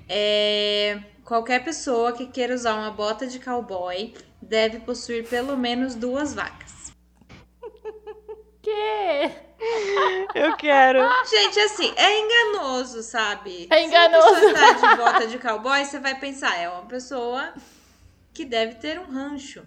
É, 0.07 0.99
qualquer 1.23 1.63
pessoa 1.63 2.13
que 2.13 2.27
queira 2.27 2.53
usar 2.53 2.75
uma 2.75 2.91
bota 2.91 3.25
de 3.25 3.39
cowboy 3.39 4.13
deve 4.41 4.79
possuir 4.79 5.27
pelo 5.27 5.57
menos 5.57 5.95
duas 5.95 6.33
vacas. 6.33 6.93
Que? 8.61 9.44
Eu 10.35 10.55
quero. 10.57 10.99
Gente, 11.29 11.59
assim, 11.59 11.93
é 11.95 12.19
enganoso, 12.19 13.01
sabe? 13.01 13.67
É 13.71 13.83
enganoso. 13.83 14.35
Se 14.35 14.41
você 14.41 14.53
tá 14.53 14.71
de 14.73 14.95
bota 14.97 15.27
de 15.27 15.39
cowboy, 15.39 15.85
você 15.85 15.99
vai 15.99 16.15
pensar, 16.15 16.57
é 16.57 16.69
uma 16.69 16.85
pessoa 16.85 17.53
que 18.33 18.45
deve 18.45 18.75
ter 18.75 18.99
um 18.99 19.05
rancho. 19.05 19.65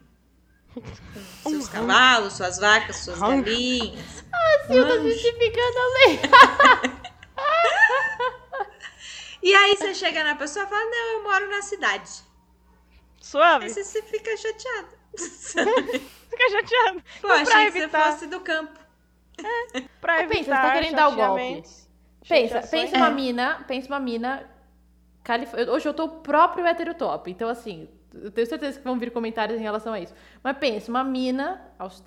Seus 1.43 1.67
um 1.67 1.73
cavalos, 1.73 2.35
suas 2.35 2.59
vacas, 2.59 2.97
suas 2.97 3.19
galinhas. 3.19 4.25
Ah, 4.33 4.67
sim, 4.67 4.75
eu 4.75 4.87
tô 4.87 5.03
justificando 5.03 5.79
a 5.79 6.07
lei. 6.07 6.21
E 9.43 9.55
aí 9.55 9.77
você 9.77 9.95
chega 9.95 10.25
na 10.25 10.35
pessoa 10.35 10.65
e 10.65 10.69
fala, 10.69 10.85
não, 10.85 11.13
eu 11.13 11.23
moro 11.23 11.49
na 11.49 11.63
cidade. 11.63 12.11
Suave. 13.21 13.67
Aí 13.67 13.71
você 13.71 14.03
fica 14.03 14.37
chateado. 14.37 14.89
fica 15.17 16.51
chateado. 16.51 17.05
Pô, 17.21 17.29
achei 17.29 17.71
que 17.71 17.81
você 17.81 17.89
fosse 17.89 18.27
do 18.27 18.41
campo. 18.41 18.79
É, 19.75 19.83
pra 20.01 20.23
evitar 20.23 20.37
pensa, 20.37 20.51
tá 20.51 20.73
querendo 20.73 20.97
dar 20.97 21.09
o 21.09 21.17
golpe. 21.17 21.63
Pensa, 22.29 22.61
pensa 22.63 22.97
uma 22.97 23.11
mina, 23.11 23.65
pensa 23.67 23.89
uma 23.89 24.01
mina. 24.01 24.49
Calif... 25.25 25.55
Hoje 25.55 25.89
eu 25.89 25.95
tô 25.95 26.05
o 26.05 26.09
próprio 26.21 26.67
heterotop, 26.67 27.31
então 27.31 27.49
assim, 27.49 27.89
eu 28.15 28.31
tenho 28.31 28.47
certeza 28.47 28.79
que 28.79 28.85
vão 28.85 28.99
vir 28.99 29.11
comentários 29.11 29.59
em 29.59 29.63
relação 29.63 29.93
a 29.93 30.01
isso. 30.01 30.15
Mas 30.43 30.57
pensa, 30.59 30.91
uma 30.91 31.05
mina 31.05 31.61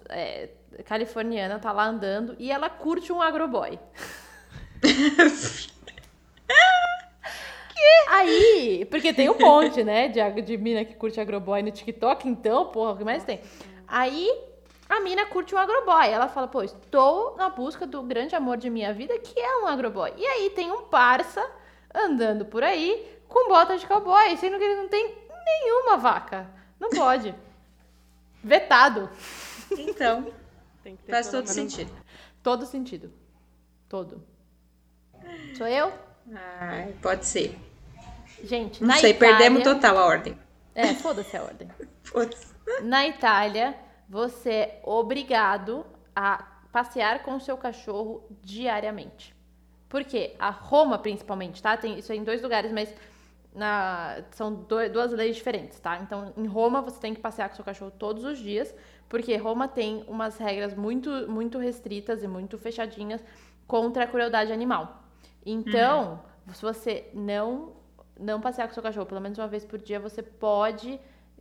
é, 0.09 0.49
californiana 0.85 1.59
tá 1.59 1.71
lá 1.71 1.85
andando 1.85 2.35
e 2.39 2.51
ela 2.51 2.69
curte 2.69 3.11
um 3.11 3.21
agroboy. 3.21 3.79
Aí, 8.09 8.85
porque 8.91 9.13
tem 9.13 9.29
um 9.29 9.39
monte, 9.39 9.83
né, 9.83 10.09
de, 10.09 10.41
de 10.41 10.57
mina 10.57 10.83
que 10.83 10.93
curte 10.95 11.19
agroboy 11.19 11.63
no 11.63 11.71
TikTok, 11.71 12.27
então, 12.27 12.65
porra, 12.67 12.91
o 12.91 12.97
que 12.97 13.03
mais 13.03 13.23
tem? 13.23 13.39
Aí, 13.87 14.29
a 14.91 14.99
mina 14.99 15.25
curte 15.25 15.55
um 15.55 15.57
agroboy. 15.57 16.07
Ela 16.09 16.27
fala, 16.27 16.47
pô, 16.47 16.61
estou 16.61 17.35
na 17.37 17.49
busca 17.49 17.87
do 17.87 18.03
grande 18.03 18.35
amor 18.35 18.57
de 18.57 18.69
minha 18.69 18.93
vida, 18.93 19.17
que 19.19 19.39
é 19.39 19.57
um 19.63 19.67
agroboy. 19.67 20.13
E 20.17 20.25
aí 20.25 20.49
tem 20.49 20.71
um 20.71 20.83
parça 20.83 21.45
andando 21.93 22.45
por 22.45 22.63
aí 22.63 23.19
com 23.27 23.47
botas 23.47 23.79
de 23.79 23.87
cowboy, 23.87 24.35
sendo 24.37 24.57
que 24.57 24.63
ele 24.63 24.81
não 24.81 24.89
tem 24.89 25.15
nenhuma 25.45 25.97
vaca. 25.97 26.49
Não 26.79 26.89
pode. 26.89 27.33
Vetado. 28.43 29.09
Então, 29.71 30.27
faz 31.09 31.29
todo 31.29 31.47
sentido. 31.47 31.91
Todo 32.43 32.65
sentido. 32.65 33.13
Todo. 33.87 34.21
Sou 35.55 35.67
eu? 35.67 35.91
Ah, 36.35 36.87
pode 37.01 37.25
ser. 37.25 37.57
Gente, 38.43 38.81
Não 38.81 38.87
na 38.87 38.97
sei, 38.97 39.11
Itália... 39.11 39.37
perdemos 39.37 39.63
total 39.63 39.97
a 39.97 40.05
ordem. 40.05 40.37
É, 40.73 40.93
foda-se 40.95 41.37
a 41.37 41.43
ordem. 41.43 41.69
foda-se. 42.03 42.51
Na 42.81 43.05
Itália, 43.05 43.77
você 44.11 44.49
é 44.49 44.81
obrigado 44.83 45.85
a 46.13 46.43
passear 46.69 47.23
com 47.23 47.35
o 47.35 47.39
seu 47.39 47.55
cachorro 47.55 48.27
diariamente. 48.41 49.33
Por 49.87 50.03
quê? 50.03 50.35
A 50.37 50.49
Roma, 50.49 50.99
principalmente, 50.99 51.63
tá? 51.63 51.77
Tem 51.77 51.97
isso 51.97 52.11
aí 52.11 52.17
em 52.17 52.23
dois 52.25 52.41
lugares, 52.41 52.73
mas 52.73 52.93
na, 53.55 54.21
são 54.31 54.53
do, 54.53 54.89
duas 54.91 55.13
leis 55.13 55.37
diferentes, 55.37 55.79
tá? 55.79 55.97
Então, 56.01 56.33
em 56.35 56.45
Roma, 56.45 56.81
você 56.81 56.99
tem 56.99 57.13
que 57.13 57.21
passear 57.21 57.47
com 57.47 57.53
o 57.53 57.55
seu 57.55 57.63
cachorro 57.63 57.91
todos 57.91 58.25
os 58.25 58.37
dias, 58.37 58.75
porque 59.07 59.33
Roma 59.37 59.69
tem 59.69 60.03
umas 60.09 60.37
regras 60.37 60.75
muito, 60.75 61.09
muito 61.29 61.57
restritas 61.57 62.21
e 62.21 62.27
muito 62.27 62.57
fechadinhas 62.57 63.23
contra 63.65 64.03
a 64.03 64.07
crueldade 64.07 64.51
animal. 64.51 65.03
Então, 65.45 66.19
uhum. 66.45 66.53
se 66.53 66.61
você 66.61 67.09
não 67.13 67.79
não 68.19 68.41
passear 68.41 68.67
com 68.67 68.73
seu 68.73 68.83
cachorro 68.83 69.05
pelo 69.05 69.21
menos 69.21 69.37
uma 69.37 69.47
vez 69.47 69.63
por 69.63 69.79
dia, 69.79 70.01
você 70.01 70.21
pode 70.21 70.99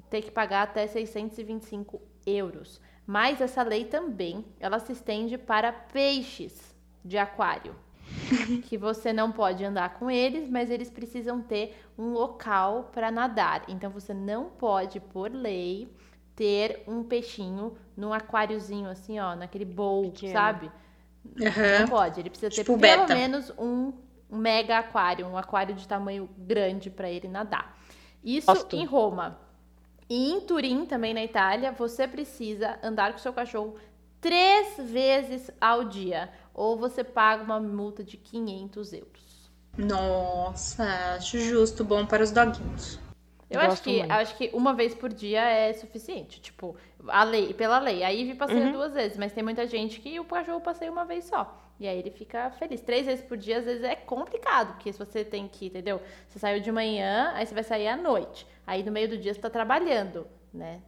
ter 0.09 0.23
que 0.23 0.31
pagar 0.31 0.63
até 0.63 0.87
625 0.87 2.10
euros. 2.27 2.81
Mas 3.07 3.41
essa 3.41 3.63
lei 3.63 3.85
também, 3.85 4.45
ela 4.61 4.79
se 4.79 4.93
estende 4.93 5.37
para 5.37 5.73
peixes 5.73 6.75
de 7.05 7.19
aquário. 7.19 7.75
que 8.69 8.77
você 8.77 9.13
não 9.13 9.31
pode 9.31 9.65
andar 9.65 9.95
com 9.95 10.11
eles, 10.11 10.49
mas 10.49 10.69
eles 10.71 10.91
precisam 10.91 11.41
ter 11.41 11.77
um 11.97 12.13
local 12.13 12.91
para 12.93 13.11
nadar. 13.11 13.65
Então 13.69 13.91
você 13.91 14.13
não 14.13 14.51
pode, 14.51 14.99
por 14.99 15.31
lei, 15.33 15.89
ter 16.35 16.83
um 16.89 17.05
peixinho 17.05 17.77
num 17.97 18.13
aquáriozinho, 18.13 18.89
assim, 18.89 19.19
ó, 19.21 19.37
naquele 19.37 19.65
bowl, 19.65 20.11
Pequeno. 20.11 20.33
sabe? 20.33 20.71
Aham. 21.41 21.81
Não 21.81 21.89
pode. 21.89 22.21
Ele 22.21 22.31
precisa 22.31 22.51
ter 22.51 22.65
Tipo 22.65 22.79
pelo 22.79 23.07
beta. 23.07 23.15
menos 23.15 23.53
um, 23.59 23.93
mega 24.31 24.79
aquário, 24.79 25.27
um 25.27 25.37
aquário 25.37 25.75
de 25.75 25.87
tamanho 25.87 26.29
grande 26.37 26.91
para 26.91 27.11
ele 27.11 27.29
nadar. 27.29 27.79
Isso 28.25 28.47
Gosto. 28.47 28.77
em 28.77 28.85
Roma. 28.85 29.39
E 30.11 30.33
em 30.33 30.41
Turim, 30.41 30.85
também 30.87 31.15
na 31.15 31.23
Itália, 31.23 31.71
você 31.71 32.09
precisa 32.09 32.81
andar 32.83 33.13
com 33.13 33.19
seu 33.19 33.33
cachorro 33.33 33.77
três 34.21 34.77
vezes 34.77 35.53
ao 35.61 35.85
dia. 35.85 36.29
Ou 36.53 36.77
você 36.77 37.05
paga 37.05 37.45
uma 37.45 37.61
multa 37.61 38.03
de 38.03 38.17
500 38.17 38.93
euros. 38.93 39.51
Nossa, 39.79 41.15
acho 41.15 41.39
justo, 41.39 41.85
bom 41.85 42.05
para 42.05 42.25
os 42.25 42.33
doguinhos. 42.33 42.99
Eu 43.49 43.61
acho 43.61 43.83
que, 43.83 43.99
muito. 43.99 44.11
acho 44.13 44.37
que 44.37 44.51
uma 44.53 44.75
vez 44.75 44.95
por 44.95 45.13
dia 45.13 45.43
é 45.43 45.73
suficiente. 45.73 46.41
Tipo, 46.41 46.77
a 47.07 47.23
lei, 47.23 47.55
pela 47.55 47.79
lei. 47.79 48.03
Aí 48.03 48.25
vi 48.25 48.35
passeia 48.35 48.67
Uhum. 48.67 48.73
duas 48.73 48.93
vezes, 48.93 49.17
mas 49.17 49.33
tem 49.33 49.43
muita 49.45 49.65
gente 49.67 50.01
que 50.01 50.19
o 50.19 50.25
cachorro 50.25 50.61
passeia 50.61 50.91
uma 50.91 51.05
vez 51.05 51.25
só. 51.25 51.57
E 51.79 51.89
aí 51.89 51.99
ele 51.99 52.11
fica 52.11 52.51
feliz. 52.59 52.81
Três 52.83 53.07
vezes 53.07 53.25
por 53.25 53.37
dia, 53.37 53.59
às 53.59 53.65
vezes, 53.65 53.83
é 53.83 53.97
complicado, 53.97 54.75
porque 54.75 54.93
se 54.93 54.99
você 54.99 55.25
tem 55.25 55.49
que, 55.49 55.67
entendeu? 55.67 56.01
Você 56.29 56.39
saiu 56.39 56.61
de 56.61 56.71
manhã, 56.71 57.33
aí 57.35 57.47
você 57.47 57.55
vai 57.55 57.65
sair 57.65 57.89
à 57.89 57.97
noite. 57.97 58.47
Aí 58.71 58.85
no 58.85 58.93
meio 58.93 59.09
do 59.09 59.19
dia 59.19 59.35
você 59.35 59.41
tá 59.41 59.51
trabalhando, 59.51 60.29
né? 60.55 60.81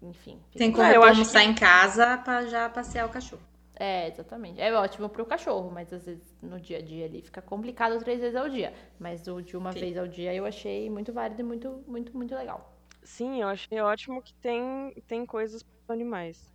Enfim. 0.00 0.40
Tem 0.56 0.72
como 0.72 0.84
Ah, 0.84 0.94
eu 0.94 1.02
acho 1.02 1.18
almoçar 1.20 1.44
em 1.44 1.54
casa 1.54 2.16
para 2.16 2.46
já 2.46 2.66
passear 2.66 3.04
o 3.04 3.10
cachorro. 3.10 3.42
É, 3.74 4.08
exatamente. 4.08 4.58
É 4.58 4.72
ótimo 4.72 5.06
pro 5.06 5.26
cachorro, 5.26 5.70
mas 5.70 5.92
às 5.92 6.06
vezes 6.06 6.34
no 6.40 6.58
dia 6.58 6.78
a 6.78 6.80
dia 6.80 7.04
ali 7.04 7.20
fica 7.20 7.42
complicado 7.42 7.98
três 7.98 8.20
vezes 8.20 8.34
ao 8.34 8.48
dia. 8.48 8.72
Mas 8.98 9.28
o 9.28 9.42
de 9.42 9.54
uma 9.54 9.70
Sim. 9.70 9.80
vez 9.80 9.98
ao 9.98 10.08
dia 10.08 10.32
eu 10.32 10.46
achei 10.46 10.88
muito 10.88 11.12
válido 11.12 11.42
e 11.42 11.44
muito, 11.44 11.84
muito, 11.86 12.16
muito 12.16 12.34
legal. 12.34 12.74
Sim, 13.02 13.42
eu 13.42 13.48
achei 13.48 13.78
ótimo 13.82 14.22
que 14.22 14.32
tem, 14.36 14.90
tem 15.06 15.26
coisas 15.26 15.62
para 15.62 15.94
animais. 15.94 16.50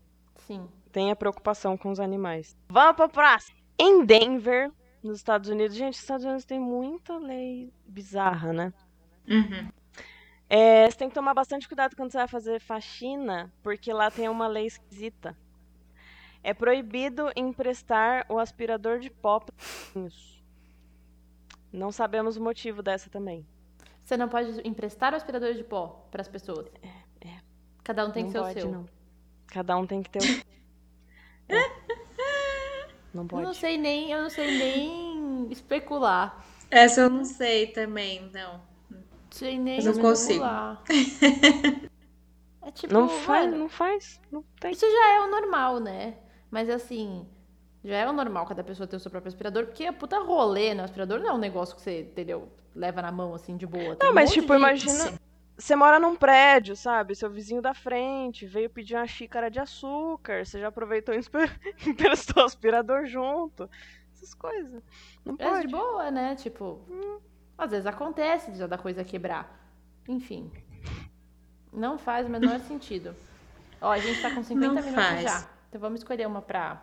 Sim. 0.47 0.68
Tem 0.91 1.11
a 1.11 1.16
preocupação 1.16 1.78
com 1.78 1.91
os 1.91 1.99
animais. 1.99 2.57
Vamos 2.70 2.95
pra 2.95 3.07
próxima. 3.07 3.55
Em 3.78 4.03
Denver, 4.03 4.72
nos 5.03 5.18
Estados 5.18 5.47
Unidos. 5.47 5.78
Gente, 5.78 5.93
os 5.93 5.99
Estados 5.99 6.26
Unidos 6.26 6.43
tem 6.43 6.59
muita 6.59 7.20
lei 7.20 7.72
bizarra, 7.86 8.51
né? 8.51 8.74
Uhum. 9.30 9.70
É, 10.49 10.89
você 10.89 10.97
tem 10.97 11.09
que 11.09 11.15
tomar 11.15 11.33
bastante 11.33 11.67
cuidado 11.67 11.95
quando 11.95 12.11
você 12.11 12.17
vai 12.19 12.27
fazer 12.27 12.59
faxina, 12.59 13.51
porque 13.63 13.91
lá 13.91 14.11
tem 14.11 14.29
uma 14.29 14.47
lei 14.47 14.67
esquisita. 14.67 15.35
É 16.43 16.53
proibido 16.53 17.31
emprestar 17.35 18.25
o 18.29 18.37
aspirador 18.37 18.99
de 18.99 19.09
pó 19.09 19.39
para 19.39 19.55
vizinhos. 19.57 20.43
Não 21.73 21.91
sabemos 21.91 22.37
o 22.37 22.41
motivo 22.43 22.83
dessa 22.83 23.09
também. 23.09 23.45
Você 24.03 24.15
não 24.15 24.29
pode 24.29 24.61
emprestar 24.67 25.13
o 25.13 25.15
aspirador 25.15 25.53
de 25.55 25.63
pó 25.63 26.07
para 26.11 26.21
as 26.21 26.27
pessoas. 26.27 26.67
É, 26.83 27.27
é. 27.27 27.41
Cada 27.83 28.05
um 28.05 28.11
tem 28.11 28.23
não 28.23 28.31
que 28.31 28.37
ser 28.37 28.39
pode, 28.43 28.59
o 28.59 28.61
seu. 28.61 28.71
não. 28.71 28.89
Cada 29.47 29.75
um 29.77 29.87
tem 29.87 30.03
que 30.03 30.09
ter 30.09 30.21
o. 30.21 30.45
É. 31.49 31.85
Não 33.13 33.23
Eu 33.23 33.27
pode. 33.29 33.43
não 33.43 33.53
sei 33.53 33.77
nem, 33.77 34.11
eu 34.11 34.21
não 34.23 34.29
sei 34.29 34.57
nem 34.57 35.49
especular. 35.49 36.45
Essa 36.69 37.01
eu 37.01 37.09
não 37.09 37.23
sei 37.23 37.67
também, 37.67 38.29
não. 38.33 38.61
Nem 39.41 39.79
Eu 39.83 39.93
não 39.93 40.01
consigo. 40.01 40.43
É 42.61 42.71
tipo, 42.71 42.91
Não 42.93 43.07
faz, 43.07 43.45
mano, 43.45 43.57
não 43.59 43.69
faz. 43.69 44.19
Não 44.31 44.43
tem. 44.59 44.71
Isso 44.71 44.86
já 44.89 45.09
é 45.15 45.19
o 45.21 45.29
normal, 45.29 45.79
né? 45.79 46.15
Mas 46.49 46.67
assim, 46.67 47.27
já 47.83 47.95
é 47.97 48.09
o 48.09 48.13
normal 48.13 48.45
cada 48.47 48.63
pessoa 48.63 48.88
ter 48.88 48.95
o 48.95 48.99
seu 48.99 49.11
próprio 49.11 49.27
aspirador, 49.29 49.65
porque 49.67 49.86
a 49.86 49.93
puta 49.93 50.17
rolê 50.19 50.73
no 50.73 50.81
aspirador 50.83 51.19
não 51.19 51.29
é 51.29 51.33
um 51.33 51.38
negócio 51.38 51.75
que 51.75 51.81
você, 51.83 52.01
entendeu? 52.01 52.49
Leva 52.73 53.03
na 53.03 53.11
mão 53.11 53.36
assim 53.36 53.55
de 53.55 53.67
boa. 53.67 53.95
Tem 53.95 54.07
Não, 54.07 54.11
um 54.11 54.15
mas 54.15 54.31
tipo, 54.31 54.47
de- 54.47 54.55
imagina. 54.59 54.93
Sim. 55.09 55.19
Você 55.57 55.75
mora 55.75 55.99
num 55.99 56.15
prédio, 56.15 56.75
sabe? 56.75 57.15
Seu 57.15 57.29
vizinho 57.29 57.61
da 57.61 57.73
frente 57.73 58.45
veio 58.47 58.69
pedir 58.69 58.95
uma 58.95 59.07
xícara 59.07 59.49
de 59.49 59.59
açúcar. 59.59 60.43
Você 60.45 60.59
já 60.59 60.67
aproveitou 60.69 61.13
e 61.15 61.19
emprestou 61.88 62.41
o 62.43 62.45
aspirador 62.47 63.05
junto. 63.05 63.69
Essas 64.13 64.33
coisas. 64.33 64.81
Não 65.23 65.36
É 65.36 65.38
de 65.38 65.49
pode. 65.51 65.67
boa, 65.67 66.09
né? 66.11 66.36
Tipo, 66.36 66.81
às 67.58 67.72
vezes 67.72 67.86
acontece 67.86 68.53
já 68.56 68.68
da 68.68 68.78
coisa 68.78 69.03
quebrar. 69.03 69.60
Enfim. 70.08 70.51
Não 71.72 71.97
faz 71.97 72.28
o 72.28 72.30
menor 72.30 72.60
sentido. 72.68 73.16
Ó, 73.82 73.91
a 73.91 73.99
gente 73.99 74.22
tá 74.22 74.30
com 74.34 74.43
50 74.43 74.68
Não 74.68 74.74
minutos 74.76 74.93
faz. 74.93 75.24
já. 75.24 75.49
Então 75.70 75.82
vamos 75.82 75.99
escolher 75.99 76.28
uma 76.28 76.41
pra. 76.41 76.82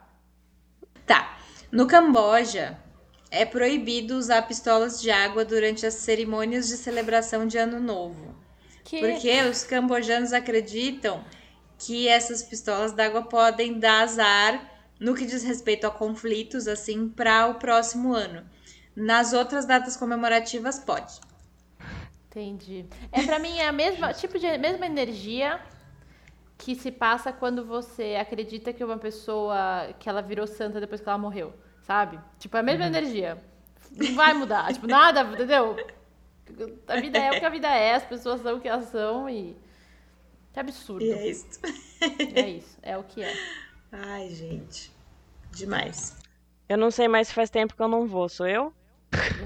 Tá. 1.07 1.37
No 1.71 1.87
Camboja, 1.87 2.79
é 3.31 3.47
proibido 3.47 4.17
usar 4.17 4.43
pistolas 4.43 5.01
de 5.01 5.11
água 5.11 5.45
durante 5.45 5.87
as 5.87 5.95
cerimônias 5.95 6.69
de 6.69 6.77
celebração 6.77 7.47
de 7.47 7.57
Ano 7.57 7.81
Novo. 7.81 8.35
Que... 8.85 9.01
Porque 9.01 9.43
os 9.45 9.65
cambojanos 9.65 10.33
acreditam 10.33 11.25
que 11.79 12.07
essas 12.07 12.43
pistolas 12.43 12.93
d'água 12.93 13.23
podem 13.23 13.79
dar 13.79 14.03
azar 14.03 14.71
no 15.01 15.15
que 15.15 15.25
diz 15.25 15.43
respeito 15.43 15.87
a 15.87 15.91
conflitos, 15.91 16.69
assim, 16.69 17.09
para 17.09 17.49
o 17.49 17.55
próximo 17.55 18.13
ano. 18.13 18.45
Nas 18.95 19.33
outras 19.33 19.65
datas 19.65 19.97
comemorativas, 19.97 20.79
pode. 20.79 21.21
Entendi. 22.27 22.87
É 23.11 23.23
pra 23.23 23.39
mim 23.39 23.59
é 23.59 23.69
a 23.69 23.73
mesma 23.73 24.13
tipo 24.15 24.39
de 24.39 24.57
mesma 24.59 24.87
energia 24.87 25.61
que 26.57 26.75
se 26.75 26.91
passa 26.91 27.33
quando 27.33 27.65
você 27.65 28.17
acredita 28.21 28.73
que 28.73 28.85
uma 28.85 28.97
pessoa 28.97 29.93
que 29.99 30.09
ela 30.09 30.23
virou 30.23 30.47
santa 30.47 30.81
depois 30.81 31.01
que 31.01 31.09
ela 31.09 31.19
morreu, 31.19 31.53
sabe? 31.83 32.19
Tipo, 32.39 32.57
é 32.57 32.61
a 32.61 32.63
mesma 32.63 32.87
energia. 32.87 33.37
Não 33.91 34.15
vai 34.15 34.33
mudar, 34.33 34.73
tipo, 34.73 34.87
nada, 34.87 35.23
entendeu? 35.23 35.77
A 36.87 37.01
vida 37.01 37.19
é 37.19 37.31
o 37.31 37.41
que 37.41 37.45
a 37.45 37.51
vida 37.51 37.69
é, 37.69 37.95
as 37.95 38.05
pessoas 38.05 38.41
são 38.41 38.57
o 38.57 38.61
que 38.61 38.69
elas 38.69 38.87
são 38.87 39.29
e 39.29 39.57
que 40.53 40.61
absurdo. 40.61 41.05
E 41.05 41.11
é 41.11 41.29
isso. 41.29 41.61
É 42.35 42.49
isso, 42.49 42.79
é 42.83 42.97
o 42.97 43.05
que 43.05 43.23
é. 43.23 43.33
Ai, 43.91 44.31
gente. 44.31 44.93
Demais. 45.51 46.17
Eu 46.69 46.79
não 46.79 46.91
sei 46.91 47.09
mais 47.09 47.29
se 47.29 47.35
faz 47.35 47.51
tempo 47.51 47.75
que 47.75 47.83
eu 47.83 47.89
não 47.89 48.07
vou. 48.07 48.29
Sou 48.29 48.47
eu? 48.47 48.73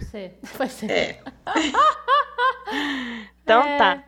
Você 0.01 0.35
vai 0.57 0.69
ser. 0.69 0.91
É. 0.91 1.23
Então 3.43 3.63
É. 3.63 3.79
tá. 3.79 4.05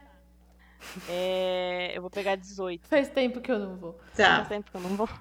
É, 1.08 1.92
Eu 1.96 2.00
vou 2.02 2.10
pegar 2.10 2.36
18. 2.36 2.88
Faz 2.88 3.08
tempo 3.08 3.40
que 3.40 3.50
eu 3.52 3.58
não 3.58 3.76
vou. 3.76 3.98
Faz 4.12 4.16
Tá. 4.16 4.44
tempo 4.44 4.70
que 4.70 4.76
eu 4.76 4.80
não 4.80 4.90
vou. 4.96 5.06
Vou 5.06 5.18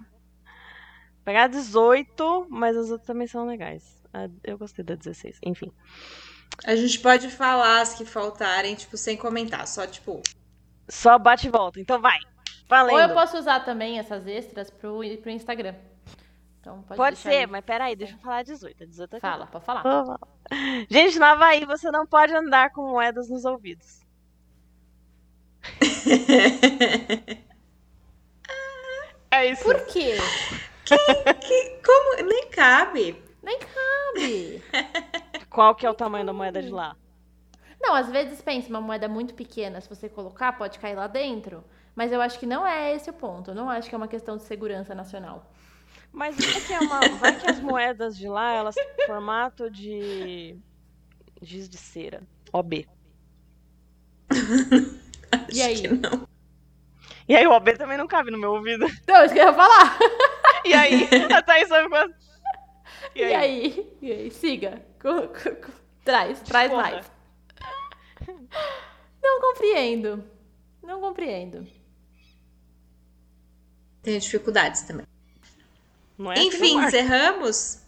pegar 1.23 1.47
18, 1.47 2.47
mas 2.49 2.75
as 2.75 2.89
outras 2.89 3.05
também 3.05 3.27
são 3.27 3.45
legais. 3.45 4.01
Eu 4.43 4.57
gostei 4.57 4.83
da 4.83 4.95
16. 4.95 5.38
Enfim. 5.43 5.71
A 6.65 6.75
gente 6.75 6.99
pode 6.99 7.29
falar 7.29 7.81
as 7.81 7.93
que 7.93 8.05
faltarem, 8.05 8.73
tipo, 8.73 8.97
sem 8.97 9.15
comentar. 9.15 9.67
Só, 9.67 9.85
tipo, 9.85 10.21
Só 10.89 11.19
bate 11.19 11.47
e 11.47 11.51
volta. 11.51 11.79
Então 11.79 12.01
vai. 12.01 12.17
Valendo. 12.67 12.95
Ou 12.95 12.99
eu 13.01 13.13
posso 13.13 13.38
usar 13.38 13.59
também 13.61 13.99
essas 13.99 14.25
extras 14.25 14.71
pro, 14.71 14.99
pro 15.21 15.29
Instagram. 15.29 15.75
Então 16.68 16.82
pode, 16.82 16.97
Pode 16.97 17.18
ser, 17.18 17.30
aí. 17.30 17.47
mas 17.47 17.63
peraí, 17.63 17.95
deixa 17.95 18.15
eu 18.15 18.20
falar 18.20 18.43
18. 18.43 18.84
A 18.84 18.86
18 18.86 19.15
é 19.15 19.20
Fala, 19.22 19.47
pode 19.47 19.63
falar. 19.63 20.20
Gente, 20.89 21.18
no 21.18 21.26
Havaí 21.26 21.63
você 21.65 21.89
não 21.89 22.05
pode 22.05 22.36
andar 22.36 22.72
com 22.72 22.82
moedas 22.89 23.30
nos 23.30 23.45
ouvidos. 23.45 24.01
É 29.30 29.51
isso. 29.51 29.61
Por 29.61 29.86
quê? 29.88 30.15
como? 31.86 32.24
Nem 32.28 32.49
cabe. 32.49 33.22
Nem 33.43 33.59
cabe. 33.59 34.63
Qual 35.49 35.76
que 35.76 35.86
é 35.86 35.89
o 35.89 35.93
tamanho 35.93 36.26
da 36.26 36.32
moeda 36.32 36.61
de 36.61 36.70
lá? 36.70 36.95
Não, 37.80 37.93
às 37.93 38.09
vezes 38.09 38.41
pensa, 38.41 38.70
uma 38.70 38.80
moeda 38.82 39.07
muito 39.07 39.34
pequena, 39.36 39.82
se 39.82 39.89
você 39.89 40.07
colocar, 40.09 40.53
pode 40.53 40.80
cair 40.80 40.95
lá 40.95 41.07
dentro. 41.07 41.63
Mas 41.93 42.11
eu 42.11 42.22
acho 42.22 42.39
que 42.39 42.45
não 42.45 42.65
é 42.65 42.95
esse 42.95 43.09
o 43.09 43.13
ponto. 43.13 43.51
Eu 43.51 43.55
não 43.55 43.70
acho 43.70 43.89
que 43.89 43.93
é 43.93 43.97
uma 43.97 44.07
questão 44.07 44.38
de 44.38 44.43
segurança 44.43 44.95
nacional. 44.95 45.45
Mas 46.18 46.36
vai 46.36 46.61
que, 46.61 46.74
é 46.74 46.80
uma, 46.80 46.99
vai 47.20 47.39
que 47.39 47.47
as 47.47 47.59
moedas 47.59 48.18
de 48.18 48.28
lá, 48.28 48.51
elas 48.51 48.74
têm 48.74 49.05
formato 49.05 49.70
de 49.70 50.57
giz 51.43 51.70
de 51.70 51.78
cera. 51.78 52.24
OB. 52.51 52.88
E 55.53 55.61
aí? 55.61 55.74
Acho 55.74 55.82
que 55.84 55.88
não. 55.89 56.28
E 57.28 57.36
aí 57.36 57.45
o 57.45 57.51
OB 57.51 57.74
também 57.78 57.97
não 57.97 58.07
cabe 58.07 58.32
no 58.32 58.38
meu 58.38 58.53
ouvido. 58.53 58.86
Não, 59.05 59.26
isso 59.26 59.34
que 59.34 59.39
eu 59.41 59.45
ia 59.47 59.53
falar. 59.53 59.99
E 60.65 60.74
aí, 60.74 61.03
a 61.34 61.41
Thaís 61.41 61.68
sabe 61.68 61.89
quase... 61.89 62.13
E 63.13 63.24
aí? 63.24 63.97
E 64.01 64.11
aí? 64.11 64.32
Siga. 64.32 64.82
Co- 65.01 65.28
co- 65.28 65.55
co- 65.55 65.72
Traz, 66.05 66.39
traz 66.41 66.72
mais. 66.72 67.11
Não 69.22 69.41
compreendo. 69.41 70.24
Não 70.82 71.01
compreendo. 71.01 71.68
Tenho 74.01 74.20
dificuldades 74.22 74.82
também. 74.84 75.05
Não 76.18 76.32
é 76.32 76.39
Enfim, 76.39 76.80
encerramos? 76.84 77.84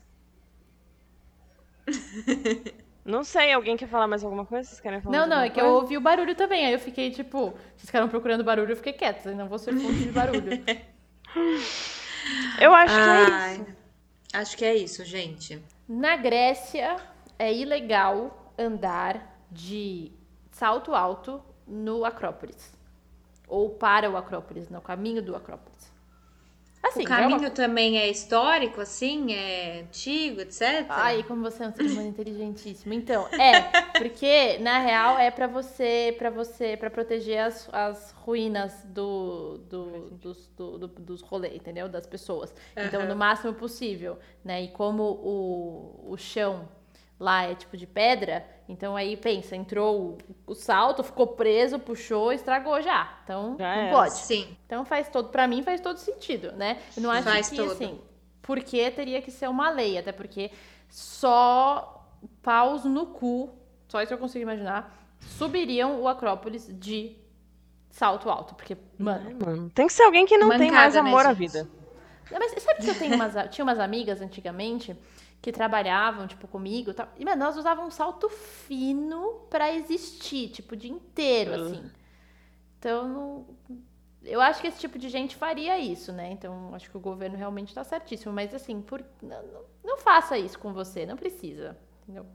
Não 3.03 3.23
sei, 3.23 3.51
alguém 3.51 3.75
quer 3.75 3.87
falar 3.87 4.07
mais 4.07 4.23
alguma 4.23 4.45
coisa? 4.45 4.69
Vocês 4.69 4.79
querem 4.79 5.01
falar 5.01 5.17
Não, 5.17 5.27
não, 5.27 5.41
é 5.41 5.49
que 5.49 5.59
eu 5.59 5.65
ouvi 5.65 5.97
o 5.97 6.01
barulho 6.01 6.35
também. 6.35 6.67
Aí 6.67 6.73
eu 6.73 6.79
fiquei 6.79 7.09
tipo, 7.09 7.51
vocês 7.75 7.85
ficaram 7.85 8.07
procurando 8.07 8.43
barulho, 8.43 8.71
eu 8.71 8.77
fiquei 8.77 8.93
quieta. 8.93 9.29
Eu 9.29 9.35
não 9.35 9.47
vou 9.47 9.57
ser 9.57 9.73
fonte 9.75 10.03
de 10.03 10.11
barulho. 10.11 10.51
Eu 12.59 12.73
acho 12.73 12.93
que 12.93 12.99
é 12.99 13.31
Ai, 13.31 13.53
isso. 13.55 13.65
Acho 14.33 14.57
que 14.57 14.65
é 14.65 14.75
isso, 14.75 15.05
gente. 15.05 15.63
Na 15.87 16.15
Grécia 16.15 16.97
é 17.37 17.51
ilegal 17.51 18.53
andar 18.57 19.41
de 19.49 20.11
salto 20.51 20.93
alto 20.93 21.41
no 21.65 22.05
Acrópolis. 22.05 22.77
ou 23.47 23.71
para 23.71 24.09
o 24.09 24.15
Acrópolis, 24.15 24.69
no 24.69 24.79
caminho 24.81 25.23
do 25.23 25.35
Acrópolis. 25.35 25.88
Assim, 26.81 27.03
o 27.03 27.05
caminho 27.05 27.35
é 27.35 27.47
uma... 27.47 27.49
também 27.49 27.97
é 27.97 28.09
histórico, 28.09 28.79
assim? 28.81 29.33
É 29.33 29.81
antigo, 29.81 30.41
etc? 30.41 30.85
Ai, 30.89 31.23
como 31.23 31.41
você 31.41 31.63
é 31.63 31.67
um 31.67 31.73
ser 31.73 31.85
humano 31.85 32.07
inteligentíssimo. 32.07 32.93
Então, 32.93 33.27
é, 33.27 33.61
porque 33.99 34.57
na 34.59 34.79
real 34.79 35.19
é 35.19 35.29
para 35.29 35.45
você, 35.45 36.15
para 36.17 36.29
você, 36.29 36.77
para 36.77 36.89
proteger 36.89 37.39
as, 37.39 37.69
as 37.71 38.11
ruínas 38.11 38.73
do, 38.85 39.57
do, 39.69 40.09
dos, 40.11 40.47
do, 40.55 40.77
do, 40.77 40.87
dos 40.87 41.21
rolês, 41.21 41.55
entendeu? 41.55 41.89
Das 41.89 42.07
pessoas. 42.07 42.51
Uhum. 42.75 42.85
Então, 42.85 43.05
no 43.05 43.15
máximo 43.15 43.53
possível, 43.53 44.17
né? 44.43 44.63
E 44.63 44.67
como 44.69 45.03
o, 45.03 46.11
o 46.11 46.17
chão 46.17 46.67
lá 47.19 47.43
é 47.43 47.53
tipo 47.53 47.75
de 47.75 47.85
pedra, 47.85 48.47
então 48.67 48.95
aí 48.95 49.17
pensa, 49.17 49.55
entrou 49.55 50.17
o, 50.47 50.51
o 50.51 50.55
salto, 50.55 51.03
ficou 51.03 51.27
preso, 51.27 51.77
puxou, 51.77 52.31
estragou 52.31 52.81
já. 52.81 53.19
Então 53.23 53.55
já 53.59 53.75
não 53.75 53.81
é. 53.83 53.91
pode. 53.91 54.17
Sim. 54.17 54.55
Então 54.65 54.85
faz 54.85 55.09
todo, 55.09 55.29
para 55.29 55.47
mim 55.47 55.61
faz 55.61 55.81
todo 55.81 55.97
sentido, 55.97 56.53
né? 56.53 56.79
Eu 56.95 57.03
não 57.03 57.11
acho 57.11 57.23
faz 57.23 57.49
que 57.49 57.57
todo. 57.57 57.71
assim, 57.73 57.99
porque 58.41 58.89
teria 58.91 59.21
que 59.21 59.31
ser 59.31 59.49
uma 59.49 59.69
lei, 59.69 59.97
até 59.97 60.11
porque 60.11 60.51
só 60.87 62.07
paus 62.41 62.85
no 62.85 63.07
cu, 63.07 63.49
só 63.87 64.01
isso 64.01 64.13
eu 64.13 64.17
consigo 64.17 64.43
imaginar, 64.43 64.95
subiriam 65.19 66.01
o 66.01 66.07
Acrópolis 66.07 66.67
de 66.71 67.17
salto 67.89 68.29
alto, 68.29 68.55
porque 68.55 68.77
mano, 68.97 69.37
mano 69.45 69.69
tem 69.71 69.87
que 69.87 69.93
ser 69.93 70.03
alguém 70.03 70.25
que 70.25 70.37
não 70.37 70.57
tem 70.57 70.71
mais 70.71 70.93
né, 70.93 71.01
amor 71.01 71.25
à 71.25 71.33
vida. 71.33 71.67
Mas 72.31 72.51
sabe 72.61 72.81
que 72.81 72.89
eu 72.89 72.97
tenho 72.97 73.15
umas, 73.15 73.33
tinha 73.49 73.65
umas 73.65 73.79
amigas 73.79 74.21
antigamente 74.21 74.95
que 75.41 75.51
trabalhavam, 75.51 76.27
tipo, 76.27 76.47
comigo. 76.47 76.93
Tal. 76.93 77.07
E, 77.17 77.23
mano, 77.23 77.43
elas 77.43 77.57
usavam 77.57 77.87
um 77.87 77.91
salto 77.91 78.29
fino 78.29 79.45
para 79.49 79.73
existir, 79.73 80.49
tipo, 80.49 80.73
o 80.73 80.77
dia 80.77 80.91
inteiro, 80.91 81.51
uhum. 81.51 81.65
assim. 81.65 81.91
Então, 82.77 83.07
não... 83.07 83.45
eu 84.23 84.41
acho 84.41 84.61
que 84.61 84.67
esse 84.67 84.79
tipo 84.79 84.97
de 84.97 85.09
gente 85.09 85.35
faria 85.35 85.77
isso, 85.79 86.11
né? 86.11 86.31
Então, 86.31 86.73
acho 86.73 86.89
que 86.89 86.97
o 86.97 87.01
governo 87.01 87.37
realmente 87.37 87.73
tá 87.73 87.83
certíssimo. 87.83 88.33
Mas, 88.33 88.53
assim, 88.53 88.81
por... 88.81 89.03
não, 89.21 89.43
não, 89.43 89.61
não 89.83 89.97
faça 89.97 90.37
isso 90.37 90.59
com 90.59 90.73
você, 90.73 91.05
não 91.05 91.15
precisa, 91.15 91.77
entendeu? 92.03 92.25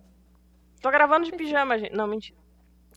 Tô 0.81 0.91
gravando 0.91 1.25
de 1.27 1.33
pijama, 1.33 1.79
gente. 1.79 1.95
Não, 1.95 2.07
mentira. 2.07 2.39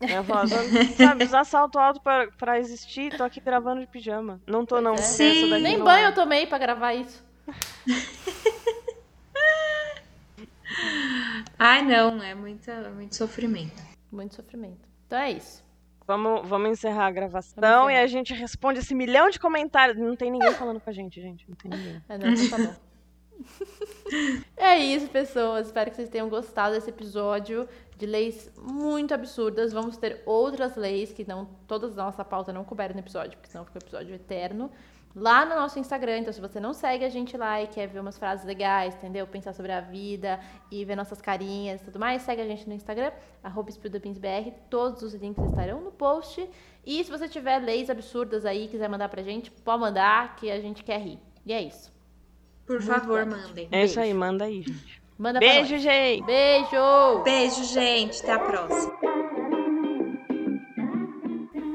Eu 0.00 0.22
falo, 0.22 0.48
sabe, 0.96 1.24
usar 1.24 1.44
salto 1.44 1.76
alto 1.76 2.00
pra, 2.00 2.28
pra 2.38 2.58
existir, 2.58 3.16
tô 3.16 3.24
aqui 3.24 3.40
gravando 3.40 3.80
de 3.80 3.86
pijama. 3.88 4.40
Não 4.46 4.64
tô, 4.64 4.80
não. 4.80 4.94
É. 4.94 4.98
Sim. 4.98 5.58
Nem 5.58 5.82
banho 5.82 6.06
eu 6.06 6.14
tomei 6.14 6.46
pra 6.46 6.56
gravar 6.56 6.94
isso. 6.94 7.24
Ai, 11.58 11.82
não, 11.82 12.22
é 12.22 12.34
muito, 12.34 12.70
muito 12.94 13.16
sofrimento. 13.16 13.82
Muito 14.10 14.34
sofrimento. 14.34 14.88
Então 15.06 15.18
é 15.18 15.32
isso. 15.32 15.66
Vamos, 16.06 16.48
vamos 16.48 16.70
encerrar 16.70 17.06
a 17.06 17.10
gravação 17.10 17.90
encerrar. 17.90 17.92
e 17.92 17.96
a 17.96 18.06
gente 18.06 18.32
responde 18.32 18.78
esse 18.78 18.94
milhão 18.94 19.28
de 19.28 19.38
comentários. 19.38 19.98
Não 19.98 20.16
tem 20.16 20.30
ninguém 20.30 20.54
falando 20.54 20.80
com 20.80 20.88
a 20.88 20.92
gente, 20.92 21.20
gente. 21.20 21.44
Não 21.48 21.56
tem 21.56 21.70
ninguém. 21.70 22.02
É, 22.08 22.16
não, 22.16 22.28
então 22.28 22.48
tá 22.48 22.58
bom. 22.58 22.88
é 24.56 24.78
isso, 24.78 25.08
pessoas. 25.08 25.66
Espero 25.66 25.90
que 25.90 25.96
vocês 25.96 26.08
tenham 26.08 26.28
gostado 26.28 26.74
desse 26.74 26.88
episódio 26.88 27.68
de 27.96 28.06
leis 28.06 28.50
muito 28.56 29.12
absurdas. 29.12 29.72
Vamos 29.72 29.96
ter 29.96 30.22
outras 30.24 30.76
leis 30.76 31.12
que 31.12 31.28
não 31.28 31.44
todas 31.66 31.94
da 31.94 32.04
nossa 32.04 32.24
pauta 32.24 32.52
não 32.52 32.64
couberam 32.64 32.94
no 32.94 33.00
episódio, 33.00 33.36
porque 33.36 33.50
senão 33.50 33.64
fica 33.64 33.78
um 33.78 33.84
episódio 33.84 34.14
eterno 34.14 34.70
lá 35.18 35.44
no 35.44 35.54
nosso 35.54 35.78
Instagram. 35.78 36.18
Então, 36.18 36.32
se 36.32 36.40
você 36.40 36.60
não 36.60 36.72
segue 36.72 37.04
a 37.04 37.08
gente 37.08 37.36
lá 37.36 37.62
e 37.62 37.66
quer 37.66 37.86
ver 37.86 38.00
umas 38.00 38.18
frases 38.18 38.44
legais, 38.44 38.94
entendeu? 38.94 39.26
Pensar 39.26 39.52
sobre 39.52 39.72
a 39.72 39.80
vida 39.80 40.40
e 40.70 40.84
ver 40.84 40.96
nossas 40.96 41.20
carinhas 41.20 41.80
e 41.80 41.84
tudo 41.84 41.98
mais, 41.98 42.22
segue 42.22 42.40
a 42.40 42.46
gente 42.46 42.68
no 42.68 42.74
Instagram, 42.74 43.10
arroba 43.42 43.70
Todos 44.70 45.02
os 45.02 45.14
links 45.14 45.44
estarão 45.44 45.80
no 45.80 45.90
post. 45.90 46.48
E 46.86 47.04
se 47.04 47.10
você 47.10 47.28
tiver 47.28 47.58
leis 47.58 47.90
absurdas 47.90 48.46
aí 48.46 48.64
e 48.64 48.68
quiser 48.68 48.88
mandar 48.88 49.08
pra 49.08 49.22
gente, 49.22 49.50
pode 49.50 49.80
mandar, 49.80 50.36
que 50.36 50.50
a 50.50 50.60
gente 50.60 50.82
quer 50.82 51.00
rir. 51.00 51.18
E 51.44 51.52
é 51.52 51.60
isso. 51.60 51.92
Por 52.66 52.76
Muito 52.76 52.86
favor, 52.86 53.26
mandem. 53.26 53.68
É 53.72 53.84
isso 53.84 53.98
aí, 53.98 54.12
manda 54.14 54.44
aí, 54.44 54.62
gente. 54.62 55.02
Manda 55.18 55.40
Beijo, 55.40 55.78
gente. 55.78 56.24
Beijo. 56.24 57.22
Beijo, 57.24 57.64
gente. 57.64 58.22
Até 58.22 58.32
a 58.32 58.38
próxima. 58.38 59.47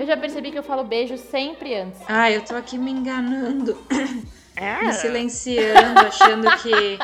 Eu 0.04 0.08
já 0.08 0.18
percebi 0.18 0.52
que 0.52 0.60
eu 0.60 0.64
falo 0.64 0.84
beijo 0.84 1.18
sempre 1.18 1.74
antes. 1.76 2.02
Ah, 2.10 2.30
eu 2.30 2.42
tô 2.42 2.58
aqui 2.58 2.78
me 2.78 2.92
enganando. 2.92 3.78
É. 4.54 4.82
Me 4.82 4.94
silenciando, 4.94 5.98
achando 6.02 6.52
que 6.58 7.00